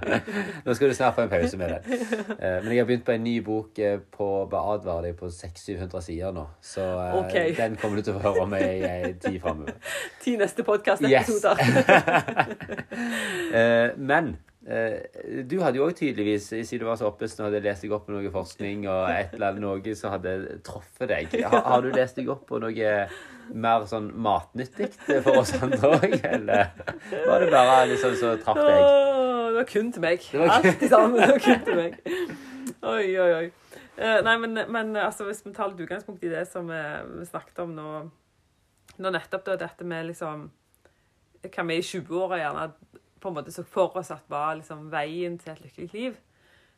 nå 0.64 0.74
skal 0.74 0.88
du 0.88 0.94
snart 0.96 1.14
få 1.18 1.26
en 1.26 1.28
pause 1.28 1.56
med 1.60 1.74
den. 1.74 1.82
Uh, 2.40 2.64
men 2.64 2.70
jeg 2.72 2.80
har 2.80 2.88
begynt 2.88 3.04
på 3.04 3.12
en 3.12 3.24
ny 3.24 3.34
bok 3.44 3.78
eh, 3.78 3.98
på 4.16 4.28
beadvar 4.50 5.02
deg 5.04 5.16
på 5.18 5.28
600-700 5.28 6.00
sider 6.08 6.32
nå. 6.32 6.46
Så 6.64 6.80
uh, 6.86 7.18
okay. 7.20 7.52
den 7.60 7.76
kommer 7.76 7.96
du 8.00 8.02
til 8.08 8.16
å 8.16 8.22
høre 8.24 8.46
om 8.46 8.54
i 8.56 8.64
ei 8.64 9.12
tid 9.20 9.36
framover. 9.44 9.76
Ti 10.24 10.36
neste 10.40 10.62
Yes. 10.64 10.66
podkastepisoder. 10.72 11.56
Eh, 13.52 13.90
men 13.98 14.28
eh, 14.28 14.42
du 14.66 15.60
hadde 15.62 15.78
jo 15.78 15.84
òg 15.86 15.94
tydeligvis, 15.94 16.48
siden 16.50 16.82
du 16.82 16.88
var 16.88 16.96
så 16.98 17.06
oppesen 17.06 17.44
og 17.44 17.52
hadde 17.52 17.62
lest 17.62 17.84
deg 17.84 17.92
opp 17.94 18.08
på 18.08 18.14
noe 18.16 18.30
forskning 18.34 18.88
og 18.90 19.04
et 19.12 19.36
eller 19.36 19.52
annet 19.52 19.62
noe 19.62 19.94
som 19.94 20.10
hadde 20.10 20.32
truffet 20.66 21.06
deg. 21.12 21.36
Har, 21.46 21.62
har 21.68 21.84
du 21.84 21.92
lest 21.94 22.18
deg 22.18 22.32
opp 22.34 22.42
på 22.48 22.58
noe 22.62 22.96
mer 23.54 23.86
sånn 23.86 24.08
matnyttig 24.18 24.88
for 25.22 25.38
oss 25.38 25.54
andre 25.62 25.92
òg, 26.00 26.16
eller 26.18 26.72
var 27.28 27.44
det 27.44 27.52
bare 27.52 27.84
liksom 27.92 28.16
så 28.18 28.34
traff 28.42 28.58
deg? 28.58 28.80
Åh, 28.80 29.44
det 29.52 29.60
var 29.60 29.70
kun 29.70 29.94
til 29.94 30.04
meg. 30.04 30.26
Alt 30.48 30.82
sammen. 30.90 31.20
Det 31.20 31.30
var 31.30 31.44
kun 31.46 31.64
til 31.68 31.80
meg. 31.84 31.96
Oi, 32.82 33.06
oi, 33.22 33.30
oi. 33.38 33.46
Eh, 33.96 34.18
nei, 34.26 34.36
men, 34.42 34.58
men 34.74 34.92
altså, 34.98 35.24
hvis 35.28 35.44
vi 35.46 35.54
tar 35.56 35.70
litt 35.70 35.86
utgangspunkt 35.86 36.24
i 36.26 36.32
det 36.32 36.42
som 36.50 36.68
vi 36.68 37.30
snakket 37.30 37.62
om 37.64 37.72
nå, 37.76 37.90
nå 38.98 39.12
nettopp, 39.14 39.46
da, 39.46 39.56
dette 39.62 39.86
med 39.88 40.10
liksom 40.10 40.48
Hva 41.46 41.64
vi 41.68 41.78
i 41.78 41.84
20-åra 41.86 42.40
gjerne 42.42 42.66
på 43.20 43.30
en 43.30 43.36
måte 43.38 43.52
så 43.54 43.64
for 43.64 43.96
oss 43.98 44.12
at 44.14 44.26
var 44.28 44.56
liksom 44.58 44.88
veien 44.92 45.38
til 45.40 45.52
et 45.52 45.62
lykkelig 45.64 45.92
liv. 45.92 46.16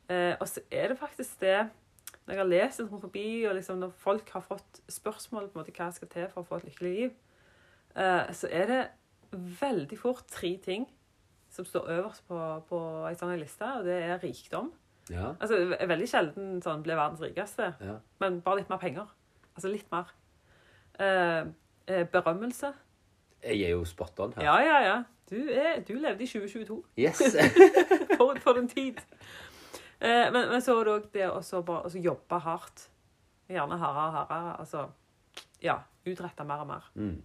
Eh, 0.09 0.35
og 0.41 0.49
så 0.49 0.63
er 0.73 0.89
det 0.89 0.99
faktisk 0.99 1.41
det 1.43 1.69
Når 2.25 2.33
jeg 2.33 2.39
har 2.39 2.49
lest 2.49 2.81
en 2.81 2.87
rundt 2.89 3.05
forbi, 3.05 3.45
og 3.45 3.55
liksom 3.55 3.81
når 3.83 3.91
folk 3.97 4.31
har 4.33 4.41
fått 4.41 4.81
spørsmål 4.89 5.49
på 5.49 5.59
en 5.59 5.61
måte 5.63 5.75
hva 5.77 5.89
skal 5.93 6.09
til 6.09 6.29
for 6.33 6.41
å 6.41 6.49
få 6.49 6.59
et 6.59 6.69
lykkelig 6.69 6.93
liv, 6.93 7.11
eh, 7.97 8.33
så 8.33 8.49
er 8.53 8.67
det 8.69 8.81
veldig 9.61 9.99
fort 9.99 10.25
tre 10.33 10.55
ting 10.65 10.87
som 11.53 11.65
står 11.65 11.89
øverst 11.99 12.25
på, 12.29 12.39
på 12.69 12.81
ei 13.09 13.17
sånn 13.17 13.35
liste, 13.41 13.65
og 13.65 13.89
det 13.89 13.97
er 14.05 14.21
rikdom. 14.23 14.71
Ja. 15.09 15.33
Altså, 15.41 15.61
veldig 15.73 16.09
sjelden 16.09 16.59
sånn 16.65 16.85
ble 16.85 16.97
verdens 16.99 17.25
rikeste, 17.25 17.71
ja. 17.81 17.97
men 18.21 18.41
bare 18.45 18.61
litt 18.61 18.73
mer 18.73 18.81
penger. 18.83 19.13
Altså 19.55 19.73
litt 19.73 19.89
mer. 19.93 20.13
Eh, 21.01 21.49
eh, 21.89 22.05
berømmelse. 22.13 22.73
Jeg 23.43 23.63
er 23.65 23.73
jo 23.73 23.85
spot 23.89 24.21
on 24.21 24.37
her. 24.37 24.45
Ja, 24.45 24.59
ja, 24.65 24.79
ja. 24.85 24.99
Du, 25.31 25.37
er, 25.37 25.81
du 25.85 25.93
levde 25.95 26.25
i 26.25 26.27
2022. 26.27 26.83
Yes. 26.99 27.23
For, 28.19 28.39
for 28.43 28.59
en 28.59 28.69
tid. 28.69 28.99
Eh, 30.01 30.33
men, 30.33 30.49
men 30.49 30.63
så 30.63 30.79
er 30.79 30.89
det 30.89 30.95
òg 30.95 31.11
det 31.15 31.27
å 31.31 31.91
jobbe 31.95 32.39
hardt. 32.43 32.89
Gjerne 33.49 33.79
hardere 33.79 34.07
og 34.09 34.17
hardere. 34.17 34.55
Altså 34.63 34.87
ja, 35.63 35.77
utrette 36.07 36.45
mer 36.45 36.65
og 36.65 36.71
mer. 36.71 36.89
Mm. 36.95 37.23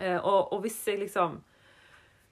Eh, 0.00 0.16
og, 0.16 0.52
og 0.52 0.60
hvis 0.60 0.78
jeg 0.86 0.98
liksom 1.00 1.38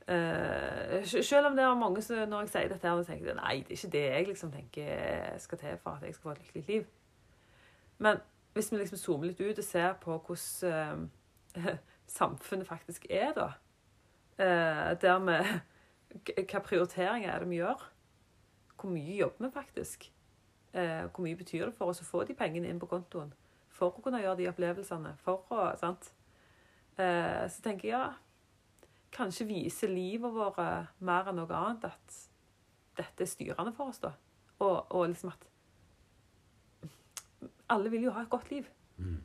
eh, 0.09 1.07
Selv 1.07 1.47
om 1.47 1.57
det 1.57 1.65
er 1.65 1.75
mange 1.75 2.03
som 2.05 2.29
når 2.29 2.41
jeg 2.45 2.53
sier 2.53 2.69
dette, 2.69 2.89
her, 2.89 3.03
tenker 3.03 3.39
nei, 3.39 3.55
det 3.65 3.73
er 3.73 3.79
ikke 3.79 3.93
det 3.93 4.05
jeg 4.05 4.27
liksom 4.29 4.53
tenker 4.53 5.39
skal 5.41 5.59
til 5.59 5.79
for 5.83 5.97
at 5.97 6.05
jeg 6.05 6.15
skal 6.15 6.23
få 6.23 6.35
et 6.35 6.43
lykkelig 6.45 6.65
liv. 6.69 6.89
Men 7.99 8.21
hvis 8.53 8.73
vi 8.73 8.81
liksom 8.81 8.99
zoomer 9.01 9.31
litt 9.31 9.41
ut 9.41 9.59
og 9.59 9.65
ser 9.65 9.97
på 10.01 10.19
hvordan 10.27 11.09
eh, 11.57 11.77
samfunnet 12.19 12.69
faktisk 12.69 13.07
er, 13.11 13.33
da 13.37 13.51
Der 14.38 15.22
vi 15.25 15.37
Hva 16.51 16.61
prioriteringer 16.64 17.31
er 17.33 17.42
det 17.42 17.49
vi 17.51 17.61
gjør? 17.61 17.83
Hvor 18.77 18.92
mye 18.92 19.16
jobber 19.16 19.46
vi 19.46 19.53
faktisk? 19.53 20.12
Eh, 20.77 21.05
hvor 21.09 21.25
mye 21.25 21.37
betyr 21.37 21.64
det 21.66 21.75
for 21.77 21.92
oss 21.92 22.03
å 22.03 22.07
få 22.07 22.25
de 22.29 22.37
pengene 22.37 22.68
inn 22.68 22.81
på 22.81 22.88
kontoen? 22.90 23.33
For 23.72 23.88
å 23.88 24.03
kunne 24.05 24.20
gjøre 24.20 24.37
de 24.42 24.49
opplevelsene? 24.51 25.14
For 25.25 25.49
å, 25.53 25.70
sant? 25.81 26.11
Eh, 27.01 27.44
så 27.53 27.64
tenker 27.64 27.88
jeg 27.88 27.94
ja, 27.94 28.12
kanskje 29.16 29.49
viser 29.49 29.92
livet 29.92 30.33
vårt 30.33 30.61
mer 31.01 31.31
enn 31.31 31.40
noe 31.40 31.61
annet 31.61 31.88
at 31.88 32.18
dette 32.96 33.25
er 33.25 33.31
styrende 33.31 33.72
for 33.77 33.92
oss, 33.92 34.01
da. 34.05 34.12
Og, 34.59 34.92
og 34.96 35.09
liksom 35.12 35.33
at 35.33 35.49
alle 37.72 37.90
vil 37.92 38.07
jo 38.07 38.14
ha 38.14 38.25
et 38.25 38.33
godt 38.33 38.51
liv. 38.53 38.68
Mm. 38.96 39.16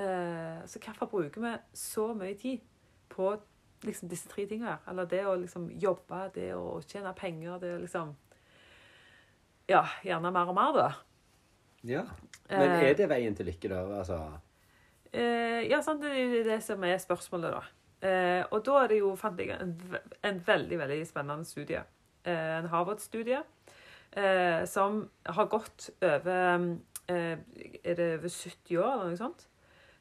Eh, 0.00 0.60
så 0.68 0.80
hvorfor 0.84 1.08
bruker 1.10 1.44
vi 1.44 1.54
så 1.76 2.10
mye 2.16 2.36
tid 2.40 2.60
på 3.12 3.32
liksom 3.86 4.08
disse 4.10 4.28
tre 4.28 4.46
tingene? 4.46 4.78
Eller 4.88 5.08
det 5.10 5.22
å 5.26 5.36
liksom 5.40 5.68
jobbe, 5.80 6.30
det 6.34 6.50
å 6.56 6.80
tjene 6.84 7.14
penger, 7.16 7.58
det 7.62 7.74
å 7.76 7.80
liksom 7.84 8.16
Ja, 9.70 9.84
gjerne 10.02 10.32
mer 10.34 10.48
og 10.50 10.54
mer, 10.56 10.72
da. 10.74 10.88
ja. 11.86 12.04
Men 12.50 12.70
Eh, 12.70 12.88
er 12.90 12.94
det 12.98 13.08
veien 13.08 13.34
til 13.36 13.46
lykke, 13.46 13.68
da? 13.68 13.84
Altså 14.00 14.40
Eh, 15.12 15.66
ja, 15.70 15.80
sant, 15.82 16.02
det 16.02 16.10
er 16.14 16.44
det 16.44 16.62
som 16.62 16.82
er 16.84 16.98
spørsmålet, 17.02 17.50
da. 17.50 17.62
Eh, 18.08 18.44
og 18.50 18.64
da 18.64 18.76
er 18.84 18.88
det 18.88 18.98
jo, 19.00 19.14
fant 19.16 19.38
jeg 19.38 19.50
en, 19.50 19.72
en 20.22 20.38
veldig 20.46 20.78
veldig 20.78 21.06
spennende 21.06 21.44
studie. 21.44 21.82
Eh, 22.24 22.58
en 22.58 22.68
Harvard-studie 22.68 23.42
som 24.66 25.04
har 25.26 25.46
gått 25.46 25.84
over 26.02 26.78
Er 27.06 27.94
det 27.94 28.18
over 28.18 28.28
70 28.28 28.78
år, 28.78 28.92
eller 28.92 29.12
noe 29.12 29.16
sånt? 29.16 29.44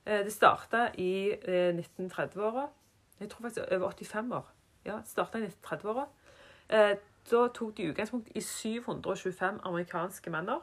Det 0.05 0.31
starta 0.33 0.87
i 0.97 1.29
eh, 1.37 1.69
1930-åra. 1.75 2.63
Jeg 3.19 3.29
tror 3.29 3.41
faktisk 3.41 3.65
over 3.71 3.89
85 3.89 4.31
år. 4.31 4.51
Ja, 4.85 4.99
starta 5.05 5.37
i 5.37 5.47
1930-åra. 5.47 6.05
Eh, 6.69 6.97
da 7.31 7.47
tok 7.53 7.77
de 7.77 7.89
utgangspunkt 7.89 8.29
i 8.35 8.41
725 8.41 9.59
amerikanske 9.63 10.29
menner. 10.29 10.59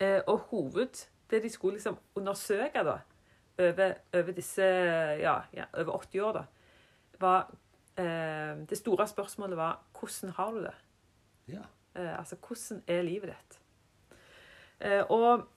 Eh, 0.00 0.20
og 0.26 0.38
hoved 0.38 1.08
Det 1.30 1.42
de 1.42 1.50
skulle 1.50 1.74
liksom 1.74 1.98
undersøke 2.14 2.84
da, 2.84 2.98
over, 3.58 3.94
over 4.14 4.32
disse 4.32 4.62
ja, 5.20 5.40
ja, 5.52 5.64
over 5.74 5.92
80 5.98 6.20
år, 6.20 6.32
da, 6.32 6.42
var 7.20 7.50
eh, 7.96 8.68
Det 8.68 8.78
store 8.78 9.08
spørsmålet 9.08 9.56
var 9.56 9.82
hvordan 9.98 10.32
har 10.32 10.50
du 10.50 10.58
det? 10.58 10.74
Ja. 11.48 11.62
Eh, 11.94 12.18
altså 12.18 12.36
hvordan 12.36 12.82
er 12.86 13.02
livet 13.02 13.34
ditt? 13.34 13.60
Eh, 14.80 15.10
og 15.10 15.48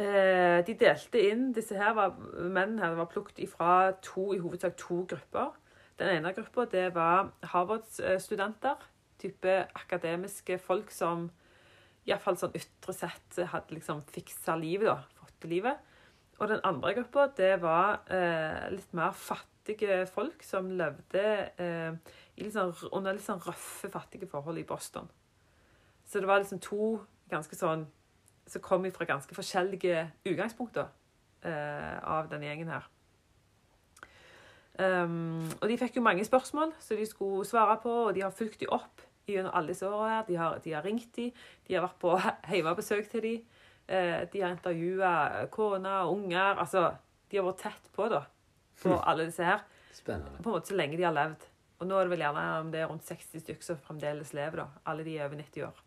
eh, 0.00 0.60
de 0.66 0.74
delte 0.78 1.20
inn 1.20 1.50
Disse 1.56 1.76
her 1.78 1.94
var, 1.98 2.16
mennene 2.38 2.82
her 2.82 2.96
var 2.98 3.10
plukket 3.12 3.48
fra 3.50 3.92
to, 4.04 4.32
i 4.32 4.40
hovedsak 4.42 4.76
to 4.80 5.02
grupper. 5.08 5.52
Den 6.00 6.16
ene 6.16 6.32
gruppa 6.34 6.66
var 6.94 7.32
Harvard-studenter. 7.52 8.76
Type 9.18 9.58
akademiske 9.78 10.58
folk 10.58 10.90
som 10.90 11.28
iallfall 12.08 12.38
sånn 12.40 12.56
ytre 12.58 12.94
sett 12.96 13.38
hadde 13.52 13.76
liksom 13.76 14.02
fiksa 14.10 14.56
livet, 14.58 14.88
da. 14.88 14.98
Fått 15.20 15.46
livet. 15.50 15.78
Og 16.40 16.48
den 16.50 16.62
andre 16.66 16.94
gruppa, 16.96 17.28
var 17.62 18.02
eh, 18.10 18.70
litt 18.74 18.92
mer 18.98 19.12
fattige 19.14 20.06
folk 20.10 20.42
som 20.42 20.72
levde 20.74 21.24
eh, 21.60 21.92
litt 22.40 22.54
sånn, 22.56 22.72
under 22.90 23.14
litt 23.14 23.26
sånn 23.26 23.42
røffe, 23.44 23.92
fattige 23.92 24.26
forhold 24.26 24.58
i 24.58 24.66
Boston. 24.66 25.06
Så 26.04 26.20
det 26.20 26.26
var 26.26 26.42
liksom 26.42 26.58
to 26.64 26.96
ganske 27.30 27.56
sånn 27.56 27.86
Som 28.46 28.64
kom 28.64 28.88
fra 28.92 29.06
ganske 29.08 29.34
forskjellige 29.34 30.08
utgangspunkter 30.26 30.88
eh, 31.46 31.96
av 32.02 32.28
denne 32.30 32.48
gjengen 32.48 32.72
her. 32.72 32.88
Um, 34.72 35.44
og 35.60 35.66
de 35.68 35.76
fikk 35.76 35.98
jo 35.98 36.04
mange 36.04 36.24
spørsmål 36.24 36.70
som 36.80 36.96
de 36.96 37.04
skulle 37.04 37.44
svare 37.44 37.76
på, 37.82 37.90
og 38.06 38.14
de 38.16 38.22
har 38.24 38.32
fulgt 38.32 38.62
de 38.62 38.70
opp 38.72 39.02
gjennom 39.28 39.52
alle 39.54 39.74
disse 39.74 39.86
årene. 39.86 40.14
her. 40.16 40.24
De 40.28 40.36
har, 40.40 40.58
de 40.64 40.72
har 40.72 40.84
ringt 40.84 41.12
de, 41.16 41.28
de 41.68 41.76
har 41.76 41.84
vært 41.84 42.00
på 42.00 42.16
hjemmebesøk 42.54 43.10
til 43.12 43.26
de. 43.26 43.34
Eh, 43.88 44.22
de 44.32 44.42
har 44.42 44.56
intervjua 44.56 45.46
kone 45.52 45.94
unger. 46.08 46.58
Altså, 46.58 46.90
de 47.30 47.38
har 47.38 47.46
vært 47.46 47.64
tett 47.66 47.94
på, 47.94 48.08
da. 48.12 48.24
På 48.82 48.98
alle 48.98 49.28
disse 49.28 49.46
her. 49.46 49.64
Spennende. 49.92 50.40
På 50.42 50.50
en 50.50 50.56
måte 50.56 50.72
så 50.72 50.76
lenge 50.78 50.98
de 50.98 51.06
har 51.06 51.14
levd. 51.14 51.48
Og 51.82 51.88
nå 51.88 51.98
er 51.98 52.06
det 52.06 52.14
vel 52.14 52.22
gjerne 52.22 52.44
om 52.62 52.70
det 52.72 52.80
er 52.80 52.90
rundt 52.90 53.06
60 53.06 53.42
stykker 53.42 53.66
som 53.66 53.80
fremdeles 53.82 54.32
lever, 54.36 54.62
da. 54.62 54.82
Alle 54.90 55.04
de 55.06 55.16
er 55.18 55.26
over 55.26 55.40
90 55.40 55.66
år. 55.68 55.82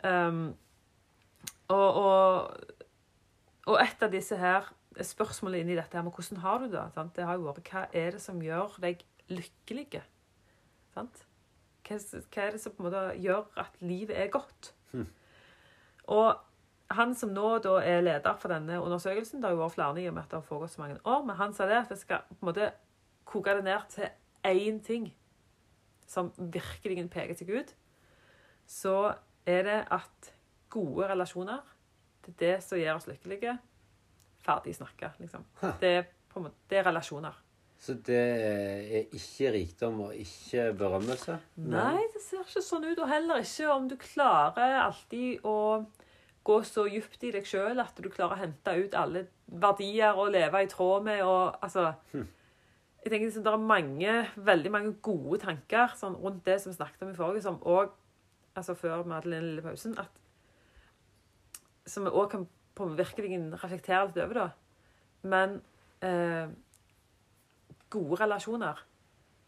Um, 0.00 0.54
og, 1.70 2.00
og, 2.00 2.84
og 3.70 3.80
et 3.82 4.02
av 4.02 4.12
disse 4.12 4.36
her 4.38 4.68
spørsmålene 5.06 5.64
inni 5.64 5.78
dette 5.78 5.96
her 5.96 6.04
med 6.04 6.16
hvordan 6.16 6.42
har 6.42 6.60
du 6.62 6.68
det, 6.72 6.84
sant? 6.94 7.14
det 7.16 7.26
har 7.26 7.38
jo 7.38 7.46
vært 7.46 7.70
hva 7.70 7.86
er 7.96 8.16
det 8.16 8.22
som 8.22 8.40
gjør 8.42 8.76
deg 8.82 9.04
lykkelig? 9.30 10.02
Sant? 10.94 11.24
Hva, 11.86 11.96
hva 11.96 12.44
er 12.44 12.54
det 12.56 12.62
som 12.62 12.74
på 12.74 12.82
en 12.82 12.90
måte 12.90 13.04
gjør 13.22 13.46
at 13.62 13.78
livet 13.84 14.18
er 14.18 14.32
godt? 14.34 14.72
Og 16.10 16.34
han 16.90 17.14
som 17.14 17.30
nå 17.34 17.52
da 17.62 17.76
er 17.86 18.02
leder 18.02 18.38
for 18.42 18.50
denne 18.50 18.80
undersøkelsen, 18.82 19.38
det 19.38 19.46
har 19.46 19.54
jo 19.54 19.62
vært 19.62 19.76
flere 19.76 20.02
i 20.02 20.08
og 20.10 20.16
med 20.16 20.24
at 20.24 20.32
det 20.32 20.40
har 20.40 20.48
foregått 20.48 20.74
så 20.74 20.82
mange 20.82 20.98
år, 21.04 21.22
men 21.26 21.38
han 21.38 21.54
sa 21.54 21.68
det 21.70 21.78
at 21.78 21.92
det 21.92 22.00
skal 22.00 22.24
på 22.32 22.40
en 22.40 22.50
måte 22.50 22.70
koke 23.30 23.54
det 23.54 23.64
ned 23.64 23.86
til 23.92 24.10
én 24.50 24.80
ting 24.82 25.10
som 26.10 26.32
virkelig 26.34 27.06
peker 27.12 27.38
seg 27.38 27.52
ut, 27.54 27.74
så 28.66 29.14
er 29.46 29.62
det 29.68 29.78
at 29.94 30.32
gode 30.70 31.10
relasjoner, 31.10 31.60
det 32.24 32.32
er 32.34 32.40
det 32.40 32.56
som 32.64 32.80
gjør 32.80 32.98
oss 33.00 33.08
lykkelige. 33.10 33.56
Ferdig 34.44 34.74
snakka, 34.76 35.12
liksom. 35.20 35.44
Det 35.80 35.94
er, 36.00 36.10
måte, 36.36 36.56
det 36.70 36.80
er 36.80 36.86
relasjoner. 36.88 37.38
Så 37.80 37.94
det 38.04 38.20
er 38.20 39.14
ikke 39.16 39.52
rikdom 39.54 40.02
og 40.04 40.16
ikke 40.16 40.66
berømmelse? 40.76 41.38
Nei, 41.64 42.02
det 42.12 42.20
ser 42.20 42.42
ikke 42.44 42.62
sånn 42.64 42.84
ut. 42.90 42.98
Og 43.00 43.08
heller 43.08 43.40
ikke 43.40 43.70
om 43.72 43.86
du 43.88 43.96
klarer 44.00 44.82
alltid 44.82 45.46
å 45.48 45.56
gå 46.44 46.58
så 46.64 46.84
dypt 46.88 47.24
i 47.24 47.32
deg 47.34 47.48
sjøl 47.48 47.80
at 47.80 47.96
du 48.00 48.08
klarer 48.12 48.36
å 48.36 48.42
hente 48.42 48.74
ut 48.76 48.96
alle 48.96 49.26
verdier 49.46 50.16
og 50.16 50.32
leve 50.34 50.62
i 50.64 50.68
tråd 50.70 51.04
med 51.08 51.22
og 51.24 51.56
altså 51.60 51.90
Jeg 52.12 53.08
tenker 53.08 53.26
liksom, 53.26 53.44
Det 53.44 53.52
er 53.52 53.64
mange, 53.64 54.14
veldig 54.36 54.72
mange 54.72 54.92
gode 55.04 55.40
tanker 55.44 55.96
sånn, 55.96 56.16
rundt 56.20 56.44
det 56.44 56.58
som 56.60 56.72
vi 56.72 56.76
snakket 56.76 57.04
om 57.04 57.12
i 57.12 57.16
forrige, 57.16 57.44
som 57.48 57.60
òg 57.64 57.92
altså 58.56 58.74
Før 58.76 59.02
vi 59.04 59.14
hadde 59.14 59.30
den 59.30 59.46
lille 59.48 59.64
pausen, 59.64 59.96
at 60.00 60.20
som 61.90 62.06
vi 62.06 62.12
òg 62.14 62.30
kan 62.32 62.46
på 62.78 62.86
virkelig 62.96 63.38
reflektere 63.60 64.06
litt 64.08 64.20
over, 64.22 64.38
da. 64.38 64.48
Men 65.30 65.58
eh, 66.06 66.52
gode 67.92 68.20
relasjoner 68.22 68.86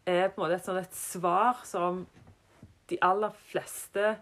er 0.05 0.27
på 0.29 0.41
en 0.41 0.43
måte 0.43 0.59
et, 0.59 0.67
sånn 0.67 0.81
et 0.81 0.97
svar 0.97 1.63
som 1.67 2.03
de 2.91 2.99
aller 3.01 3.33
fleste 3.47 4.13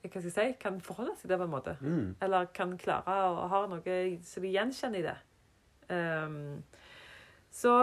hva 0.00 0.08
skal 0.08 0.24
jeg 0.24 0.32
si, 0.32 0.52
kan 0.56 0.78
forholde 0.80 1.12
seg 1.20 1.28
til 1.28 1.36
på 1.36 1.44
en 1.44 1.52
måte. 1.52 1.74
Mm. 1.84 2.04
Eller 2.24 2.46
kan 2.56 2.70
klare 2.80 3.16
å 3.28 3.48
ha 3.52 3.58
noe 3.68 3.96
som 4.24 4.44
de 4.44 4.52
gjenkjenner 4.54 5.02
i 5.02 5.04
det. 5.04 5.16
Um, 5.90 6.62
så 7.52 7.74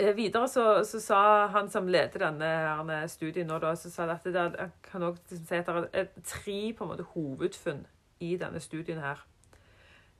eh, 0.00 0.10
videre 0.16 0.48
så, 0.50 0.64
så 0.88 0.98
sa 1.04 1.20
han 1.54 1.70
som 1.70 1.86
leder 1.86 2.24
denne 2.24 2.98
studien 3.12 3.46
nå, 3.46 3.60
da, 3.62 3.76
så 3.78 3.92
sa 3.92 4.08
det 4.08 4.16
at 4.16 4.26
det, 4.26 4.46
jeg 4.64 4.72
kan 4.88 5.06
også 5.06 5.36
liksom 5.36 5.46
si 5.46 5.60
at 5.60 5.70
det 5.70 6.02
er 6.02 6.10
tre 6.26 6.58
på 6.74 6.86
en 6.86 6.90
måte 6.90 7.06
hovedfunn 7.12 7.84
i 8.20 8.36
denne 8.40 8.60
studien 8.60 8.98
her. 9.02 9.22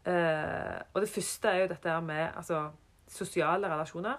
Eh, 0.07 0.81
og 0.95 1.01
det 1.03 1.11
første 1.11 1.49
er 1.51 1.65
jo 1.65 1.71
dette 1.73 1.91
her 1.91 2.01
med 2.05 2.29
altså, 2.37 2.71
sosiale 3.09 3.69
relasjoner. 3.73 4.17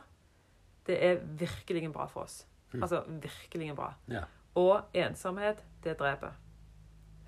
Det 0.87 0.97
er 1.03 1.21
virkelig 1.39 1.91
bra 1.93 2.05
for 2.11 2.21
oss. 2.27 2.41
Altså 2.73 3.03
virkelig 3.07 3.75
bra. 3.75 3.93
Ja. 4.11 4.23
Og 4.55 4.81
ensomhet, 4.93 5.63
det 5.83 5.97
dreper. 5.99 6.35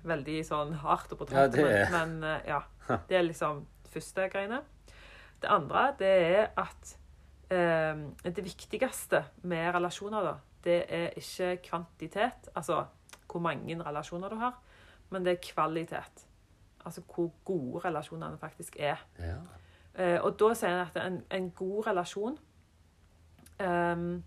Veldig 0.04 0.38
sånn 0.48 0.74
hardt 0.80 1.12
og 1.12 1.18
på 1.22 1.26
Ja, 1.32 1.44
er- 1.46 1.90
men 1.92 2.22
eh, 2.24 2.40
ja. 2.48 2.60
Det 3.08 3.16
er 3.16 3.22
liksom 3.22 3.66
første 3.92 4.28
greiene. 4.32 4.62
Det 5.40 5.48
andre, 5.48 5.94
det 5.98 6.08
er 6.36 6.48
at 6.56 6.96
eh, 7.50 8.00
det 8.24 8.44
viktigste 8.44 9.24
med 9.42 9.74
relasjoner, 9.74 10.22
da, 10.22 10.34
det 10.64 10.84
er 10.88 11.14
ikke 11.16 11.56
kvantitet, 11.68 12.48
altså 12.54 12.84
hvor 13.30 13.40
mange 13.40 13.76
relasjoner 13.82 14.28
du 14.28 14.36
har, 14.36 14.58
men 15.10 15.24
det 15.24 15.32
er 15.38 15.52
kvalitet. 15.54 16.26
Altså 16.84 17.02
hvor 17.14 17.30
gode 17.44 17.84
relasjonene 17.84 18.38
faktisk 18.38 18.76
er. 18.80 18.96
ja. 19.18 19.36
Eh, 19.94 20.20
og 20.22 20.36
da 20.38 20.52
sier 20.54 20.70
han 20.70 20.86
at 20.86 20.96
en, 21.02 21.16
en 21.34 21.48
god 21.50 21.86
relasjon 21.88 22.36
ehm, 23.58 24.22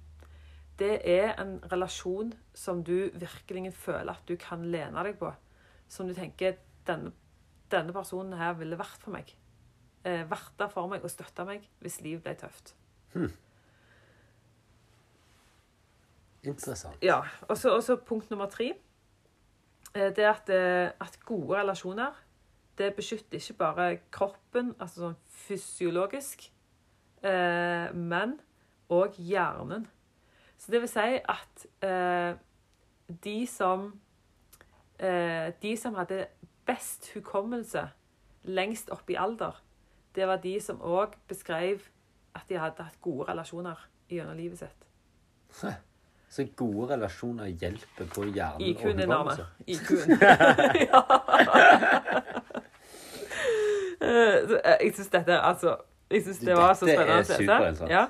Det 0.79 0.97
er 1.07 1.31
en 1.41 1.53
relasjon 1.71 2.33
som 2.53 2.81
du 2.83 3.09
virkelig 3.13 3.71
føler 3.73 4.11
at 4.11 4.27
du 4.27 4.35
kan 4.35 4.65
lene 4.65 5.03
deg 5.07 5.15
på. 5.21 5.31
Som 5.87 6.07
du 6.07 6.13
tenker 6.13 6.57
denne, 6.87 7.13
denne 7.71 7.93
personen 7.95 8.33
her 8.37 8.53
ville 8.59 8.77
vært 8.77 8.99
for 8.99 9.15
meg. 9.15 9.31
Eh, 10.03 10.25
vært 10.29 10.51
der 10.59 10.67
for 10.73 10.91
meg 10.91 11.03
og 11.07 11.09
støtta 11.13 11.45
meg 11.47 11.63
hvis 11.79 12.01
livet 12.03 12.23
ble 12.25 12.35
tøft. 12.35 12.73
Interessant. 16.43 16.99
Ja, 17.01 17.21
og 17.47 17.57
så 17.57 17.95
punkt 18.05 18.29
nummer 18.29 18.49
tre. 18.51 18.73
eh, 19.95 20.11
Det 20.15 20.25
at, 20.27 20.49
eh, 20.49 20.91
at 20.99 21.19
gode 21.25 21.55
relasjoner 21.61 22.11
det 22.77 22.95
beskytter 22.95 23.37
ikke 23.37 23.53
bare 23.57 23.97
kroppen, 24.11 24.73
altså 24.79 25.07
sånn 25.07 25.17
fysiologisk, 25.45 26.47
eh, 27.21 27.93
men 27.93 28.39
òg 28.93 29.17
hjernen. 29.21 29.85
Så 30.57 30.71
det 30.73 30.81
vil 30.81 30.91
si 30.91 31.19
at 31.19 31.65
eh, 31.83 32.33
de 33.23 33.37
som 33.49 33.91
eh, 34.99 35.51
De 35.61 35.73
som 35.77 35.95
hadde 35.99 36.27
best 36.65 37.09
hukommelse 37.13 37.89
lengst 38.43 38.89
opp 38.91 39.09
i 39.11 39.17
alder, 39.19 39.57
det 40.15 40.27
var 40.27 40.37
de 40.43 40.59
som 40.61 40.81
òg 40.81 41.17
beskrev 41.27 41.81
at 42.33 42.47
de 42.49 42.57
hadde 42.57 42.83
hatt 42.83 43.01
gode 43.01 43.27
relasjoner 43.29 43.89
gjennom 44.09 44.37
livet 44.37 44.59
sitt. 44.63 44.87
Så 46.33 46.47
gode 46.57 46.93
relasjoner 46.95 47.51
hjelper 47.51 48.07
på 48.09 48.23
hjernen 48.31 48.61
IQ-en 48.71 48.97
din, 48.97 49.11
Arne. 49.11 49.45
IQ-en. 49.67 50.17
Eh, 54.03 54.85
Jeg 54.85 54.93
syns 54.95 55.09
dette 55.13 55.37
Altså, 55.39 55.75
jeg 56.11 56.23
syns 56.25 56.39
det 56.39 56.55
var 56.57 56.73
så 56.73 56.85
Dette 56.85 56.97
spennende 56.97 57.17
er 57.17 57.21
å 57.21 57.25
se. 57.25 57.37
superinteressant. 57.39 57.89
Ja. 57.89 58.07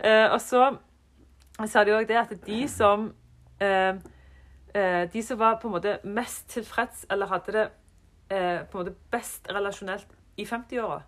Eh, 0.00 0.32
og 0.32 0.40
så 0.40 0.76
sa 1.70 1.84
de 1.84 1.92
òg 1.94 2.06
det 2.08 2.16
at 2.16 2.32
de 2.46 2.68
som 2.68 3.12
eh, 3.60 3.94
De 5.12 5.22
som 5.22 5.38
var 5.38 5.58
på 5.62 5.68
en 5.68 5.74
måte 5.76 5.98
mest 6.04 6.48
tilfreds, 6.50 7.06
eller 7.10 7.26
hadde 7.30 7.52
det 7.52 7.66
på 8.70 8.78
en 8.78 8.84
måte 8.86 8.94
best 9.12 9.46
relasjonelt 9.52 10.06
i 10.36 10.44
50-åra, 10.44 11.02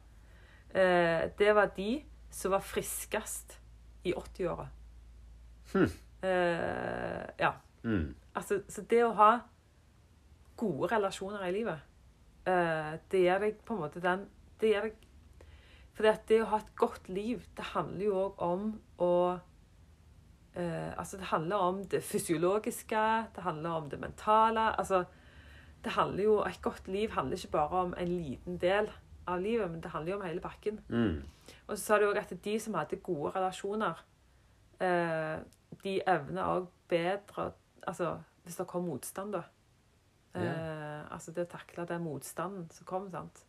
eh, 0.74 1.30
det 1.38 1.54
var 1.56 1.66
de 1.76 2.04
som 2.30 2.52
var 2.52 2.60
friskest 2.62 3.56
i 4.04 4.12
80-åra. 4.14 4.68
Hm. 5.72 5.88
Eh, 6.22 7.24
ja. 7.40 7.50
Mm. 7.82 8.14
Altså, 8.36 8.60
så 8.68 8.82
det 8.90 9.02
å 9.04 9.10
ha 9.18 9.38
gode 10.56 10.92
relasjoner 10.92 11.42
i 11.48 11.52
livet, 11.52 11.80
eh, 12.46 12.94
det 13.10 13.22
gir 13.24 13.42
deg 13.42 13.60
på 13.66 13.76
en 13.76 13.84
måte 13.84 14.02
den 14.02 14.26
det 14.60 14.70
gir 14.72 14.88
deg, 14.88 15.02
For 15.96 16.06
det, 16.06 16.14
det 16.28 16.40
å 16.44 16.48
ha 16.52 16.60
et 16.60 16.72
godt 16.76 17.08
liv, 17.08 17.44
det 17.56 17.72
handler 17.72 18.04
jo 18.04 18.16
òg 18.22 18.42
om 18.44 18.66
å 19.02 19.12
uh, 19.36 20.92
Altså, 20.96 21.16
det 21.20 21.30
handler 21.30 21.56
om 21.56 21.84
det 21.84 22.02
fysiologiske, 22.04 23.04
det 23.36 23.44
handler 23.44 23.70
om 23.70 23.88
det 23.92 24.00
mentale. 24.00 24.70
Altså, 24.80 25.04
det 25.84 25.92
handler 25.92 26.24
jo 26.24 26.38
Et 26.44 26.62
godt 26.62 26.88
liv 26.88 27.10
handler 27.10 27.36
ikke 27.36 27.56
bare 27.56 27.82
om 27.84 27.94
en 27.96 28.08
liten 28.08 28.58
del 28.60 28.90
av 29.26 29.40
livet, 29.40 29.70
men 29.70 29.80
det 29.80 29.90
handler 29.90 30.12
jo 30.12 30.18
om 30.20 30.26
hele 30.26 30.40
pakken. 30.40 30.80
Mm. 30.88 31.22
Og 31.66 31.76
så 31.76 31.82
sa 31.82 31.98
du 31.98 32.08
òg 32.08 32.20
at 32.20 32.32
de 32.44 32.58
som 32.60 32.74
hadde 32.74 32.96
gode 32.96 33.34
relasjoner, 33.36 34.04
uh, 34.80 35.36
de 35.84 36.00
evner 36.06 36.44
òg 36.44 36.68
bedre 36.88 37.52
Altså 37.86 38.16
hvis 38.42 38.56
det 38.56 38.66
kommer 38.66 38.88
motstand, 38.88 39.32
da. 39.32 39.42
Eh, 40.42 41.12
altså 41.12 41.32
det 41.32 41.46
å 41.46 41.52
takle 41.56 41.86
den 41.88 42.04
motstanden 42.04 42.66
som 42.74 42.88
kom. 42.88 43.10
sant? 43.10 43.44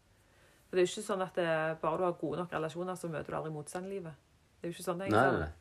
For 0.67 0.75
det 0.75 0.83
er 0.83 0.87
jo 0.87 0.93
ikke 0.97 1.07
sånn 1.07 1.23
at 1.23 1.37
det, 1.39 1.49
bare 1.81 1.99
du 1.99 2.05
har 2.07 2.15
gode 2.19 2.41
nok 2.41 2.53
relasjoner, 2.53 2.95
så 2.99 3.09
møter 3.11 3.31
du 3.31 3.37
aldri 3.39 3.53
motstand 3.55 3.87
i 3.87 3.97
livet. 3.97 4.23
Det 4.57 4.67
er 4.67 4.71
jo 4.71 4.75
ikke 4.75 4.87
sånn 4.87 5.03
det 5.03 5.11
sammen. 5.13 5.53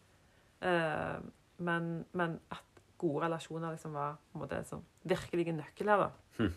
Eh, 0.66 1.18
men, 1.66 1.90
men 2.16 2.38
at 2.52 2.82
gode 2.98 3.26
relasjoner 3.26 3.76
liksom 3.76 3.94
var 3.96 4.16
på 4.16 4.38
en 4.38 4.42
måte 4.42 4.58
en 4.58 4.70
sånn 4.70 4.86
virkelig 5.06 5.52
nøkkel 5.54 5.92
her, 5.92 6.06
da. 6.06 6.08
Hm. 6.40 6.54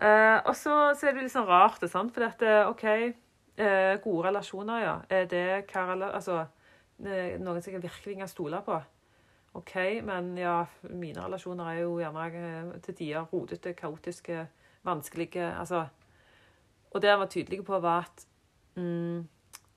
Eh, 0.00 0.38
og 0.48 0.54
så, 0.56 0.76
er 0.94 1.16
det 1.16 1.26
litt 1.26 1.34
sånn 1.34 1.48
rart, 1.48 1.80
det, 1.82 1.90
sant? 1.92 2.12
For 2.14 2.24
dette 2.24 2.54
OK, 2.70 2.86
eh, 2.86 3.96
gode 4.04 4.28
relasjoner, 4.28 4.84
ja. 4.84 4.94
Er 5.12 5.26
det 5.28 5.44
hva 5.72 5.98
Altså, 6.12 6.44
eh, 7.04 7.36
noen 7.40 7.60
som 7.60 7.74
jeg 7.74 7.82
virkelig 7.82 8.18
kan 8.22 8.30
stole 8.30 8.62
på. 8.64 8.78
OK, 9.52 9.74
men 10.06 10.36
ja, 10.38 10.66
mine 10.94 11.24
relasjoner 11.24 11.72
er 11.72 11.80
jo 11.82 11.96
gjerne 11.98 12.26
eh, 12.38 12.68
til 12.84 12.94
tider 13.00 13.26
rodete, 13.32 13.72
kaotiske, 13.74 14.44
vanskelige. 14.86 15.48
Altså 15.58 15.86
Og 16.92 17.02
det 17.02 17.10
han 17.10 17.18
var 17.18 17.26
tydelig 17.26 17.64
på, 17.66 17.78
var 17.82 18.06
at 18.06 18.26
mm, 18.76 19.28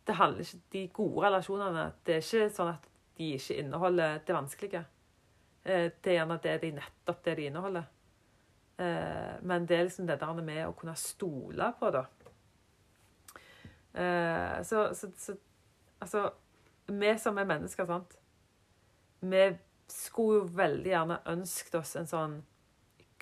det 0.07 0.15
handler 0.15 0.39
ikke 0.39 0.61
De 0.71 0.87
gode 0.93 1.25
relasjonene 1.25 1.91
Det 2.05 2.15
er 2.15 2.21
ikke 2.21 2.53
sånn 2.53 2.71
at 2.75 2.87
de 3.17 3.33
ikke 3.33 3.57
inneholder 3.63 4.21
det 4.27 4.35
vanskelige. 4.35 4.85
Eh, 5.65 5.89
Det 6.03 6.11
er 6.13 6.19
gjerne 6.19 6.39
det 6.43 6.55
de 6.61 6.71
nettopp 6.77 7.23
det 7.25 7.35
de 7.37 7.49
inneholder. 7.49 7.83
Eh, 8.77 9.35
Men 9.41 9.65
det 9.65 9.77
er 9.77 9.83
liksom 9.89 10.07
det 10.07 10.19
der 10.21 10.33
med 10.33 10.67
å 10.67 10.73
kunne 10.73 10.95
stole 10.95 11.73
på, 11.79 11.89
da. 11.91 12.05
Så, 14.63 14.93
så, 14.93 15.07
så 15.17 15.35
Altså, 16.01 16.29
vi 16.87 17.17
som 17.17 17.37
er 17.37 17.45
mennesker, 17.45 17.85
sant 17.85 18.17
Vi 19.23 19.43
skulle 19.93 20.41
jo 20.41 20.45
veldig 20.57 20.91
gjerne 20.91 21.17
ønsket 21.31 21.75
oss 21.79 21.95
en 21.99 22.09
sånn 22.09 22.37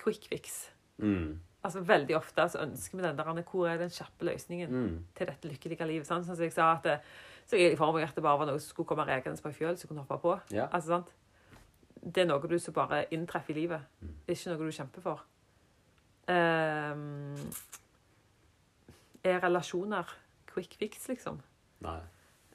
quick 0.02 0.26
fix. 0.30 0.70
Mm. 0.98 1.38
Altså 1.62 1.80
Veldig 1.86 2.16
ofte 2.18 2.48
så 2.50 2.62
ønsker 2.64 2.98
vi 2.98 3.04
den 3.04 3.16
der 3.18 3.42
Hvor 3.46 3.68
er 3.70 3.78
den 3.78 3.90
kjappe 3.90 4.26
løsningen 4.26 4.70
Mm. 4.70 5.04
til 5.14 5.26
dette 5.26 5.48
lykkelige 5.48 5.86
livet? 5.86 6.06
Sånn 6.06 6.24
som 6.24 6.36
jeg 6.36 6.52
sa 6.52 6.72
at 6.72 6.82
det, 6.82 7.00
så 7.46 7.56
jeg 7.56 7.78
for 7.78 7.92
meg 7.92 8.02
at 8.08 8.14
det 8.14 8.22
bare 8.22 8.38
var 8.38 8.46
noe 8.46 8.58
som 8.58 8.68
skulle 8.68 8.86
komme 8.88 9.06
rekende 9.06 9.40
på 9.42 9.48
ei 9.48 9.54
fjøl 9.54 9.78
som 9.78 9.88
kunne 9.88 10.02
hoppe 10.02 10.18
på. 10.22 10.40
Ja. 10.50 10.66
Altså, 10.72 10.88
sant? 10.88 11.12
Det 12.02 12.22
er 12.24 12.26
noe 12.26 12.48
du 12.48 12.58
som 12.58 12.74
bare 12.74 13.04
inntreffer 13.12 13.50
i 13.54 13.60
livet. 13.60 13.80
Det 14.00 14.34
er 14.34 14.40
ikke 14.40 14.56
noe 14.56 14.66
du 14.66 14.72
kjemper 14.72 15.00
for. 15.02 15.22
Um, 16.28 17.36
er 19.24 19.40
relasjoner 19.42 20.08
quick 20.52 20.74
fix, 20.78 21.06
liksom? 21.08 21.40
Nei. 21.80 22.00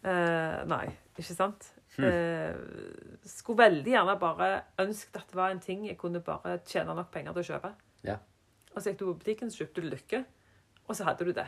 Uh, 0.04 0.64
nei, 0.68 0.86
ikke 1.18 1.36
sant? 1.36 1.72
Hm. 1.98 2.06
Eh, 2.06 3.28
skulle 3.28 3.64
veldig 3.64 3.92
gjerne 3.92 4.18
bare 4.22 4.50
ønsket 4.84 5.22
at 5.22 5.30
det 5.32 5.38
var 5.40 5.54
en 5.54 5.62
ting 5.64 5.86
jeg 5.88 5.98
kunne 5.98 6.22
bare 6.24 6.60
tjene 6.66 6.94
nok 6.96 7.12
penger 7.14 7.34
til 7.34 7.44
å 7.44 7.48
kjøpe. 7.52 7.72
Ja. 8.06 8.18
Og 8.76 8.82
så 8.82 8.92
gikk 8.92 9.00
du 9.00 9.08
på 9.08 9.20
butikken, 9.22 9.50
så 9.52 9.64
kjøpte 9.64 9.82
du 9.82 9.90
lykke, 9.90 10.26
og 10.86 10.96
så 10.96 11.08
hadde 11.08 11.26
du 11.26 11.34
det. 11.34 11.48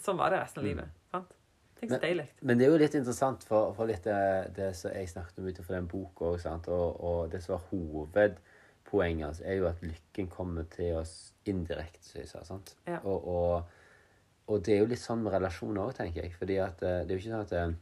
Sånn 0.00 0.16
var 0.16 0.32
det 0.32 0.40
resten 0.40 0.62
av 0.62 0.66
livet. 0.66 1.02
sant? 1.12 1.34
Tenk 1.76 1.90
så 1.92 1.98
Mm. 1.98 2.00
Deilig. 2.00 2.26
Men 2.40 2.58
det 2.58 2.64
er 2.66 2.70
jo 2.70 2.78
litt 2.80 2.94
interessant 2.96 3.44
for, 3.44 3.74
for 3.76 3.86
litt 3.86 4.04
det, 4.04 4.54
det 4.56 4.70
som 4.76 4.90
jeg 4.96 5.08
snakket 5.12 5.38
om 5.38 5.48
utenfor 5.50 5.74
den 5.76 5.88
boka 5.92 6.24
òg, 6.32 6.68
og, 6.72 7.00
og 7.04 7.30
det 7.30 7.42
som 7.44 7.58
var 7.58 7.66
hovedpoenget 7.70 9.26
altså, 9.28 9.44
er 9.44 9.58
jo 9.60 9.66
at 9.68 9.82
lykken 9.84 10.28
kommer 10.32 10.64
til 10.72 10.96
oss 10.96 11.34
indirekte, 11.44 12.00
som 12.08 12.20
jeg 12.22 12.28
sa. 12.28 12.44
sant? 12.48 12.76
Ja. 12.86 13.02
Og, 13.04 13.28
og, 13.28 13.62
og 14.48 14.64
det 14.64 14.74
er 14.74 14.80
jo 14.80 14.88
litt 14.88 15.02
sånn 15.04 15.22
med 15.22 15.36
relasjoner 15.36 15.84
òg, 15.84 15.94
tenker 15.98 16.24
jeg. 16.24 16.32
fordi 16.38 16.56
at 16.64 16.80
eh, 16.82 17.02
det 17.04 17.12
er 17.12 17.18
jo 17.18 17.20
ikke 17.20 17.34
sånn 17.34 17.44
at 17.44 17.52
eh, 17.52 17.76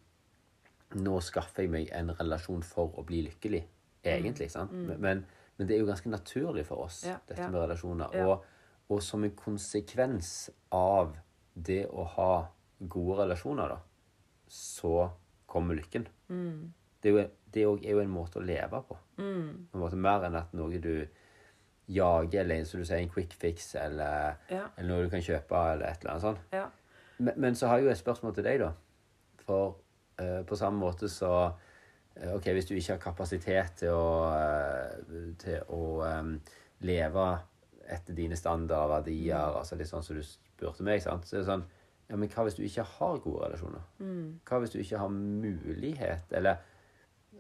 nå 0.95 1.21
skaffer 1.21 1.63
jeg 1.65 1.71
meg 1.71 1.89
en 1.93 2.11
relasjon 2.19 2.63
for 2.63 2.95
å 2.99 3.05
bli 3.07 3.23
lykkelig, 3.29 3.65
egentlig. 4.05 4.51
sant? 4.53 4.73
Men, 4.73 5.01
men, 5.01 5.25
men 5.59 5.69
det 5.69 5.77
er 5.77 5.81
jo 5.85 5.87
ganske 5.91 6.11
naturlig 6.13 6.67
for 6.67 6.85
oss, 6.87 7.05
Ja, 7.07 7.17
dette 7.29 7.49
med 7.51 7.61
relasjoner. 7.63 8.15
Og, 8.27 8.45
og 8.91 9.03
som 9.03 9.25
en 9.25 9.35
konsekvens 9.39 10.51
av 10.73 11.17
det 11.55 11.87
å 11.89 12.05
ha 12.17 12.33
gode 12.81 13.23
relasjoner, 13.25 13.69
da, 13.69 13.79
så 14.49 15.11
kommer 15.47 15.75
lykken. 15.79 16.07
Det 16.29 17.11
er 17.11 17.15
jo, 17.15 17.29
det 17.53 17.61
er 17.63 17.69
jo- 17.93 18.01
en 18.01 18.11
måte 18.11 18.41
å 18.41 18.45
leve 18.45 18.83
på. 18.89 18.97
På 19.17 19.23
en 19.23 19.69
måte 19.81 19.97
Mer 19.97 20.25
enn 20.27 20.35
at 20.37 20.53
noe 20.55 20.79
du 20.79 21.07
jager, 21.89 22.41
eller 22.41 22.65
som 22.65 22.81
du 22.81 22.87
sier, 22.87 22.99
en 23.03 23.09
quick 23.13 23.33
fix, 23.35 23.75
eller, 23.75 24.37
Ja. 24.51 24.69
eller 24.79 24.89
noe 24.89 25.05
du 25.05 25.11
kan 25.11 25.21
kjøpe, 25.21 25.53
eller 25.75 25.87
et 25.87 26.01
eller 26.01 26.11
annet 26.11 26.23
sånt. 26.23 26.39
Ja. 26.53 26.69
Men, 27.19 27.35
men 27.37 27.55
så 27.55 27.69
har 27.69 27.79
jeg 27.79 27.85
jo 27.87 27.91
et 27.91 27.99
spørsmål 28.03 28.35
til 28.35 28.45
deg, 28.45 28.59
da. 28.61 28.73
For 29.45 29.77
på 30.47 30.57
samme 30.57 30.79
måte 30.79 31.09
så 31.09 31.31
eh, 32.17 32.35
OK, 32.35 32.45
hvis 32.55 32.67
du 32.69 32.75
ikke 32.75 32.93
har 32.97 33.03
kapasitet 33.03 33.73
til 33.83 33.91
å, 33.91 34.31
eh, 34.35 35.33
til 35.39 35.63
å 35.75 35.81
leve 36.85 37.27
etter 37.89 38.15
dine 38.17 38.37
standarder 38.37 38.89
verdier, 38.99 39.59
altså 39.59 39.77
litt 39.77 39.89
sånn 39.91 40.03
som 40.05 40.17
du 40.17 40.23
spurte 40.25 40.83
meg, 40.87 41.03
sant? 41.05 41.27
så 41.27 41.37
er 41.37 41.43
det 41.43 41.49
sånn 41.51 41.65
Ja, 42.09 42.17
men 42.21 42.29
hva 42.29 42.43
hvis 42.45 42.55
du 42.59 42.63
ikke 42.67 42.83
har 42.85 43.19
gode 43.25 43.47
relasjoner? 43.47 43.81
Hva 44.45 44.59
hvis 44.61 44.75
du 44.75 44.79
ikke 44.83 44.99
har 45.01 45.09
mulighet, 45.09 46.33
eller 46.37 46.59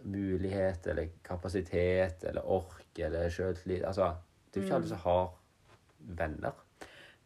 mulighet, 0.04 0.86
eller 0.86 1.10
kapasitet, 1.24 2.24
eller 2.24 2.46
ork, 2.48 2.86
eller 2.98 3.28
sjøltillit 3.32 3.84
Altså, 3.84 4.14
det 4.50 4.60
er 4.60 4.62
jo 4.62 4.66
ikke 4.68 4.78
alle 4.78 4.88
som 4.88 5.02
har 5.04 5.26
venner. 5.98 6.52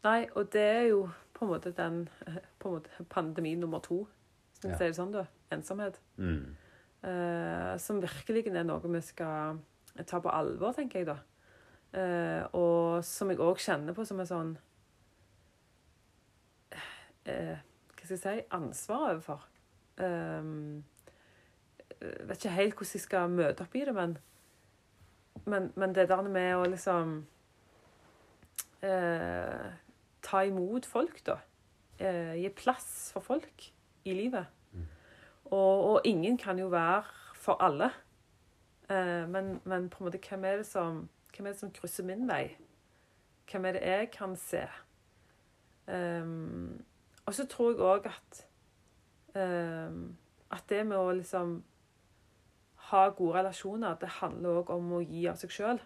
Nei, 0.05 0.26
og 0.34 0.51
det 0.53 0.62
er 0.66 0.84
jo 0.90 1.05
på 1.34 1.44
en 1.46 1.53
måte 1.53 1.72
den 1.74 2.09
på 2.59 2.68
en 2.72 2.74
måte 2.78 3.07
pandemi 3.11 3.55
nummer 3.55 3.78
to. 3.86 4.07
hvis 4.53 4.64
vi 4.64 4.70
Ja. 4.70 4.76
si 4.78 4.84
det 4.84 4.96
sånn, 4.96 5.12
da? 5.12 5.24
Ensomhet. 5.55 6.01
Mm. 6.16 6.57
Eh, 7.03 7.78
som 7.78 8.03
virkelig 8.03 8.46
er 8.51 8.66
noe 8.66 8.92
vi 8.92 9.01
skal 9.07 9.61
ta 10.07 10.20
på 10.22 10.32
alvor, 10.34 10.74
tenker 10.76 11.03
jeg 11.03 11.09
da. 11.09 11.18
Eh, 11.99 12.42
og 12.59 13.05
som 13.07 13.30
jeg 13.30 13.40
òg 13.40 13.61
kjenner 13.62 13.96
på 13.96 14.05
som 14.05 14.18
en 14.20 14.28
sånn 14.28 14.51
eh, 17.24 17.57
Hva 17.57 18.03
skal 18.03 18.12
jeg 18.12 18.20
si 18.20 18.42
ansvar 18.53 19.14
overfor. 19.14 19.46
Jeg 19.99 20.82
vet 22.28 22.36
ikke 22.36 22.55
helt 22.55 22.76
hvordan 22.76 22.94
jeg 22.94 23.03
skal 23.03 23.32
møte 23.32 23.64
opp 23.64 23.74
i 23.74 23.86
det, 23.88 23.94
men, 23.96 24.12
men, 25.49 25.72
men 25.74 25.96
det 25.96 26.11
der 26.12 26.28
med 26.28 26.53
å 26.59 26.68
liksom 26.68 27.16
eh, 28.86 29.66
Ta 30.28 30.44
imot 30.44 30.86
folk, 30.86 31.22
da. 31.24 31.38
Eh, 31.99 32.34
gi 32.42 32.51
plass 32.55 33.11
for 33.14 33.24
folk 33.24 33.64
i 34.05 34.14
livet. 34.14 34.57
Og, 35.51 35.84
og 35.90 36.01
ingen 36.05 36.38
kan 36.38 36.59
jo 36.59 36.68
være 36.72 37.03
for 37.34 37.62
alle. 37.62 37.90
Eh, 38.90 39.28
men, 39.28 39.61
men 39.64 39.88
på 39.90 40.05
en 40.05 40.05
måte, 40.05 40.20
hvem 40.28 40.44
er, 40.44 40.62
som, 40.62 41.09
hvem 41.36 41.46
er 41.46 41.51
det 41.51 41.61
som 41.61 41.72
krysser 41.72 42.05
min 42.05 42.28
vei? 42.28 42.57
Hvem 43.51 43.64
er 43.64 43.72
det 43.72 43.82
jeg 43.82 44.11
kan 44.12 44.36
se? 44.36 44.66
Um, 45.88 46.84
og 47.26 47.34
så 47.34 47.46
tror 47.49 47.70
jeg 47.70 47.80
òg 47.80 48.09
at 48.11 48.42
um, 49.34 50.16
at 50.51 50.64
det 50.68 50.84
med 50.88 50.96
å 50.96 51.12
liksom 51.16 51.59
ha 52.88 53.03
gode 53.16 53.38
relasjoner, 53.38 53.96
det 54.01 54.09
handler 54.20 54.62
òg 54.62 54.70
om 54.72 54.94
å 54.96 55.03
gi 55.05 55.26
av 55.28 55.36
seg 55.40 55.53
sjøl. 55.53 55.80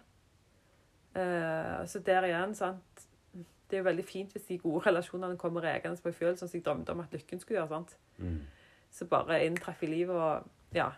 så 1.13 1.99
der 2.01 2.25
igjen, 2.25 2.55
sant 2.57 3.03
Det 3.69 3.77
er 3.77 3.83
jo 3.83 3.85
veldig 3.85 4.05
fint 4.05 4.31
hvis 4.33 4.47
de 4.47 4.57
gode 4.57 4.81
relasjonene 4.87 5.37
kommer 5.37 5.61
regende 5.61 6.01
på 6.01 6.09
ei 6.09 6.15
fjøl, 6.17 6.37
sånn 6.37 6.49
som 6.49 6.57
jeg 6.57 6.65
drømte 6.65 6.91
om 6.91 7.03
at 7.03 7.13
lykken 7.13 7.39
skulle 7.39 7.59
gjøre. 7.59 7.69
sant? 7.69 7.97
Mm. 8.17 8.39
Så 8.93 9.07
bare 9.09 9.41
inntraff 9.45 9.83
i 9.83 9.89
livet 9.89 10.15
og 10.15 10.49
Ja. 10.73 10.91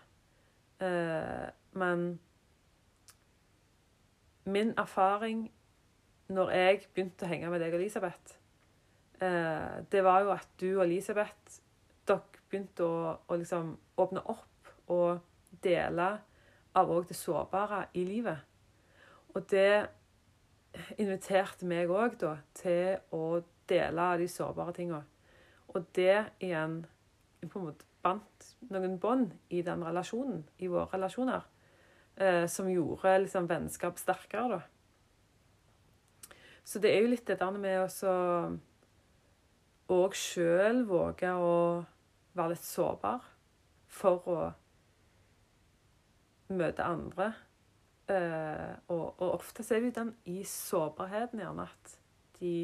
Eh, 0.82 1.50
men 1.72 2.20
min 4.46 4.74
erfaring 4.78 5.52
når 6.28 6.50
jeg 6.50 6.82
begynte 6.94 7.26
å 7.26 7.30
henge 7.30 7.50
med 7.50 7.62
deg 7.62 7.74
og 7.74 7.80
Elisabeth, 7.80 8.38
eh, 9.22 9.84
det 9.92 10.04
var 10.04 10.24
jo 10.26 10.32
at 10.34 10.48
du 10.60 10.78
og 10.78 10.86
Elisabeth 10.86 11.60
dere 12.08 12.42
begynte 12.50 12.86
å, 12.86 13.18
å 13.28 13.38
liksom 13.38 13.76
åpne 13.98 14.24
opp 14.32 14.92
og 14.92 15.20
dele 15.64 16.10
av 16.76 16.92
òg 16.92 17.08
det 17.10 17.18
sårbare 17.18 17.86
i 17.94 18.04
livet. 18.06 18.38
Og 19.36 19.46
det 19.52 19.88
inviterte 21.00 21.68
meg 21.68 21.92
òg 21.92 22.18
til 22.56 22.98
å 23.16 23.42
dele 23.70 24.10
de 24.20 24.28
sårbare 24.30 24.76
tinga. 24.76 25.02
Og 25.74 25.88
det 25.96 26.26
igjen 26.44 26.84
på 27.50 27.60
en 27.60 27.68
måte 27.70 27.88
bandt 28.06 28.52
noen 28.70 29.00
bånd 29.02 29.34
i 29.50 29.62
den 29.66 29.84
relasjonen, 29.86 30.44
i 30.62 30.70
våre 30.72 30.88
relasjoner, 30.94 31.46
eh, 32.16 32.46
som 32.52 32.70
gjorde 32.70 33.18
liksom 33.24 33.50
vennskap 33.50 34.00
sterkere, 34.00 34.60
da. 34.60 34.62
Så 36.66 36.82
det 36.82 36.96
er 36.96 37.04
jo 37.04 37.12
litt 37.12 37.28
det 37.30 37.38
der 37.38 37.58
med 37.62 37.84
å 37.86 38.20
òg 39.94 40.16
sjøl 40.18 40.82
våge 40.90 41.30
å 41.38 41.58
være 42.34 42.56
litt 42.56 42.66
sårbar 42.66 43.28
for 43.96 44.30
å 44.32 44.40
møte 46.56 46.86
andre. 46.86 47.30
Eh, 48.10 48.74
og, 48.94 49.06
og 49.22 49.30
ofte 49.38 49.66
er 49.66 49.82
det 49.82 49.92
jo 49.92 49.96
den 50.00 50.12
i 50.30 50.42
sårbarheten 50.46 51.42
gjerne 51.42 51.70
at 51.70 51.96
de 52.40 52.58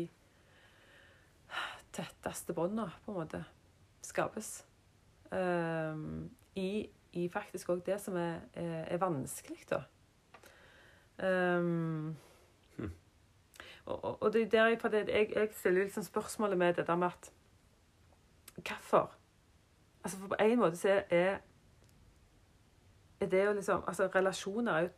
tetteste 1.95 2.53
båndene 2.57 2.91
på 3.05 3.13
en 3.13 3.21
måte 3.21 3.45
skapes. 4.05 4.61
Um, 5.31 6.31
i, 6.55 6.89
I 7.13 7.29
faktisk 7.31 7.69
òg 7.71 7.85
det 7.85 8.01
som 8.01 8.17
er, 8.19 8.41
er, 8.53 8.83
er 8.91 8.99
vanskelig, 8.99 9.63
da. 9.69 9.83
Um, 11.21 12.17
og, 13.85 14.03
og, 14.05 14.23
og 14.23 14.33
det 14.33 14.41
er 14.41 14.49
derfor 14.49 14.87
det, 14.87 15.07
jeg, 15.07 15.29
jeg 15.35 15.49
stiller 15.51 15.83
liksom 15.83 16.03
spørsmålet 16.03 16.57
med 16.57 16.73
det 16.73 16.87
der 16.87 16.95
med 16.95 17.07
at 17.07 17.31
Hvorfor? 18.67 19.15
Altså 20.03 20.17
for 20.17 20.27
på 20.27 20.35
en 20.39 20.59
måte 20.59 20.75
så 20.75 21.03
er, 21.09 21.37
er 23.19 23.25
det 23.25 23.45
jo 23.45 23.53
liksom 23.53 23.83
Altså 23.87 24.07
relasjoner 24.15 24.73
er 24.73 24.79
jo 24.79 24.89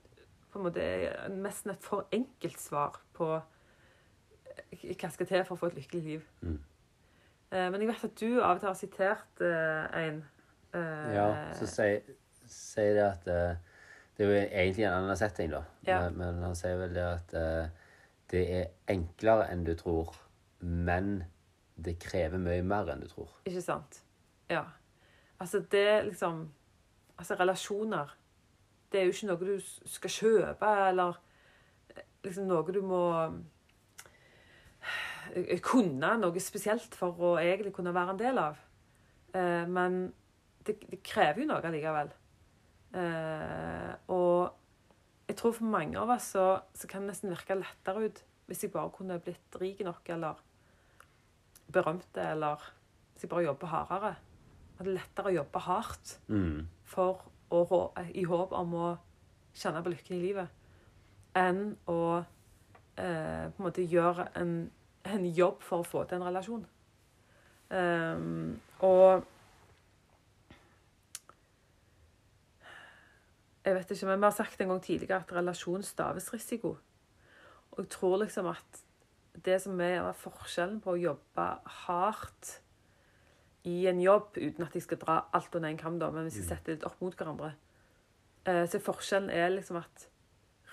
på 0.51 0.59
en 0.59 0.63
måte 0.63 0.81
nesten 1.29 1.71
et 1.71 1.83
for 1.83 2.07
enkelt 2.11 2.61
svar 2.61 3.01
på 3.13 3.29
eh, 3.35 4.95
hva 5.01 5.09
skal 5.09 5.27
til 5.27 5.45
for 5.47 5.55
å 5.55 5.57
få 5.57 5.69
et 5.71 5.79
lykkelig 5.79 6.01
liv. 6.03 6.27
Mm. 6.41 6.59
Eh, 7.53 7.69
Men 7.71 7.81
jeg 7.81 7.89
vet 7.91 8.07
at 8.09 8.19
du 8.19 8.29
av 8.41 8.55
og 8.55 8.61
til 8.61 8.69
har 8.71 8.77
sitert 8.79 9.43
eh, 9.45 9.99
en 10.01 10.19
eh, 10.73 11.13
Ja, 11.13 11.27
så 11.57 11.69
sier 11.69 12.01
sier 12.49 12.97
det 12.97 13.05
at 13.05 13.27
Det 14.17 14.25
er 14.25 14.29
jo 14.29 14.41
egentlig 14.45 14.85
en 14.85 14.93
annen 14.93 15.17
setting, 15.17 15.49
da. 15.53 15.63
Ja. 15.87 16.09
Men, 16.13 16.41
han 16.43 16.55
sier 16.57 16.77
vel 16.77 16.93
det 16.93 17.05
at 17.05 17.31
det 18.29 18.41
er 18.57 18.67
enklere 18.89 19.47
enn 19.49 19.63
du 19.65 19.73
tror, 19.77 20.13
men 20.61 21.23
det 21.75 21.95
krever 22.01 22.37
mye 22.37 22.61
mer 22.65 22.91
enn 22.93 23.01
du 23.01 23.07
tror. 23.09 23.31
Ikke 23.49 23.61
sant? 23.65 24.03
Ja. 24.49 24.65
Altså, 25.39 25.63
det 25.71 26.05
liksom 26.11 26.51
Altså, 27.17 27.35
relasjoner 27.35 28.09
Det 28.91 28.99
er 28.99 29.03
jo 29.05 29.11
ikke 29.13 29.27
noe 29.27 29.45
du 29.45 29.89
skal 29.89 30.09
kjøpe, 30.09 30.69
eller 30.89 31.17
liksom 32.23 32.47
noe 32.49 32.73
du 32.73 32.81
må 32.85 33.03
kunne 35.63 36.13
noe 36.19 36.41
spesielt 36.43 36.95
for 36.97 37.19
å 37.19 37.31
egentlig 37.41 37.73
kunne 37.75 37.93
være 37.95 38.15
en 38.15 38.19
del 38.21 38.41
av. 38.41 38.59
Eh, 39.33 39.63
men 39.69 40.13
det, 40.65 40.77
det 40.89 41.01
krever 41.05 41.43
jo 41.43 41.47
noe 41.49 41.63
allikevel. 41.67 42.11
Eh, 42.93 43.93
og 44.13 44.53
jeg 45.27 45.37
tror 45.39 45.55
for 45.57 45.65
mange 45.65 45.97
av 45.99 46.11
oss 46.13 46.33
så, 46.35 46.47
så 46.77 46.87
kan 46.91 47.03
det 47.05 47.13
nesten 47.13 47.31
virke 47.33 47.57
lettere 47.57 48.09
ut 48.09 48.23
hvis 48.49 48.65
jeg 48.65 48.73
bare 48.73 48.91
kunne 48.93 49.15
blitt 49.23 49.55
rik 49.61 49.79
nok, 49.87 50.09
eller 50.11 50.41
berømte, 51.73 52.21
eller 52.33 52.59
hvis 53.13 53.23
jeg 53.23 53.31
bare 53.31 53.45
jobber 53.47 53.71
hardere. 53.71 54.15
At 54.75 54.83
det 54.83 54.91
er 54.91 54.97
lettere 54.97 55.31
å 55.31 55.37
jobbe 55.37 55.61
hardt 55.63 56.17
Mm. 56.27 56.67
for 56.83 57.23
å, 57.53 57.93
i 58.13 58.23
håp 58.27 58.51
om 58.57 58.73
å 58.75 58.87
kjenne 59.55 59.83
på 59.85 59.93
lykken 59.93 60.17
i 60.17 60.21
livet, 60.21 60.49
enn 61.37 61.75
å 61.87 61.99
eh, 62.97 63.45
på 63.53 63.61
en 63.61 63.65
måte 63.65 63.85
gjøre 63.85 64.27
en, 64.35 64.53
en 65.03 65.25
jobb 65.35 65.61
for 65.63 65.83
å 65.83 65.87
få 65.87 66.05
til 66.07 66.19
en 66.19 66.27
relasjon. 66.29 66.65
Um, 67.73 68.59
og 68.85 69.23
Jeg 73.63 73.77
vet 73.77 73.91
ikke, 73.91 74.05
men 74.05 74.19
Vi 74.19 74.27
har 74.27 74.35
sagt 74.35 74.61
en 74.61 74.67
gang 74.67 74.81
tidligere 74.83 75.21
at 75.23 75.31
relasjon 75.31 75.83
staves 75.83 76.33
risiko. 76.33 76.77
Og 77.71 77.77
jeg 77.79 77.89
tror 77.89 78.17
liksom 78.17 78.49
at 78.51 78.81
det 79.45 79.61
som 79.61 79.79
er 79.81 80.11
forskjellen 80.19 80.81
på 80.83 80.93
å 80.93 80.99
jobbe 80.99 81.45
hardt 81.85 82.59
i 83.63 83.87
en 83.87 84.01
jobb, 84.03 84.35
uten 84.35 84.65
at 84.65 84.75
jeg 84.75 84.83
skal 84.83 84.99
dra 84.99 85.15
alt 85.33 85.55
under 85.55 85.69
en 85.69 85.79
kam, 85.79 85.99
da, 85.99 86.09
men 86.11 86.27
hvis 86.27 86.41
jeg 86.41 86.49
setter 86.49 86.75
litt 86.75 86.83
opp 86.83 86.99
mot 87.01 87.15
hverandre, 87.15 87.53
eh, 88.45 88.65
så 88.67 88.81
forskjellen 88.83 89.31
er 89.31 89.55
liksom 89.55 89.79
at 89.79 90.09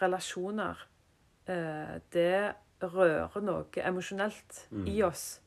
relasjoner 0.01 0.83
eh, 1.47 2.01
Det 2.11 2.55
rører 2.89 3.43
noe 3.43 3.83
emosjonelt 3.85 4.67
Mm. 4.71 4.87
i 4.89 5.03
oss. 5.03 5.41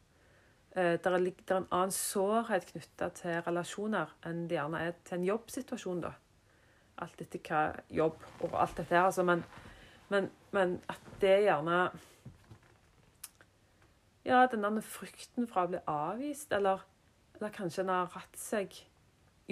Eh, 0.76 0.98
det 0.98 1.06
er, 1.06 1.14
er 1.14 1.58
en 1.58 1.68
annen 1.72 1.92
sårhet 1.92 2.66
knytta 2.72 3.10
til 3.10 3.42
relasjoner 3.42 4.10
enn 4.26 4.48
det 4.48 4.58
gjerne 4.58 4.80
er 4.80 4.94
til 5.04 5.18
en 5.18 5.26
jobbsituasjon, 5.26 6.02
da. 6.02 6.14
Alt 6.98 7.22
etter 7.22 7.40
hva 7.40 7.74
jobb 7.90 8.18
og 8.42 8.54
alt 8.54 8.78
dette 8.78 8.96
her, 8.96 9.06
altså. 9.06 9.24
Men, 9.24 9.44
men, 10.10 10.32
men 10.52 10.82
at 10.90 11.02
det 11.22 11.44
gjerne 11.44 11.92
Ja, 14.26 14.46
den 14.48 14.64
der 14.64 14.82
frykten 14.82 15.48
fra 15.48 15.66
å 15.66 15.68
bli 15.68 15.80
avvist, 15.86 16.54
eller, 16.56 16.86
eller 17.36 17.50
kanskje 17.52 17.84
en 17.84 17.90
har 17.90 18.12
hatt 18.14 18.38
seg 18.40 18.84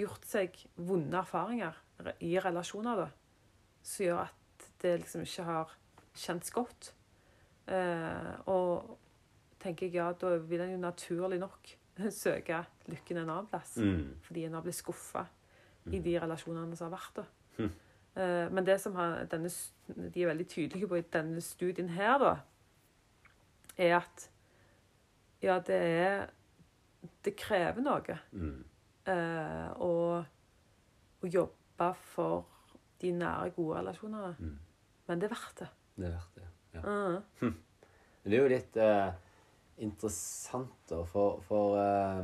Gjort 0.00 0.24
seg 0.24 0.54
vonde 0.76 1.18
erfaringer 1.18 1.76
i 2.24 2.38
relasjoner, 2.40 2.96
da. 2.96 3.08
Som 3.84 4.06
gjør 4.06 4.20
at 4.22 4.64
det 4.80 4.94
liksom 5.02 5.20
ikke 5.26 5.44
har 5.44 5.74
kjentes 6.16 6.50
godt. 6.50 6.94
Eh, 7.66 8.32
og 8.50 8.98
tenker 9.62 9.86
jeg, 9.86 9.94
ja, 10.00 10.08
da 10.18 10.36
vil 10.38 10.60
en 10.64 10.72
jo 10.74 10.80
naturlig 10.82 11.38
nok 11.42 11.70
søke 12.10 12.64
lykken 12.90 13.22
en 13.22 13.28
annen 13.30 13.46
plass. 13.50 13.76
Mm. 13.78 14.16
Fordi 14.26 14.44
en 14.48 14.54
har 14.58 14.64
blitt 14.66 14.80
skuffa 14.80 15.26
i 15.92 15.98
de 16.02 16.18
relasjonene 16.22 16.76
som 16.78 16.88
har 16.90 16.98
vært. 16.98 17.16
da. 17.22 17.24
Hm. 17.58 17.70
Eh, 18.14 18.48
men 18.54 18.66
det 18.66 18.76
som 18.80 18.94
har, 18.94 19.24
denne, 19.30 19.50
de 19.88 20.22
er 20.22 20.28
veldig 20.30 20.46
tydelige 20.48 20.88
på 20.88 20.98
i 21.00 21.06
denne 21.12 21.40
studien 21.42 21.88
her, 21.94 22.18
da, 22.22 22.34
er 23.78 23.96
at 24.02 24.28
ja, 25.42 25.56
det 25.58 25.78
er 25.80 26.30
Det 27.24 27.32
krever 27.34 27.82
noe 27.82 28.14
Mm. 28.30 28.64
eh, 29.10 29.70
å, 29.82 30.22
å 31.18 31.26
jobbe 31.26 31.88
for 32.14 32.44
de 33.02 33.10
nære, 33.10 33.50
gode 33.56 33.80
relasjonene. 33.80 34.36
Mm. 34.38 34.58
Men 35.08 35.18
det 35.18 35.26
er 35.26 35.34
verdt 35.34 35.62
det. 35.64 35.68
Det 35.96 36.06
er 36.06 36.12
verdt 36.14 36.36
det. 36.38 36.46
Ja. 36.72 37.20
Men 37.40 37.54
det 38.30 38.36
er 38.36 38.40
jo 38.40 38.52
litt 38.52 38.78
uh, 38.80 39.10
interessant, 39.84 40.76
da, 40.88 41.02
for, 41.08 41.42
for 41.46 41.76
uh, 41.76 42.22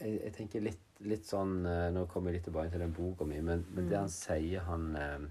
jeg, 0.00 0.16
jeg 0.18 0.34
tenker 0.38 0.64
litt, 0.64 0.86
litt 1.08 1.26
sånn 1.26 1.60
uh, 1.66 1.88
Nå 1.94 2.06
kommer 2.10 2.30
jeg 2.30 2.40
litt 2.40 2.48
tilbake 2.50 2.72
til 2.72 2.84
den 2.84 2.94
boka 2.96 3.26
mi, 3.28 3.40
men, 3.44 3.66
men 3.74 3.90
det 3.90 3.98
han 3.98 4.12
sier, 4.12 4.64
han 4.68 5.30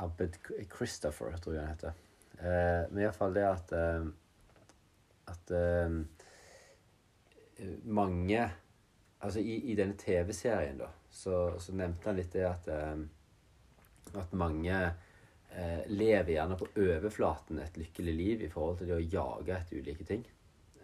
Abed 0.00 0.38
Christopher, 0.70 1.34
tror 1.42 1.56
jeg 1.56 1.64
han 1.64 1.74
heter. 1.74 1.96
Eh, 2.40 2.82
men 2.88 3.02
iallfall 3.02 3.34
det 3.36 3.42
at 3.44 3.72
At 5.28 5.50
mange 7.84 8.44
Altså 9.20 9.42
i, 9.44 9.58
i 9.68 9.74
denne 9.76 9.98
TV-serien, 10.00 10.78
da, 10.80 10.86
så, 11.12 11.34
så 11.60 11.74
nevnte 11.76 12.08
han 12.08 12.16
litt 12.16 12.32
det 12.32 12.46
at 12.48 12.70
At 14.16 14.32
mange 14.32 14.78
eh, 15.56 15.82
lever 15.90 16.32
gjerne 16.34 16.56
på 16.60 16.68
overflaten 16.76 17.58
et 17.62 17.76
lykkelig 17.80 18.14
liv 18.16 18.42
i 18.46 18.50
forhold 18.52 18.78
til 18.78 18.90
det 18.90 18.96
å 18.98 19.08
jage 19.16 19.56
etter 19.56 19.80
ulike 19.82 20.06
ting. 20.08 20.24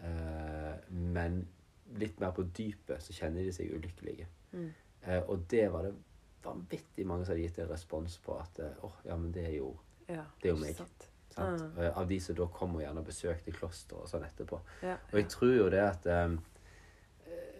Eh, 0.02 0.74
men 0.90 1.40
litt 2.00 2.18
mer 2.20 2.32
på 2.36 2.44
dypet 2.56 3.02
så 3.02 3.14
kjenner 3.14 3.46
de 3.46 3.52
seg 3.54 3.70
ulykkelige. 3.76 4.26
Mm. 4.52 4.70
Eh, 5.06 5.20
og 5.30 5.44
det 5.50 5.68
var 5.72 5.86
det 5.86 5.94
vanvittig 6.46 7.06
mange 7.06 7.24
som 7.26 7.34
hadde 7.34 7.46
gitt 7.46 7.58
en 7.62 7.70
respons 7.70 8.18
på 8.22 8.34
at 8.38 8.60
åh, 8.62 8.86
åh, 8.86 8.98
ja, 9.08 9.16
men 9.18 9.32
det 9.34 9.46
er 9.50 9.56
jo 9.60 9.76
Ja, 10.08 10.22
Det 10.42 10.50
er 10.50 10.54
jo 10.54 10.60
meg. 10.62 10.76
sant? 10.76 11.08
sant? 11.34 11.62
Mm. 11.62 11.78
Eh, 11.82 11.96
Av 11.98 12.06
de 12.08 12.20
som 12.20 12.36
da 12.38 12.46
gjerne 12.46 13.00
og 13.00 13.06
besøkte 13.06 13.52
kloster 13.52 13.96
og 13.98 14.08
sånn 14.08 14.22
etterpå. 14.26 14.60
Ja, 14.82 14.96
Og 15.12 15.18
jeg 15.18 15.28
tror 15.28 15.54
jo 15.56 15.68
det 15.70 15.80
at 15.82 16.06
eh, 16.06 16.36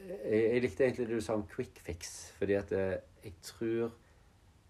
jeg, 0.06 0.42
jeg 0.54 0.62
likte 0.62 0.84
egentlig 0.84 1.08
det 1.08 1.16
du 1.18 1.20
sa 1.24 1.34
om 1.34 1.46
quick 1.50 1.80
fix, 1.82 2.32
fordi 2.38 2.54
at 2.54 2.72
eh, 2.72 2.98
jeg 3.24 3.34
tror 3.42 3.90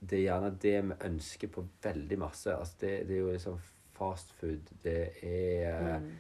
det 0.01 0.19
er 0.19 0.27
gjerne 0.27 0.53
det 0.63 0.77
vi 0.85 1.01
ønsker 1.09 1.49
på 1.49 1.67
veldig 1.83 2.19
masse. 2.19 2.53
Altså 2.53 2.75
det, 2.81 2.95
det 3.09 3.17
er 3.17 3.21
jo 3.25 3.33
liksom 3.33 3.59
fast 3.97 4.33
food, 4.41 4.73
det 4.85 5.11
er 5.23 5.99
Mm. 6.01 6.11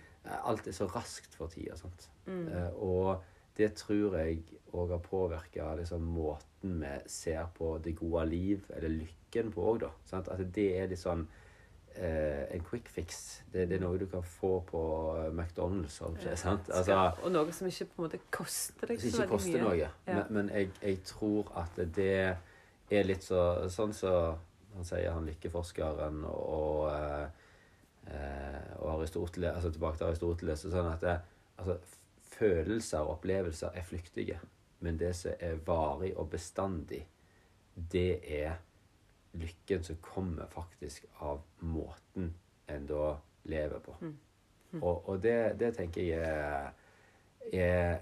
Alt 0.45 0.66
er 0.66 0.72
så 0.74 0.87
raskt 0.91 1.35
for 1.39 1.47
tida. 1.47 1.77
sant? 1.77 2.09
Mm. 2.27 2.49
Eh, 2.49 2.83
og 2.83 3.22
det 3.57 3.74
tror 3.79 4.16
jeg 4.18 4.41
òg 4.72 4.91
har 4.91 4.99
påvirka 4.99 5.74
liksom, 5.79 6.03
måten 6.03 6.81
vi 6.81 6.95
ser 7.07 7.47
på 7.55 7.79
det 7.85 7.97
gode 7.97 8.27
liv, 8.29 8.64
eller 8.74 8.89
lykken 8.89 9.53
på 9.53 9.62
òg, 9.62 9.81
da. 9.81 9.91
Sant? 10.05 10.29
At 10.29 10.43
det 10.55 10.66
er 10.81 10.89
litt 10.91 10.99
sånn 10.99 11.29
eh, 11.95 12.43
en 12.55 12.64
quick 12.66 12.89
fix. 12.89 13.43
Det, 13.53 13.68
det 13.70 13.79
er 13.79 13.85
noe 13.85 13.99
du 13.99 14.07
kan 14.11 14.22
få 14.27 14.61
på 14.66 14.83
eh, 15.20 15.31
McDonald's. 15.31 16.01
Ikke, 16.03 16.37
sant? 16.37 16.70
Altså, 16.74 16.99
og 17.22 17.33
noe 17.33 17.53
som 17.53 17.70
ikke 17.70 17.87
på 17.93 18.03
en 18.03 18.09
måte 18.09 18.20
koster 18.35 18.93
deg 18.93 19.01
så 19.01 19.24
veldig 19.31 19.55
mye. 19.55 19.62
noe. 19.62 19.79
Ja. 19.79 19.91
Men, 20.07 20.24
men 20.31 20.53
jeg, 20.57 20.74
jeg 20.83 21.03
tror 21.07 21.53
at 21.62 21.81
det 21.97 22.37
er 22.95 23.09
litt 23.09 23.24
så 23.26 23.68
Sånn 23.72 23.95
som 23.95 23.99
så, 23.99 24.14
han 24.76 24.84
sier, 24.87 25.11
han 25.11 25.26
lykkeforskeren 25.26 26.24
og, 26.28 26.91
eh, 26.93 27.26
eh, 28.12 28.72
og 28.78 28.91
Aristoteles, 28.99 29.55
altså 29.55 29.72
tilbake 29.72 30.01
til 30.01 30.11
Aristoteles, 30.11 30.62
så 30.62 30.72
sånn 30.74 30.91
at 30.91 31.05
det, 31.05 31.16
altså, 31.57 31.78
følelser 32.37 33.01
og 33.01 33.16
opplevelser 33.16 33.72
er 33.74 33.87
flyktige. 33.89 34.41
Men 34.84 34.99
det 35.01 35.14
som 35.16 35.32
er 35.41 35.62
varig 35.66 36.12
og 36.20 36.28
bestandig, 36.34 37.07
det 37.93 38.20
er 38.41 38.59
lykken 39.37 39.84
som 39.84 39.97
kommer 40.05 40.49
faktisk 40.53 41.07
av 41.24 41.41
måten 41.64 42.34
en 42.72 42.87
da 42.89 43.16
lever 43.49 43.80
på. 43.84 43.97
Mm. 44.01 44.16
Og, 44.82 45.09
og 45.09 45.22
det, 45.22 45.57
det 45.61 45.72
tenker 45.76 46.05
jeg 46.05 46.20
er, 46.20 46.70
er 47.53 47.99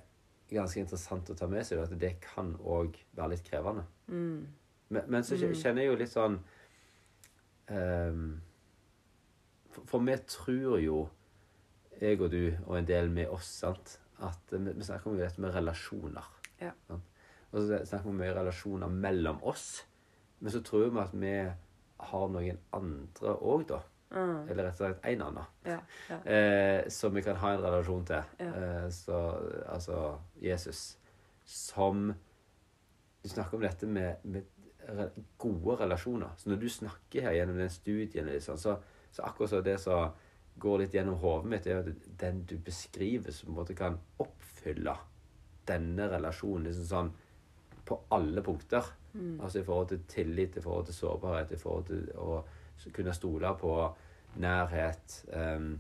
ganske 0.51 0.80
interessant 0.80 1.30
å 1.30 1.39
ta 1.39 1.49
med 1.51 1.66
seg, 1.66 1.82
at 1.82 1.95
det 2.01 2.16
kan 2.22 2.55
òg 2.59 2.97
være 3.14 3.35
litt 3.35 3.47
krevende. 3.47 3.87
Mm. 4.09 4.47
Men, 4.89 5.07
men 5.09 5.24
så 5.24 5.39
kjenner 5.39 5.82
jeg 5.82 5.91
jo 5.91 6.01
litt 6.01 6.12
sånn 6.12 6.37
um, 7.70 8.26
for, 9.74 9.87
for 9.91 10.05
vi 10.07 10.16
tror 10.30 10.78
jo, 10.82 10.99
jeg 12.01 12.20
og 12.20 12.30
du 12.32 12.43
og 12.66 12.76
en 12.78 12.89
del 12.89 13.11
med 13.12 13.32
oss, 13.32 13.49
sant, 13.62 13.97
at 14.24 14.55
vi, 14.55 14.61
vi 14.70 14.87
snakker 14.87 15.11
om 15.11 15.18
dette 15.18 15.43
med 15.43 15.55
relasjoner. 15.55 16.30
Ja. 16.61 16.72
Og 17.55 17.57
så 17.59 17.80
snakker 17.87 18.11
vi 18.11 18.18
mye 18.18 18.35
relasjoner 18.37 18.93
mellom 18.93 19.43
oss. 19.47 19.85
Men 20.41 20.53
så 20.53 20.62
tror 20.66 20.91
vi 20.91 21.03
at 21.03 21.14
vi 21.16 21.35
har 22.05 22.30
noen 22.30 22.61
andre 22.76 23.35
òg, 23.35 23.66
da. 23.70 23.80
Mm. 24.14 24.49
Eller 24.51 24.68
rett 24.68 24.78
og 24.78 24.82
slett 24.82 25.07
en 25.11 25.22
annen. 25.26 25.55
Ja, 25.66 25.78
ja. 26.11 26.18
Eh, 26.30 26.89
som 26.93 27.14
vi 27.14 27.22
kan 27.26 27.39
ha 27.43 27.55
en 27.55 27.64
relasjon 27.64 28.05
til. 28.07 28.35
Ja. 28.43 28.51
Eh, 28.51 28.89
så, 28.95 29.22
altså 29.70 30.03
Jesus. 30.43 30.85
Som 31.45 32.12
Du 33.24 33.28
snakker 33.28 33.57
om 33.57 33.62
dette 33.64 33.87
med, 33.89 34.20
med 34.22 34.45
gode 35.39 35.76
relasjoner. 35.80 36.35
Så 36.37 36.51
når 36.51 36.61
du 36.61 36.68
snakker 36.68 37.26
her 37.26 37.37
gjennom 37.39 37.59
den 37.59 37.70
studien, 37.70 38.26
liksom, 38.26 38.59
så, 38.59 38.76
så 39.12 39.22
akkurat 39.26 39.51
så 39.51 39.61
det 39.64 39.78
som 39.82 40.14
går 40.61 40.85
litt 40.85 40.95
gjennom 40.95 41.18
hodet 41.22 41.51
mitt, 41.51 41.66
er 41.66 41.82
at 41.82 42.09
den 42.20 42.45
du 42.49 42.57
beskriver, 42.59 43.32
som 43.32 43.49
på 43.49 43.53
en 43.53 43.61
måte 43.61 43.76
kan 43.78 43.99
oppfylle 44.22 44.97
denne 45.68 46.09
relasjonen 46.12 46.68
liksom 46.68 46.89
sånn 46.89 47.12
på 47.85 47.99
alle 48.16 48.43
punkter. 48.45 48.87
Mm. 49.14 49.41
Altså 49.41 49.61
i 49.61 49.66
forhold 49.66 49.89
til 49.89 50.05
tillit, 50.09 50.57
i 50.57 50.62
forhold 50.64 50.87
til 50.89 50.97
sårbarhet, 50.97 51.53
i 51.53 51.61
forhold 51.61 51.91
til 51.91 52.07
å 52.18 52.39
kunne 52.95 53.14
stole 53.16 53.53
på 53.61 53.74
nærhet. 54.43 55.18
Um, 55.32 55.74